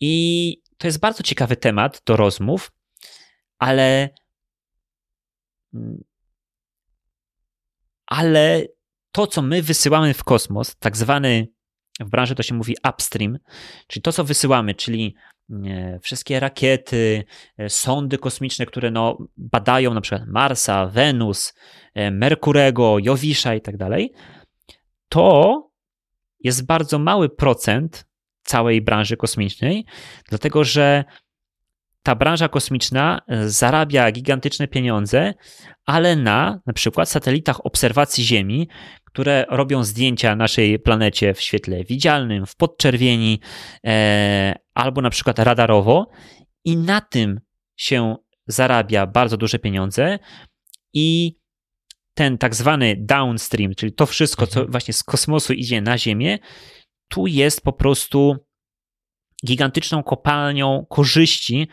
[0.00, 2.72] I to jest bardzo ciekawy temat do rozmów,
[3.58, 4.08] ale
[8.06, 8.62] ale
[9.12, 11.48] to, co my wysyłamy w kosmos, tak zwany
[12.00, 13.38] w branży to się mówi upstream,
[13.86, 15.14] czyli to, co wysyłamy, czyli
[16.02, 17.24] wszystkie rakiety,
[17.58, 21.54] e, sondy kosmiczne, które no, badają na przykład Marsa, Wenus,
[21.94, 24.12] e, Merkurego, Jowisza i tak dalej,
[25.08, 25.54] to
[26.40, 28.06] jest bardzo mały procent
[28.42, 29.84] całej branży kosmicznej,
[30.28, 31.04] dlatego że
[32.04, 35.34] ta branża kosmiczna e, zarabia gigantyczne pieniądze,
[35.86, 38.68] ale na na przykład satelitach obserwacji Ziemi,
[39.04, 43.40] które robią zdjęcia naszej planecie w świetle widzialnym, w podczerwieni,
[43.86, 46.10] e, albo na przykład radarowo,
[46.64, 47.40] i na tym
[47.76, 48.16] się
[48.46, 50.18] zarabia bardzo duże pieniądze.
[50.92, 51.38] I
[52.14, 54.72] ten tak zwany downstream, czyli to wszystko, co mhm.
[54.72, 56.38] właśnie z kosmosu idzie na Ziemię,
[57.08, 58.36] tu jest po prostu
[59.44, 61.68] gigantyczną kopalnią korzyści,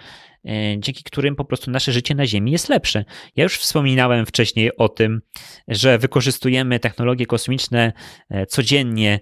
[0.45, 3.05] e, dzięki którym po prostu nasze życie na Ziemi jest lepsze.
[3.35, 5.21] Ja już wspominałem wcześniej o tym,
[5.67, 7.93] że wykorzystujemy technologie kosmiczne
[8.29, 9.19] e, codziennie,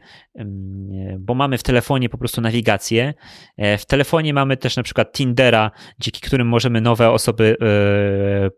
[1.19, 3.13] bo mamy w telefonie po prostu nawigację.
[3.57, 7.57] E, w telefonie mamy też na przykład Tindera, dzięki którym możemy nowe osoby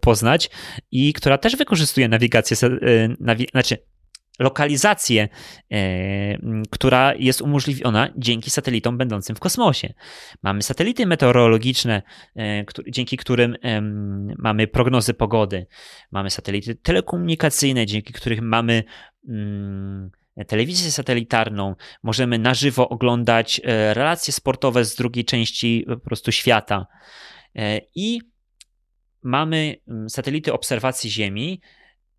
[0.01, 0.49] poznać
[0.91, 2.57] i która też wykorzystuje nawigację,
[3.51, 3.77] znaczy
[4.39, 5.29] lokalizację,
[5.71, 5.77] e,
[6.71, 9.93] która jest umożliwiona dzięki satelitom będącym w kosmosie.
[10.43, 12.01] Mamy satelity meteorologiczne,
[12.35, 13.55] e, dzięki którym
[14.37, 15.67] mamy prognozy pogody.
[16.11, 18.83] Mamy satelity telekomunikacyjne, dzięki których mamy
[19.29, 20.11] mm,
[20.47, 26.87] telewizję satelitarną, możemy na żywo oglądać e, relacje sportowe z drugiej części po prostu świata.
[27.95, 28.21] I
[29.23, 31.61] mamy mm, satelity obserwacji Ziemi,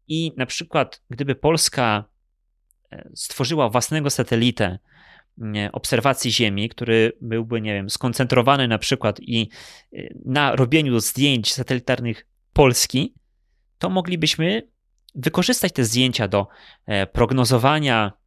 [0.09, 2.05] i na przykład, gdyby Polska
[2.93, 4.79] e, stworzyła własnego satelitę
[5.73, 9.49] obserwacji Ziemi, który byłby, nie wiem, skoncentrowany na przykład i
[9.93, 13.15] e, na robieniu zdjęć satelitarnych Polski,
[13.79, 14.69] to moglibyśmy
[15.15, 16.47] wykorzystać te zdjęcia do
[16.87, 18.22] e, prognozowania E,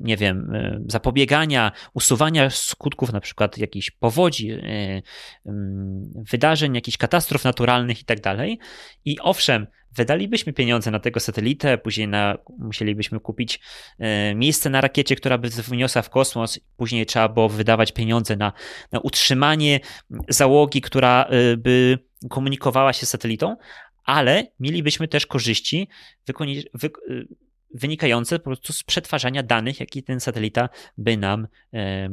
[0.00, 4.62] nie wiem, e, zapobiegania, usuwania skutków na przykład jakichś powodzi, e,
[5.46, 8.58] mm, wydarzeń, jakichś katastrof naturalnych i tak dalej.
[9.04, 9.66] I owszem,
[9.96, 13.60] wydalibyśmy pieniądze na tego satelitę, później na, musielibyśmy kupić
[14.34, 18.52] miejsce na rakiecie, która by wyniosła w kosmos, później trzeba było wydawać pieniądze na,
[18.92, 19.80] na utrzymanie
[20.28, 21.28] załogi, która
[21.58, 21.98] by
[22.30, 23.56] komunikowała się z satelitą,
[24.04, 25.88] ale mielibyśmy też korzyści
[26.28, 27.26] wykoni- wy-
[27.74, 30.68] wynikające po prostu z przetwarzania danych, jakie ten satelita
[30.98, 32.08] by nam e,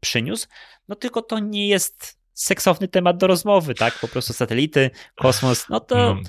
[0.00, 0.46] przyniósł.
[0.88, 3.98] No tylko to nie jest seksowny temat do rozmowy, tak?
[3.98, 6.20] Po prostu satelity, kosmos, no to no.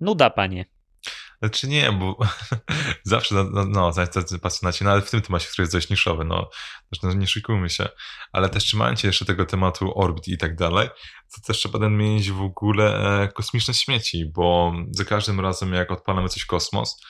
[0.00, 0.64] nuda, panie.
[1.42, 2.18] Znaczy nie, bo
[3.04, 3.92] zawsze, no, no, no
[4.42, 6.50] pasjonaci, no ale w tym temacie, który jest dość niszowy, no,
[7.02, 7.88] no nie szykujmy się,
[8.32, 10.88] ale też trzymając się jeszcze tego tematu orbit i tak dalej,
[11.34, 16.28] to też trzeba nadmienić w ogóle e, kosmiczne śmieci, bo za każdym razem jak odpalamy
[16.28, 17.00] coś kosmos,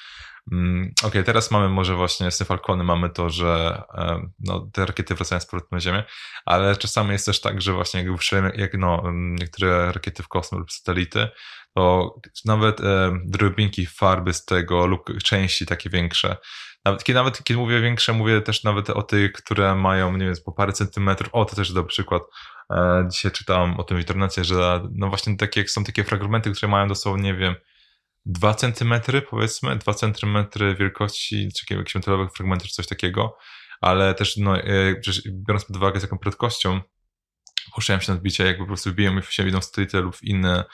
[0.53, 3.83] okej, okay, teraz mamy może właśnie z Falcony mamy to, że
[4.39, 6.05] no, te rakiety wracają z powrotem na Ziemię,
[6.47, 10.73] ale czasami jest też tak, że właśnie jak jak, no, niektóre rakiety w kosmos lub
[10.73, 11.29] satelity,
[11.75, 12.15] to
[12.45, 16.37] nawet e, drobinki farby z tego lub części takie większe,
[16.85, 20.35] nawet kiedy, nawet kiedy mówię większe, mówię też nawet o tych, które mają, nie wiem,
[20.45, 21.35] po parę centymetrów.
[21.35, 22.23] O, to też dobry przykład.
[22.73, 26.71] E, dzisiaj czytałem o tym w internecie, że no właśnie takie, są takie fragmenty, które
[26.71, 27.55] mają dosłownie, nie wiem,
[28.29, 28.95] 2 cm
[29.31, 30.37] powiedzmy, 2 cm
[30.79, 33.37] wielkości, czy jakiegoś metalowych fragmentów, czy coś takiego,
[33.81, 34.95] ale też no, e,
[35.29, 36.81] biorąc pod uwagę z jaką prędkością
[37.75, 40.65] puszczałem się na odbicie, jak po prostu wbiłem się w jedną satelitę lub inne,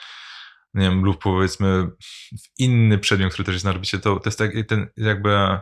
[0.73, 1.87] nie wiem, lub powiedzmy
[2.57, 5.59] inny przedmiot, który też jest na orbicie, to, to jest tak, ten jakby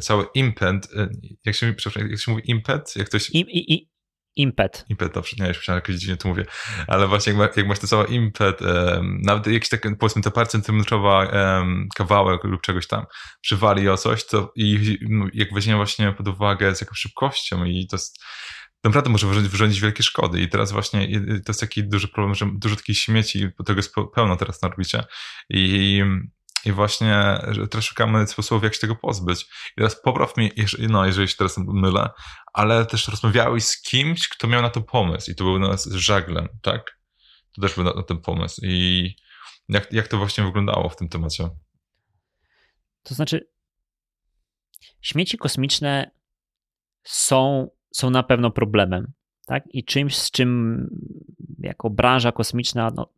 [0.00, 1.08] cały impet, e,
[1.44, 3.30] jak się, przepraszam, jak się mówi impet, jak ktoś...
[3.30, 3.40] I,
[3.74, 3.90] i,
[4.36, 4.84] Impet.
[4.88, 6.44] Impet, dobrze, nie, już myślałem, jakoś dziwnie to mówię,
[6.86, 10.30] ale właśnie jak, ma, jak masz to cały impet, um, nawet jakiś taki, powiedzmy, ta
[10.30, 13.04] parę centymetrowa um, kawałek lub czegoś tam
[13.40, 17.86] przywali o coś, to i no, jak weźmiemy właśnie pod uwagę z jaką szybkością i
[17.86, 18.18] to jest
[18.84, 20.40] naprawdę może wyrządzić, wyrządzić wielkie szkody.
[20.40, 23.94] I teraz właśnie to jest taki duży problem, że dużo takich śmieci, bo tego jest
[24.14, 25.04] pełno teraz na orbicie.
[25.50, 26.02] I,
[26.64, 27.38] i właśnie
[27.70, 29.42] teraz szukamy sposobów, jak się tego pozbyć.
[29.42, 32.10] I teraz popraw mnie, no, jeżeli się teraz mylę,
[32.52, 36.48] ale też rozmawiałeś z kimś, kto miał na to pomysł i to był nas żaglem,
[36.62, 36.98] tak?
[37.54, 38.60] To też był na, na ten pomysł.
[38.64, 39.14] I
[39.68, 41.48] jak, jak to właśnie wyglądało w tym temacie?
[43.02, 43.48] To znaczy,
[45.00, 46.10] śmieci kosmiczne
[47.02, 49.12] są, są na pewno problemem.
[49.46, 49.64] Tak?
[49.70, 50.80] I czymś, z czym
[51.58, 53.12] jako branża kosmiczna no,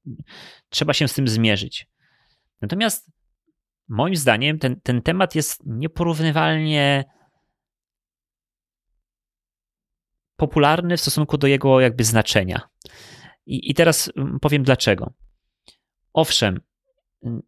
[0.69, 1.87] trzeba się z tym zmierzyć.
[2.61, 3.11] Natomiast
[3.89, 7.05] moim zdaniem ten, ten temat jest nieporównywalnie
[10.37, 12.61] popularny w stosunku do jego jakby znaczenia.
[13.47, 15.13] I, i teraz mm, powiem dlaczego.
[16.13, 16.61] Owszem,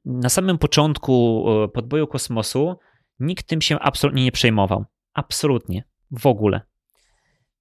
[0.04, 2.76] na samym początku e, podboju kosmosu
[3.18, 4.84] nikt tym się absolutnie nie przejmował.
[5.14, 5.84] Absolutnie.
[6.10, 6.60] W ogóle.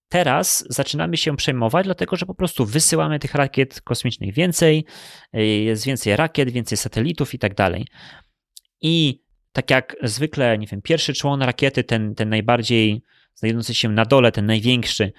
[0.10, 4.86] Teraz zaczynamy się przejmować, dlatego że po prostu wysyłamy tych rakiet kosmicznych więcej,
[5.34, 7.88] e, jest więcej rakiet, więcej satelitów i tak dalej.
[8.82, 13.04] I tak jak zwykle, nie wiem, pierwszy człon rakiety, ten, ten najbardziej
[13.36, 15.12] znajdujący się na dole, ten największy,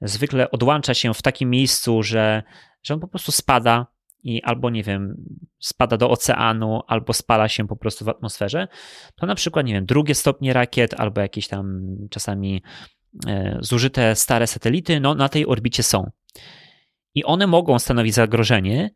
[0.00, 2.42] zwykle odłącza się w takim miejscu, że,
[2.82, 3.86] że on po prostu spada
[4.22, 5.16] i albo, nie wiem,
[5.58, 8.68] spada do oceanu, albo spala się po prostu w atmosferze,
[9.14, 12.62] to na przykład, nie wiem, drugie stopnie rakiet, albo jakieś tam czasami
[13.26, 16.10] e, zużyte stare satelity, no na tej orbicie są.
[17.14, 18.90] I one mogą stanowić zagrożenie.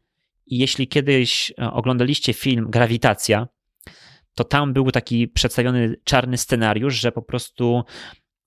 [0.47, 3.49] I jeśli kiedyś e, oglądaliście film Grawitacja,
[4.35, 7.83] to tam był taki przedstawiony czarny scenariusz, że po prostu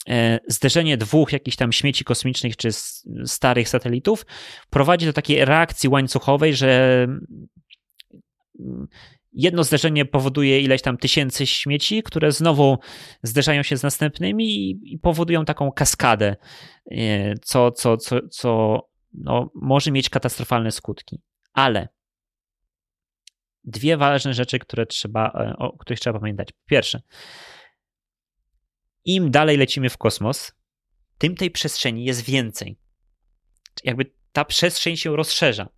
[0.10, 2.70] e, zderzenie dwóch jakichś tam śmieci kosmicznych czy
[3.26, 4.26] starych satelitów
[4.70, 7.04] prowadzi do takiej reakcji łańcuchowej, że
[8.60, 8.88] mm,
[9.34, 12.78] jedno zderzenie powoduje ileś tam tysięcy śmieci, które znowu
[13.24, 16.36] zderzają się z następnymi i powodują taką kaskadę,
[16.92, 18.80] e, co, co, co, co
[19.14, 21.22] no, może mieć katastrofalne skutki.
[21.54, 21.88] Ale
[23.64, 26.50] dwie ważne rzeczy, które trzeba, e, o których trzeba pamiętać.
[26.66, 27.02] Pierwsze,
[29.06, 30.52] im dalej lecimy w kosmos,
[31.18, 32.78] tym tej przestrzeni jest więcej.
[33.84, 35.70] Jakby ta przestrzeń się rozszerza.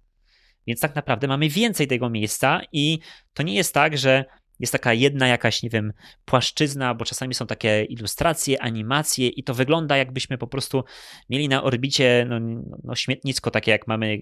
[0.67, 2.99] Więc tak naprawdę mamy więcej tego miejsca i
[3.33, 4.25] to nie jest tak, że
[4.59, 5.93] jest taka jedna jakaś, nie wiem,
[6.25, 10.83] płaszczyzna, bo czasami są takie ilustracje, animacje i to wygląda jakbyśmy po prostu
[11.29, 12.39] mieli na orbicie no,
[12.83, 14.21] no śmietnisko, takie jak mamy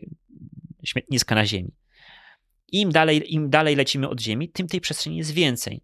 [0.84, 1.72] śmietniska na Ziemi.
[2.74, 5.82] Im dalej, Im dalej lecimy od Ziemi, tym tej przestrzeni jest więcej.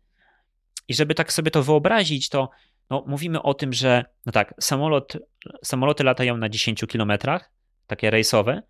[0.87, 2.49] I żeby tak sobie to wyobrazić, to
[2.89, 5.13] no, mówimy o tym, że no tak, samolot,
[5.63, 7.51] samoloty latają na 10 kilometrach,
[7.87, 8.61] takie rejsowe.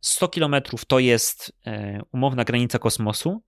[0.00, 3.42] 100 e, kilometrów to jest e, umowna granica kosmosu.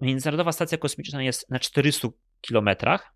[0.00, 2.08] Międzynarodowa Stacja Kosmiczna jest na 400
[2.40, 3.14] kilometrach,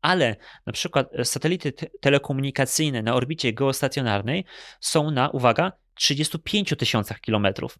[0.00, 4.44] ale na przykład satelity telekomunikacyjne na orbicie geostacjonarnej
[4.80, 7.78] są na, uwaga, 35 tysiącach kilometrów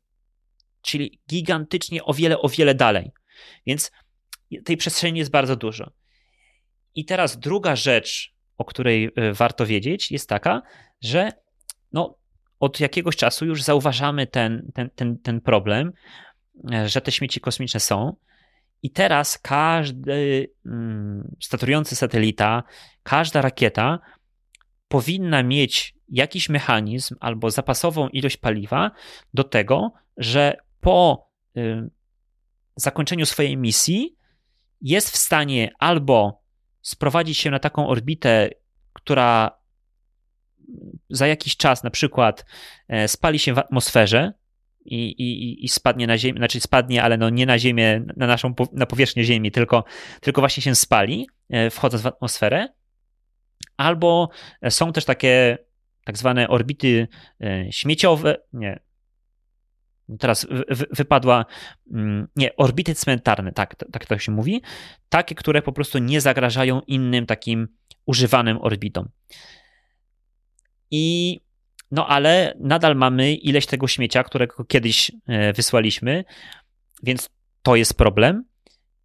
[0.82, 3.10] czyli gigantycznie o wiele, o wiele dalej.
[3.66, 3.90] Więc
[4.64, 5.92] tej przestrzeni jest bardzo dużo.
[6.94, 10.62] I teraz druga rzecz, o której e, warto wiedzieć, jest taka,
[11.00, 11.32] że
[11.92, 12.16] no,
[12.60, 15.92] od jakiegoś czasu już zauważamy ten, ten, ten, ten problem,
[16.72, 18.16] e, że te śmieci kosmiczne są.
[18.82, 22.62] I teraz każdy mm, statujący satelita,
[23.02, 23.98] każda rakieta
[24.88, 28.90] powinna mieć jakiś mechanizm albo zapasową ilość paliwa
[29.34, 31.90] do tego, że po y,
[32.76, 34.16] zakończeniu swojej misji
[34.80, 36.42] jest w stanie albo
[36.80, 38.50] sprowadzić się na taką orbitę,
[38.92, 39.58] która
[41.10, 42.44] za jakiś czas na przykład
[42.88, 44.32] e, spali się w atmosferze
[44.84, 48.54] i, i, i spadnie na ziemię, znaczy spadnie, ale no nie na ziemię, na naszą,
[48.72, 49.84] na powierzchnię ziemi, tylko,
[50.20, 52.68] tylko właśnie się spali, e, wchodząc w atmosferę.
[53.76, 54.28] Albo
[54.68, 55.58] są też takie
[56.04, 57.08] tak zwane orbity
[57.40, 58.80] e, śmieciowe, nie,
[60.18, 60.46] teraz
[60.90, 61.44] wypadła,
[61.92, 64.62] mm, nie, orbity cmentarne, tak, tak to się mówi,
[65.08, 67.68] takie, które po prostu nie zagrażają innym takim
[68.06, 69.08] używanym orbitom.
[70.90, 71.40] I
[71.90, 76.24] no ale nadal mamy ileś tego śmiecia, którego kiedyś e, wysłaliśmy,
[77.02, 77.30] więc
[77.62, 78.44] to jest problem.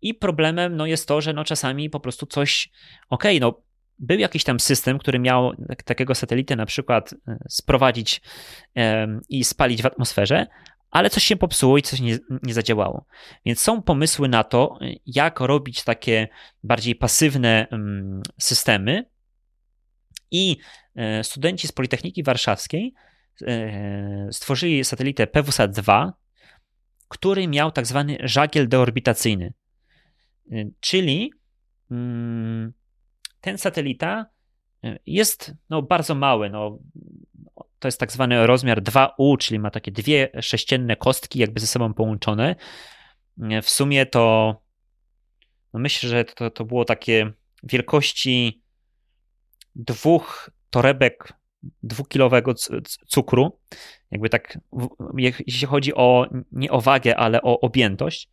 [0.01, 2.69] I problemem no, jest to, że no, czasami po prostu coś,
[3.09, 3.61] okej, okay, no
[3.99, 5.51] był jakiś tam system, który miał
[5.85, 8.21] takiego satelitę na przykład e, sprowadzić
[9.29, 10.47] i spalić w atmosferze,
[10.91, 13.05] ale coś się popsuło i coś nie, nie zadziałało.
[13.45, 16.27] Więc są pomysły na to, jak robić takie
[16.63, 19.05] bardziej pasywne mm, systemy.
[20.31, 20.57] I
[20.95, 22.93] e, studenci z Politechniki Warszawskiej
[23.41, 26.11] e, stworzyli satelitę PWSat-2,
[27.07, 29.53] który miał tak zwany żagiel deorbitacyjny.
[30.51, 31.33] E, czyli
[31.91, 32.73] mm,
[33.41, 34.25] ten satelita
[35.05, 36.49] jest no, bardzo mały.
[36.49, 36.79] No,
[37.79, 41.93] to jest tak zwany rozmiar 2U, czyli ma takie dwie sześcienne kostki, jakby ze sobą
[41.93, 42.55] połączone.
[43.63, 44.55] W sumie to
[45.73, 47.31] no myślę, że to, to było takie
[47.63, 48.61] wielkości
[49.75, 51.33] dwóch torebek
[51.83, 52.53] dwukilowego
[53.07, 53.59] cukru.
[54.11, 54.59] Jakby tak,
[55.47, 58.29] jeśli chodzi o nie o wagę, ale o objętość.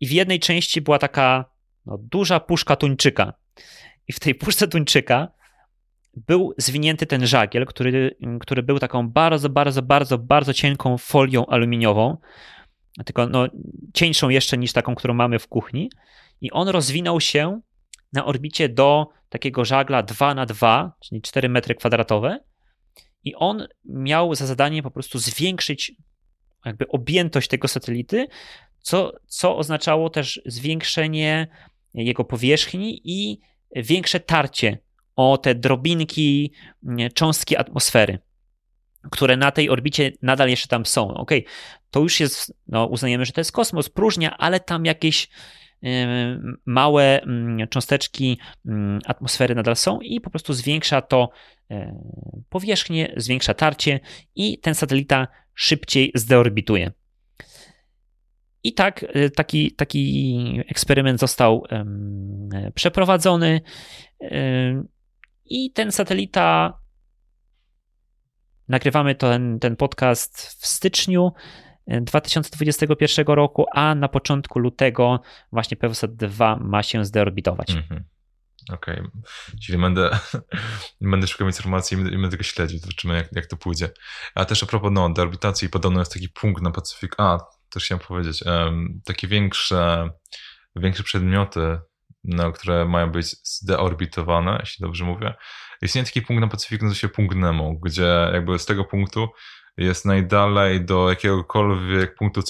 [0.00, 1.44] I w jednej części była taka
[1.86, 3.32] no, duża puszka tuńczyka.
[4.08, 5.28] I w tej puszce tuńczyka
[6.16, 12.16] był zwinięty ten żagiel, który, który był taką bardzo, bardzo, bardzo, bardzo cienką folią aluminiową,
[13.06, 13.46] tylko no,
[13.94, 15.90] cieńszą jeszcze niż taką, którą mamy w kuchni.
[16.40, 17.60] I on rozwinął się
[18.12, 22.40] na orbicie do takiego żagla 2 na 2, czyli 4 metry kwadratowe.
[23.24, 25.92] I on miał za zadanie po prostu zwiększyć
[26.64, 28.26] jakby objętość tego satelity,
[28.80, 31.48] co, co oznaczało też zwiększenie
[31.94, 33.40] jego powierzchni i
[33.76, 34.78] większe tarcie
[35.20, 36.52] o te drobinki,
[37.14, 38.18] cząstki atmosfery,
[39.10, 41.14] które na tej orbicie nadal jeszcze tam są.
[41.14, 41.30] Ok,
[41.90, 45.28] to już jest, no uznajemy, że to jest kosmos, próżnia, ale tam jakieś
[46.66, 51.30] małe mm, cząsteczki mm, atmosfery nadal są i po prostu zwiększa to
[51.70, 52.02] e,
[52.48, 54.00] powierzchnię, zwiększa tarcie
[54.34, 56.92] i ten satelita szybciej zdeorbituje.
[58.62, 61.64] I tak e, taki, taki eksperyment został
[62.74, 63.60] przeprowadzony
[65.50, 66.78] i ten satelita
[68.68, 71.32] nagrywamy ten, ten podcast w styczniu
[71.86, 75.20] 2021 roku, a na początku lutego
[75.52, 77.68] właśnie Pewsat 2 ma się zdeorbitować.
[77.68, 78.00] -hmm.
[78.72, 79.10] Okej, okay.
[79.62, 80.10] czyli będę,
[81.00, 83.90] będę szukał informacji i będę tego śledził, zobaczymy jak, jak to pójdzie.
[84.34, 87.38] A też a propos no, deorbitacji, podobno jest taki punkt na Pacyfik, a
[87.70, 90.10] też chciałem powiedzieć, um, takie większe,
[90.76, 91.78] większe przedmioty,
[92.24, 95.34] no, które mają być zdeorbitowane, jeśli dobrze mówię.
[95.82, 99.28] Istnieje taki punkt na Pacyfiku, nazywa się punkt Nemo, gdzie jakby z tego punktu
[99.76, 102.42] jest najdalej do jakiegokolwiek punktu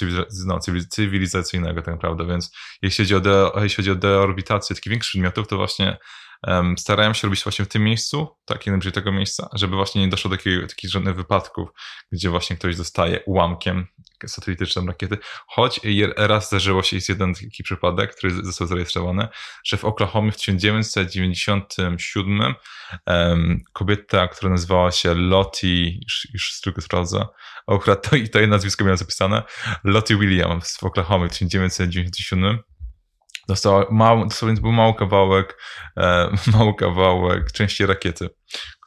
[0.46, 0.58] no,
[0.90, 5.48] cywilizacyjnego tak naprawdę, więc jeśli chodzi o, de, jeśli chodzi o deorbitację takich większych przedmiotów,
[5.48, 5.98] to właśnie
[6.46, 10.08] um, starałem się robić właśnie w tym miejscu, tak najbliżej tego miejsca, żeby właśnie nie
[10.08, 11.68] doszło do takich, żadnych wypadków,
[12.12, 13.86] gdzie właśnie ktoś dostaje ułamkiem
[14.26, 15.80] satelityczną rakiety, choć
[16.16, 19.28] raz zdarzyło się, jest jeden taki przypadek, który został zarejestrowany,
[19.64, 22.54] że w Oklahomie w 1997
[23.06, 27.26] um, kobieta, która nazywała się Lottie, już, już tylko sprawdzę,
[27.66, 29.42] akurat to, i to jej nazwisko miałem zapisane,
[29.84, 32.58] Lottie Williams w Oklahomie w 1997
[33.48, 35.62] dostała mały, dosłownie był mały kawałek,
[35.96, 38.28] e, mały kawałek części rakiety,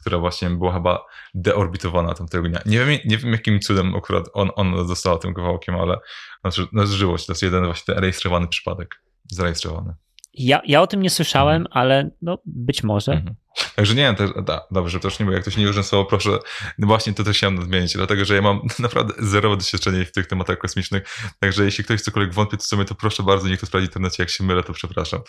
[0.04, 2.60] która właśnie była chyba deorbitowana tamtego dnia.
[2.66, 5.98] Nie wiem, nie wiem jakim cudem akurat on, on została tym kawałkiem, ale
[6.42, 7.26] znaczy, no, zżyło się.
[7.26, 9.02] To jest jeden właśnie rejestrowany przypadek,
[9.32, 9.94] zarejestrowany.
[10.34, 11.72] Ja, ja o tym nie słyszałem, mhm.
[11.74, 13.12] ale no być może.
[13.12, 13.36] Mhm.
[13.76, 16.30] Także nie, też, da, dobrze, też nie, bo jak ktoś nie użył słowa, proszę,
[16.78, 20.28] no właśnie to też chciałem nadmienić, dlatego, że ja mam naprawdę zerowe doświadczenie w tych
[20.28, 21.04] tematach kosmicznych,
[21.40, 24.24] także jeśli ktoś cokolwiek wątpi, to sobie to proszę bardzo, niech to sprawdzi w internecie,
[24.24, 25.22] jak się mylę, to przepraszam.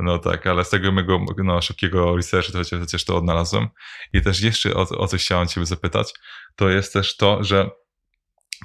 [0.00, 3.68] No tak, ale z tego mojego no, szybkiego researchu to chociaż to odnalazłem.
[4.12, 6.12] I też jeszcze o, o coś chciałem ciebie zapytać,
[6.56, 7.70] to jest też to, że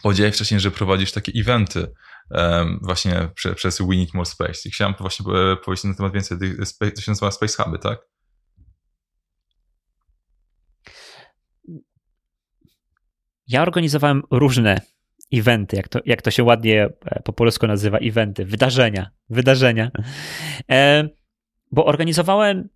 [0.03, 1.88] powiedziałeś wcześniej, że prowadzisz takie eventy,
[2.81, 4.59] właśnie prze, przez We Need More Space.
[4.65, 5.25] I chciałem właśnie
[5.65, 6.37] powiedzieć na temat więcej,
[6.95, 7.99] to się nazywa Space Huby, tak?
[13.47, 14.81] Ja organizowałem różne
[15.33, 19.91] eventy, jak to, jak to się ładnie e, po polsku nazywa, eventy, wydarzenia, wydarzenia.
[20.71, 21.09] E,
[21.71, 22.69] bo organizowałem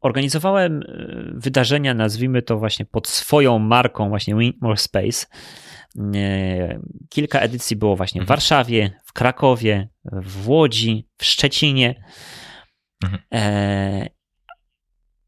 [0.00, 0.86] organizowałem e,
[1.34, 5.26] wydarzenia, nazwijmy to właśnie pod swoją marką, właśnie More Space.
[5.98, 8.36] E, kilka edycji było właśnie w mhm.
[8.36, 12.04] Warszawie, w Krakowie, w Łodzi, w Szczecinie.
[13.04, 13.22] Mhm.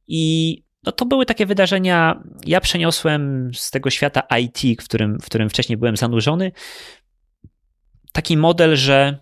[0.06, 5.26] I no to były takie wydarzenia, ja przeniosłem z tego świata IT, w którym, w
[5.26, 6.52] którym wcześniej byłem zanurzony,
[8.12, 9.18] taki model, że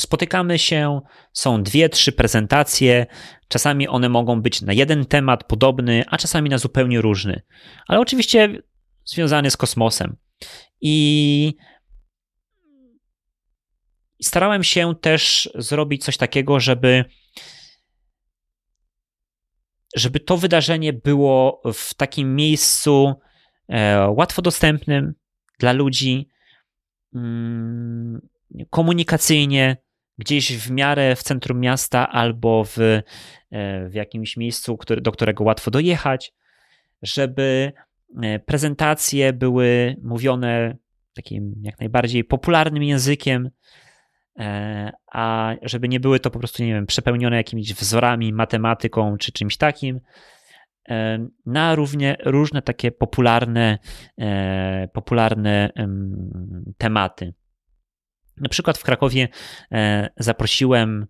[0.00, 1.00] spotykamy się,
[1.32, 3.06] są dwie, trzy prezentacje,
[3.48, 7.42] czasami one mogą być na jeden temat podobny, a czasami na zupełnie różny,
[7.86, 8.62] ale oczywiście
[9.08, 10.16] związany z kosmosem.
[10.80, 11.54] I
[14.22, 17.04] starałem się też zrobić coś takiego, żeby
[19.96, 23.14] żeby to wydarzenie było w takim miejscu
[23.68, 25.14] e, łatwo dostępnym
[25.58, 26.28] dla ludzi,
[27.14, 28.28] mm,
[28.70, 29.76] komunikacyjnie,
[30.18, 33.02] gdzieś w miarę w centrum miasta albo w, e,
[33.88, 36.32] w jakimś miejscu, który, do którego łatwo dojechać,
[37.02, 37.72] żeby
[38.46, 40.76] prezentacje były mówione
[41.22, 43.50] takim jak najbardziej popularnym językiem,
[44.38, 49.32] e, a żeby nie były to po prostu, nie wiem, przepełnione jakimiś wzorami, matematyką czy
[49.32, 50.00] czymś takim,
[50.88, 53.78] e, na równie, różne takie popularne,
[54.18, 55.70] e, popularne
[56.78, 57.34] tematy.
[58.36, 59.28] Na przykład w Krakowie
[60.16, 61.06] zaprosiłem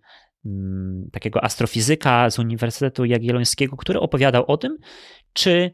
[1.11, 4.77] takiego astrofizyka z Uniwersytetu Jagiellońskiego, który opowiadał o tym,
[5.33, 5.71] czy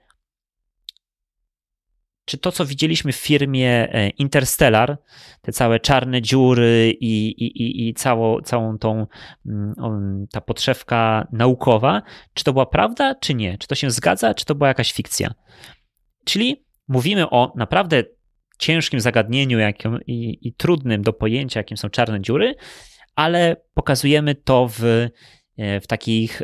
[2.26, 4.98] czy to, co widzieliśmy w firmie e, Interstellar,
[5.42, 9.08] te całe czarne dziury i, i, i, całą, całą tą
[9.46, 12.02] mm, ta podszewka naukowa,
[12.34, 13.58] czy to była prawda, czy nie?
[13.58, 15.34] Czy to się zgadza, czy to była jakaś fikcja?
[16.26, 18.04] Czyli mówimy o naprawdę
[18.60, 22.56] ciężkim zagadnieniu jakim, i, i trudnym do pojęcia, jakim są czarne dziury,
[23.16, 24.84] ale pokazujemy to w,
[25.58, 26.42] e, w takich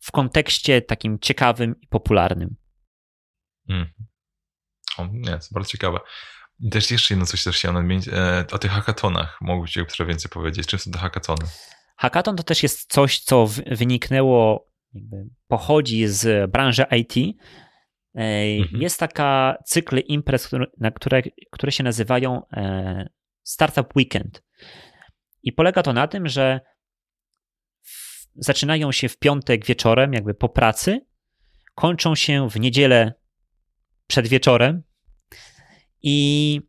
[0.00, 2.56] w kontekście takim ciekawym i popularnym.
[3.68, 3.86] Mm.
[4.98, 6.00] O, nie, to bardzo ciekawe.
[6.60, 9.38] I też jeszcze jedno coś też chciałem nadmienić, e, o tych hackatonach.
[9.40, 10.66] Mógłbyś trochę więcej powiedzieć.
[10.66, 11.46] Czym są te hackatony?
[11.96, 14.70] Hackaton to też jest coś, co wyniknęło,
[15.46, 17.16] pochodzi z branży IT.
[17.16, 18.20] E,
[18.62, 18.82] mhm.
[18.82, 23.08] Jest taka cykl imprez, na które, które się nazywają e,
[23.42, 24.42] Startup Weekend.
[25.42, 26.60] I polega to na tym, że
[28.36, 31.06] zaczynają się w piątek wieczorem, jakby po pracy,
[31.74, 33.14] kończą się w niedzielę
[34.06, 34.82] przed wieczorem
[36.02, 36.60] i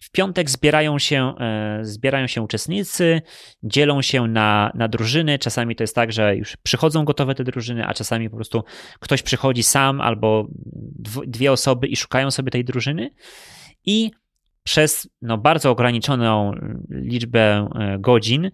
[0.00, 3.22] w piątek zbierają się, e, zbierają się uczestnicy,
[3.62, 5.38] dzielą się na, na drużyny.
[5.38, 8.64] Czasami to jest tak, że już przychodzą gotowe te drużyny, a czasami po prostu
[9.00, 10.46] ktoś przychodzi sam albo
[11.26, 13.10] dwie osoby i szukają sobie tej drużyny.
[13.84, 14.10] I
[14.62, 16.52] przez no, bardzo ograniczoną
[16.90, 18.50] liczbę e, godzin,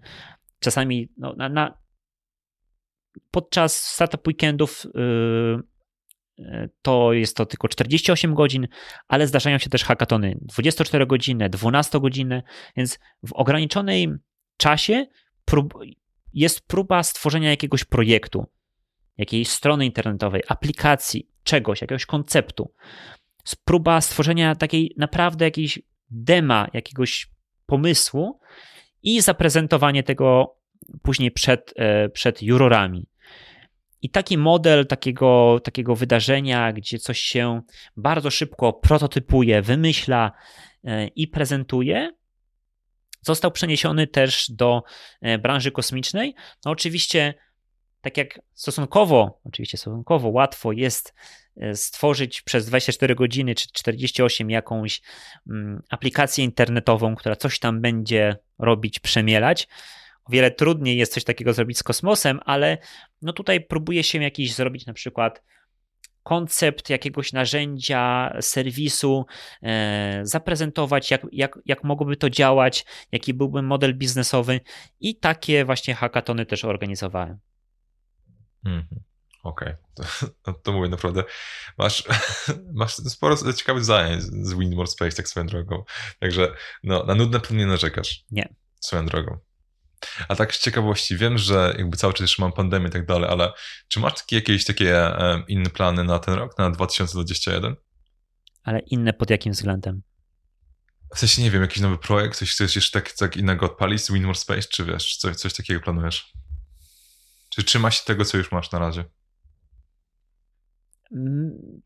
[0.59, 1.77] czasami no, na, na,
[3.31, 5.72] podczas startup weekendów yy,
[6.81, 8.67] to jest to tylko 48 godzin,
[9.07, 12.43] ale zdarzają się też hackatony 24 godziny, 12 godziny,
[12.77, 14.07] więc w ograniczonej
[14.57, 15.05] czasie
[15.45, 15.73] prób,
[16.33, 18.45] jest próba stworzenia jakiegoś projektu,
[19.17, 22.73] jakiejś strony internetowej, aplikacji, czegoś, jakiegoś konceptu.
[23.65, 25.79] Próba stworzenia takiej naprawdę jakiejś
[26.09, 27.29] dema, jakiegoś
[27.65, 28.39] pomysłu
[29.03, 30.57] i zaprezentowanie tego
[31.01, 33.07] później przed, e, przed jurorami.
[34.03, 37.61] I taki model takiego, takiego wydarzenia, gdzie coś się
[37.97, 40.31] bardzo szybko prototypuje, wymyśla
[40.83, 42.11] e, i prezentuje,
[43.21, 44.83] został przeniesiony też do
[45.21, 46.35] e, branży kosmicznej.
[46.65, 47.33] No oczywiście,
[48.01, 51.13] tak jak stosunkowo, oczywiście stosunkowo łatwo jest
[51.57, 55.01] e, stworzyć przez 24 godziny czy 48 jakąś
[55.49, 59.67] mm, aplikację internetową, która coś tam będzie robić, przemielać
[60.25, 62.77] o wiele trudniej jest coś takiego zrobić z kosmosem, ale
[63.21, 65.43] no tutaj próbuje się jakiś zrobić na przykład
[66.23, 69.25] koncept jakiegoś narzędzia, serwisu,
[69.63, 74.59] e, zaprezentować, jak, jak, jak mogłoby to działać, jaki byłby model biznesowy
[74.99, 77.39] i takie właśnie hackatony też organizowałem.
[78.65, 78.99] Mm -hmm.
[79.43, 80.29] Okej, okay.
[80.43, 81.23] to, to, mówię naprawdę.
[81.77, 82.03] Masz,
[82.73, 85.83] masz sporo ciekawych zajęć z Windmore Space, tak swoją drogą.
[86.19, 88.23] Także no, na nudne pewnie narzekasz.
[88.31, 88.55] Nie.
[88.79, 89.37] Swoją drogą.
[90.27, 93.29] A tak z ciekawości, wiem, że jakby cały czas jeszcze mam pandemię i tak dalej,
[93.29, 93.53] ale
[93.87, 95.11] czy masz takie, jakieś takie
[95.47, 97.75] inne plany na ten rok, na 2021?
[98.63, 100.01] Ale inne pod jakim względem?
[101.15, 104.35] W sensie, nie wiem, jakiś nowy projekt, coś chcesz jeszcze tak, tak innego odpalić Winmore
[104.35, 106.33] Space, czy wiesz, coś, coś takiego planujesz?
[107.49, 109.05] Czy trzyma się tego, co już masz na razie?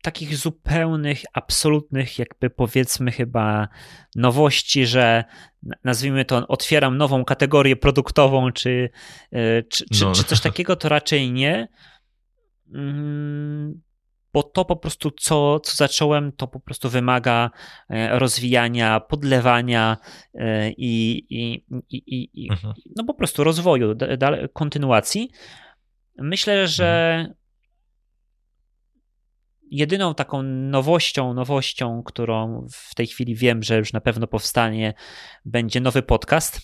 [0.02, 3.68] Takich zupełnych, absolutnych, jakby powiedzmy chyba
[4.16, 5.24] nowości, że
[5.84, 8.90] nazwijmy to, otwieram nową kategorię produktową, czy,
[9.32, 10.12] e, czy, czy, no.
[10.12, 11.68] czy coś takiego, to raczej nie.
[12.74, 13.80] Mm,
[14.32, 17.50] bo to po prostu, co, co zacząłem, to po prostu wymaga
[17.90, 19.96] e, rozwijania, podlewania
[20.34, 22.74] e, i, i, i, i mhm.
[22.96, 23.94] no po prostu rozwoju,
[24.52, 25.30] kontynuacji.
[26.18, 27.38] Myślę, że mhm
[29.70, 34.94] jedyną taką nowością, nowością, którą w tej chwili wiem, że już na pewno powstanie,
[35.44, 36.60] będzie nowy podcast.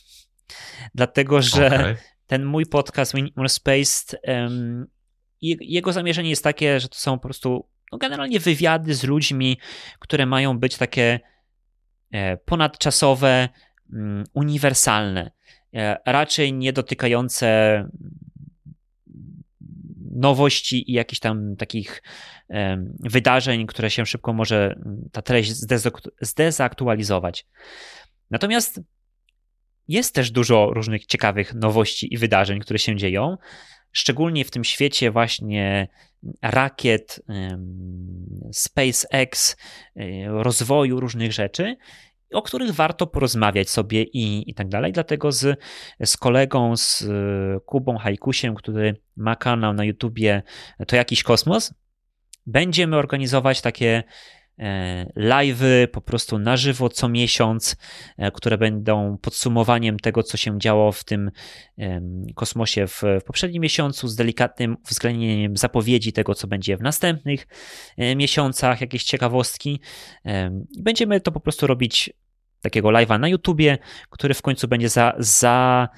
[0.94, 1.96] Dlatego, że okay.
[2.26, 4.86] ten mój podcast Win Space, um,
[5.40, 9.58] jego zamierzenie jest takie, że to są po prostu no, generalnie wywiady z ludźmi,
[9.98, 11.20] które mają być takie
[12.10, 13.48] e, ponadczasowe,
[13.92, 15.30] um, uniwersalne,
[15.74, 17.88] e, raczej nie dotykające
[20.14, 22.02] nowości i jakichś tam takich
[23.00, 24.74] wydarzeń, które się szybko może
[25.12, 25.52] ta treść
[26.20, 27.46] zdezaktualizować.
[28.30, 28.80] Natomiast
[29.88, 33.36] jest też dużo różnych ciekawych nowości i wydarzeń, które się dzieją,
[33.92, 35.88] szczególnie w tym świecie właśnie
[36.42, 37.20] rakiet,
[38.52, 39.56] SpaceX,
[39.96, 41.76] e, rozwoju różnych rzeczy.
[42.32, 44.92] o których warto porozmawiać sobie i, i tak dalej.
[44.92, 45.60] Dlatego z,
[46.04, 50.42] z kolegą, z e, Kubą Hajkusiem, który ma kanał na YouTubie
[50.86, 51.74] To Jakiś Kosmos,
[52.46, 54.02] będziemy organizować takie
[54.58, 57.76] E, live'y po prostu na żywo co miesiąc,
[58.18, 61.30] e, które będą podsumowaniem tego, co się działo w tym
[62.34, 67.46] kosmosie w, w poprzednim miesiącu, z delikatnym uwzględnieniem zapowiedzi tego, co będzie w następnych
[67.96, 69.80] e, miesiącach, jakieś ciekawostki.
[70.78, 72.12] Będziemy to po prostu robić
[72.60, 73.78] takiego live'a na YouTubie,
[74.10, 75.88] który w końcu będzie za, za,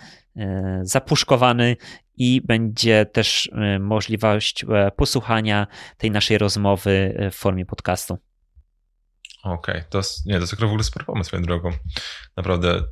[0.83, 1.77] zapuszkowany
[2.17, 4.65] i będzie też możliwość
[4.97, 5.67] posłuchania
[5.99, 8.19] tej naszej rozmowy w formie podcastu.
[9.43, 9.85] Okej, okay.
[9.91, 11.71] to jest, nie, to jest w ogóle super pomysł swoją drogą.
[12.37, 12.83] Naprawdę,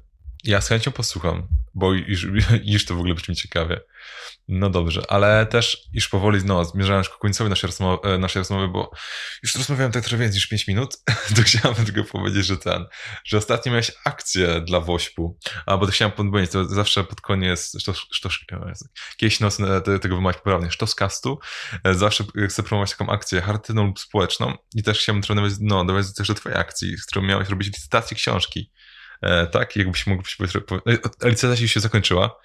[0.44, 3.80] ja z chęcią posłucham, bo już, to w ogóle brzmi ciekawie.
[4.48, 8.68] No dobrze, ale też już powoli no, zmierzając ku końcowi naszej rozmowy, e, naszej rozmowy,
[8.68, 8.90] bo
[9.42, 10.96] już rozmawiałem tak trochę więcej niż 5 minut,
[11.36, 12.84] to chciałem tylko powiedzieć, że ten,
[13.24, 17.72] że ostatnio miałeś akcję dla Wośpu, a bo to chciałem podpowiedzieć, to zawsze pod koniec,
[17.80, 18.38] sztos, sztos,
[19.16, 19.58] kiedyś noc
[20.02, 21.38] tego wymawiać poprawnie, sztoskastu,
[21.84, 26.14] e, zawsze chcę promować taką akcję charytatywną lub społeczną i też chciałem trochę no, dowiedzieć
[26.14, 28.70] też do twojej akcji, z którą miałeś robić licytację książki.
[29.24, 30.62] E, tak, jakbyś mógł powiedzieć,
[31.24, 32.36] licytacja już się zakończyła,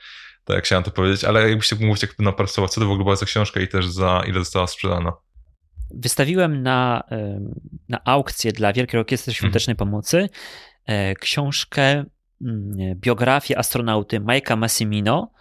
[0.44, 3.16] tak, chciałem to powiedzieć, ale jakbyście mógł mówić, jak napracować, co to w ogóle była
[3.16, 5.14] za książka i też za ile została sprzedana?
[5.92, 7.04] Wystawiłem na,
[7.90, 9.36] na aukcję dla Wielkiej Orkiestry mhm.
[9.36, 9.92] Świątecznej hmm.
[9.92, 10.30] Pomocy
[10.86, 12.06] e, książkę,
[12.42, 15.32] mm, biografię astronauty Majka Massimino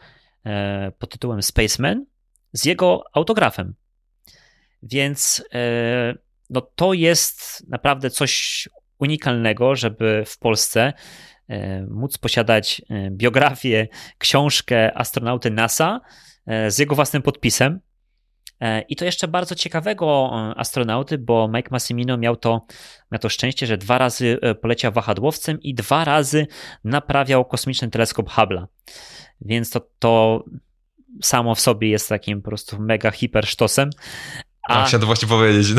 [0.45, 2.07] e, pod tytułem Spaceman
[2.53, 3.75] z jego autografem.
[4.83, 6.15] Więc e,
[6.51, 8.69] no, to jest naprawdę coś
[8.99, 10.93] unikalnego, żeby w Polsce
[11.49, 13.89] E, móc posiadać e, biografię,
[14.19, 16.01] książkę astronauty NASA
[16.47, 17.81] e, z jego własnym podpisem.
[18.89, 22.67] I to jeszcze bardzo ciekawego astronauty, bo Mike Massimino miał to,
[23.13, 26.47] miał to szczęście, że dwa razy poleciał wahadłowcem i dwa razy
[26.85, 28.67] naprawiał kosmiczny teleskop Hubble'a.
[29.41, 30.45] Więc to, to
[31.23, 33.91] samo w sobie jest takim po prostu mega hiper sztosem.
[34.69, 35.67] A, chciałem to właśnie powiedzieć.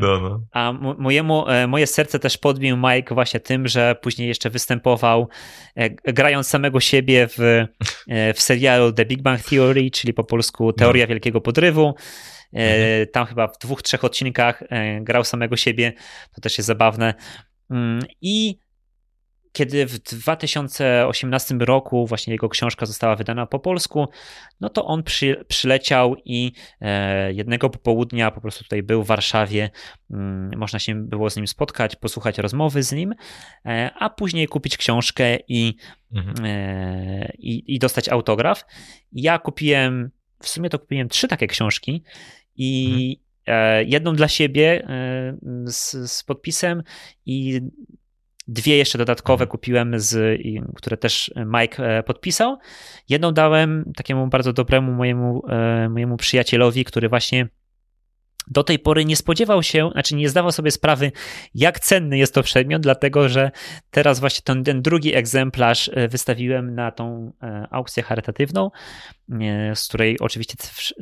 [0.00, 0.40] No, no.
[0.52, 5.28] A mojemu, e, moje serce też podbił Mike właśnie tym, że później jeszcze występował
[5.74, 7.66] e, grając samego siebie w,
[8.08, 11.08] e, w serialu The Big Bang Theory, czyli po polsku Teoria no.
[11.08, 11.94] Wielkiego Podrywu.
[12.52, 13.06] Mhm.
[13.12, 14.62] Tam chyba w dwóch, trzech odcinkach
[15.00, 15.92] grał samego siebie.
[16.34, 17.14] To też jest zabawne.
[17.70, 18.58] Mm, I
[19.54, 24.08] kiedy w 2018 roku właśnie jego książka została wydana po polsku,
[24.60, 29.70] no to on przy, przyleciał i e, jednego popołudnia po prostu tutaj był w Warszawie.
[30.10, 33.14] Mm, można się było z nim spotkać, posłuchać rozmowy z nim,
[33.66, 35.76] e, a później kupić książkę i,
[36.12, 36.46] mhm.
[36.46, 38.64] E, i, i dostać autograf.
[39.12, 42.02] Ja kupiłem, w sumie to kupiłem trzy takie książki
[42.56, 43.88] i mhm.
[43.88, 44.88] jedną dla siebie
[45.66, 46.82] z, z podpisem
[47.26, 47.60] i
[48.48, 49.50] Dwie jeszcze dodatkowe mhm.
[49.50, 50.40] kupiłem, z,
[50.76, 52.58] które też Mike e, podpisał.
[53.08, 57.48] Jedną dałem takiemu bardzo dobremu mojemu, e, mojemu przyjacielowi, który właśnie
[58.46, 61.12] do tej pory nie spodziewał się, znaczy nie zdawał sobie sprawy,
[61.54, 63.50] jak cenny jest to przedmiot, dlatego że
[63.90, 67.32] teraz właśnie ten, ten drugi egzemplarz e, wystawiłem na tą
[67.70, 68.70] aukcję charytatywną,
[69.74, 70.54] z której oczywiście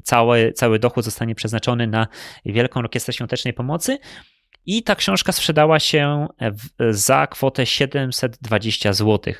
[0.03, 2.07] cały, cały dochód zostanie przeznaczony na
[2.45, 3.99] Wielką Orkiestrę Świątecznej Pomocy.
[4.67, 6.27] I ta książka sprzedała się
[6.91, 9.35] za kwotę 720 zł.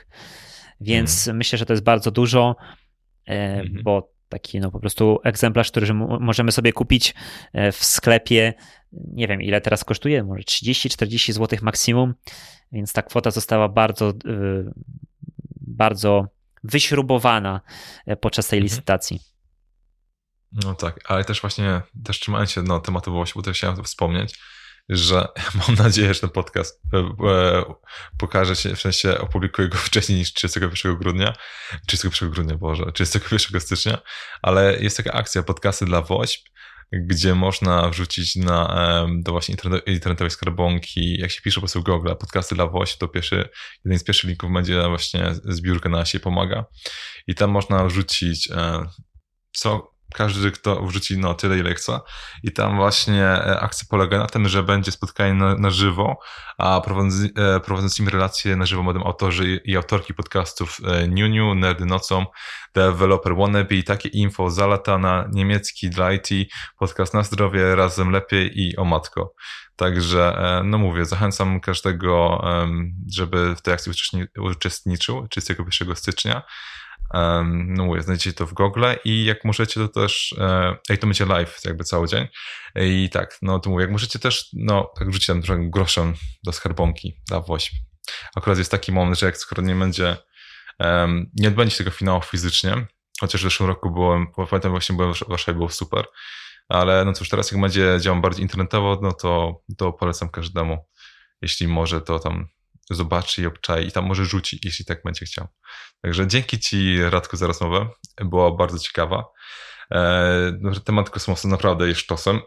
[0.81, 1.37] Więc mhm.
[1.37, 2.57] myślę, że to jest bardzo dużo,
[3.27, 3.83] e, mhm.
[3.83, 7.15] bo taki no po prostu egzemplarz, który możemy sobie kupić
[7.53, 8.55] e, w sklepie,
[8.93, 12.15] nie wiem ile teraz kosztuje, może 30-40 zł maksimum,
[12.73, 14.13] więc ta kwota została bardzo, e,
[15.61, 16.27] bardzo
[16.65, 17.61] wyśrubowana
[18.21, 18.65] podczas tej mhm.
[18.65, 19.21] licytacji.
[20.53, 24.39] No tak, ale też właśnie, też trzymając się no, tematu właśnie, bo też chciałem wspomnieć,
[24.89, 25.29] że
[25.69, 26.99] mam nadzieję, że ten podcast e,
[27.29, 27.65] e,
[28.19, 31.33] pokaże się, w sensie opublikuję go wcześniej niż 31 grudnia,
[31.87, 33.99] 31 grudnia, Boże, 31 stycznia,
[34.43, 36.43] ale jest taka akcja podcasty dla WOŚP,
[36.93, 39.57] gdzie można wrzucić na, do właśnie
[39.87, 43.49] internetowej skarbonki, jak się pisze po prostu Google, podcasty dla WOŚP, to pierwszy,
[43.85, 46.65] jeden z pierwszych linków będzie właśnie zbiórka na się pomaga.
[47.27, 48.87] I tam można wrzucić e,
[49.53, 52.01] co każdy, kto wrzuci no, tyle, ile chce.
[52.43, 56.19] I tam właśnie e, akcja polega na tym, że będzie spotkanie na, na żywo,
[56.59, 61.87] a prowadzący, e, prowadzącymi relacje na żywo będą autorzy i autorki podcastów e, New Nerdy
[61.87, 62.27] Nocą,
[62.75, 64.59] Developer Wannabe i takie info z
[65.01, 66.29] na niemiecki dla IT,
[66.79, 69.35] podcast na zdrowie, razem lepiej i o matko.
[69.77, 72.45] Także, no mówię, zachęcam każdego,
[73.17, 73.93] żeby w tej akcji
[74.39, 76.43] uczestniczył 31 stycznia.
[77.55, 81.27] No mówię, znajdziecie to w Google i jak możecie, to też, e, ej, to będzie
[81.27, 82.29] live jakby cały dzień.
[82.77, 86.15] I tak, no to mówię, jak możecie też, no, tak rzucić tam groszem
[86.45, 87.73] do skarbonki, dla Wośp.
[88.37, 90.17] Akurat jest taki moment, że jak skoro nie będzie,
[91.37, 92.87] nie odbędzie tego finału fizycznie,
[93.21, 96.07] chociaż w zeszłym roku byłem, pamiętam właśnie byłem w Warszawie, było super,
[96.69, 100.89] ale no cóż, teraz jak będzie działał bardziej internetowo, no to, to polecam każdemu,
[101.43, 102.49] jeśli może, to tam
[102.91, 105.49] zobaczy i obczai i tam może rzuci, jeśli tak będzie chciał.
[106.03, 107.89] Także dzięki Ci, Radku, za rozmowę.
[108.25, 109.25] Była bardzo ciekawa.
[109.91, 112.41] E, no, temat kosmosu naprawdę jest sztosem.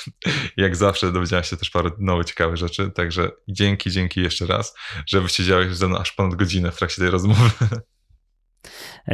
[0.56, 2.90] Jak zawsze dowiedziałem się też parę nowych, ciekawych rzeczy.
[2.90, 4.74] Także dzięki, dzięki jeszcze raz,
[5.06, 7.50] że wysiedziałeś ze mną aż ponad godzinę w trakcie tej rozmowy.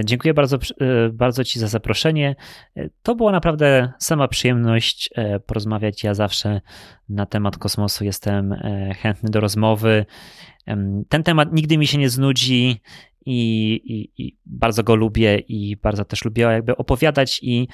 [0.04, 2.36] Dziękuję bardzo, e, bardzo Ci za zaproszenie.
[2.76, 5.10] E, to była naprawdę sama przyjemność
[5.46, 6.04] porozmawiać.
[6.04, 6.60] Ja zawsze
[7.08, 8.54] na temat kosmosu jestem
[8.96, 10.06] chętny do rozmowy.
[11.08, 12.80] Ten temat nigdy mi się nie znudzi
[13.26, 17.68] i, i, i, bardzo go lubię i bardzo też lubię jakby opowiadać i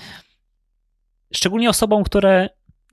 [1.34, 2.48] szczególnie osobom, które,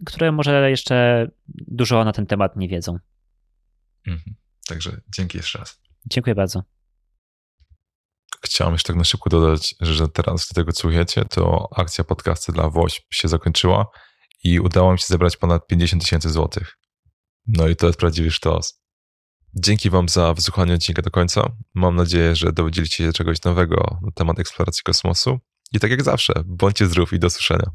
[0.06, 3.00] które może jeszcze dużo na ten temat nie wiedzą.
[4.08, 4.36] Mhm.
[4.68, 5.82] Także dzięki jeszcze raz.
[6.06, 6.64] Dziękuję bardzo.
[8.46, 12.70] Chciałem jeszcze tak na szybko dodać, że teraz, gdy tego słuchacie, to akcja podcasty dla
[12.70, 13.86] WOŚP się zakończyła
[14.44, 16.78] i udało mi się zebrać ponad 50 tysięcy złotych.
[17.48, 18.80] No i to jest prawdziwy sztos.
[19.56, 21.52] Dzięki Wam za wysłuchanie odcinka do końca.
[21.76, 25.40] Mam nadzieję, że dowiedzieliście się czegoś nowego na temat eksploracji kosmosu.
[25.74, 27.72] I tak jak zawsze, bądźcie zdrów i do słyszenia.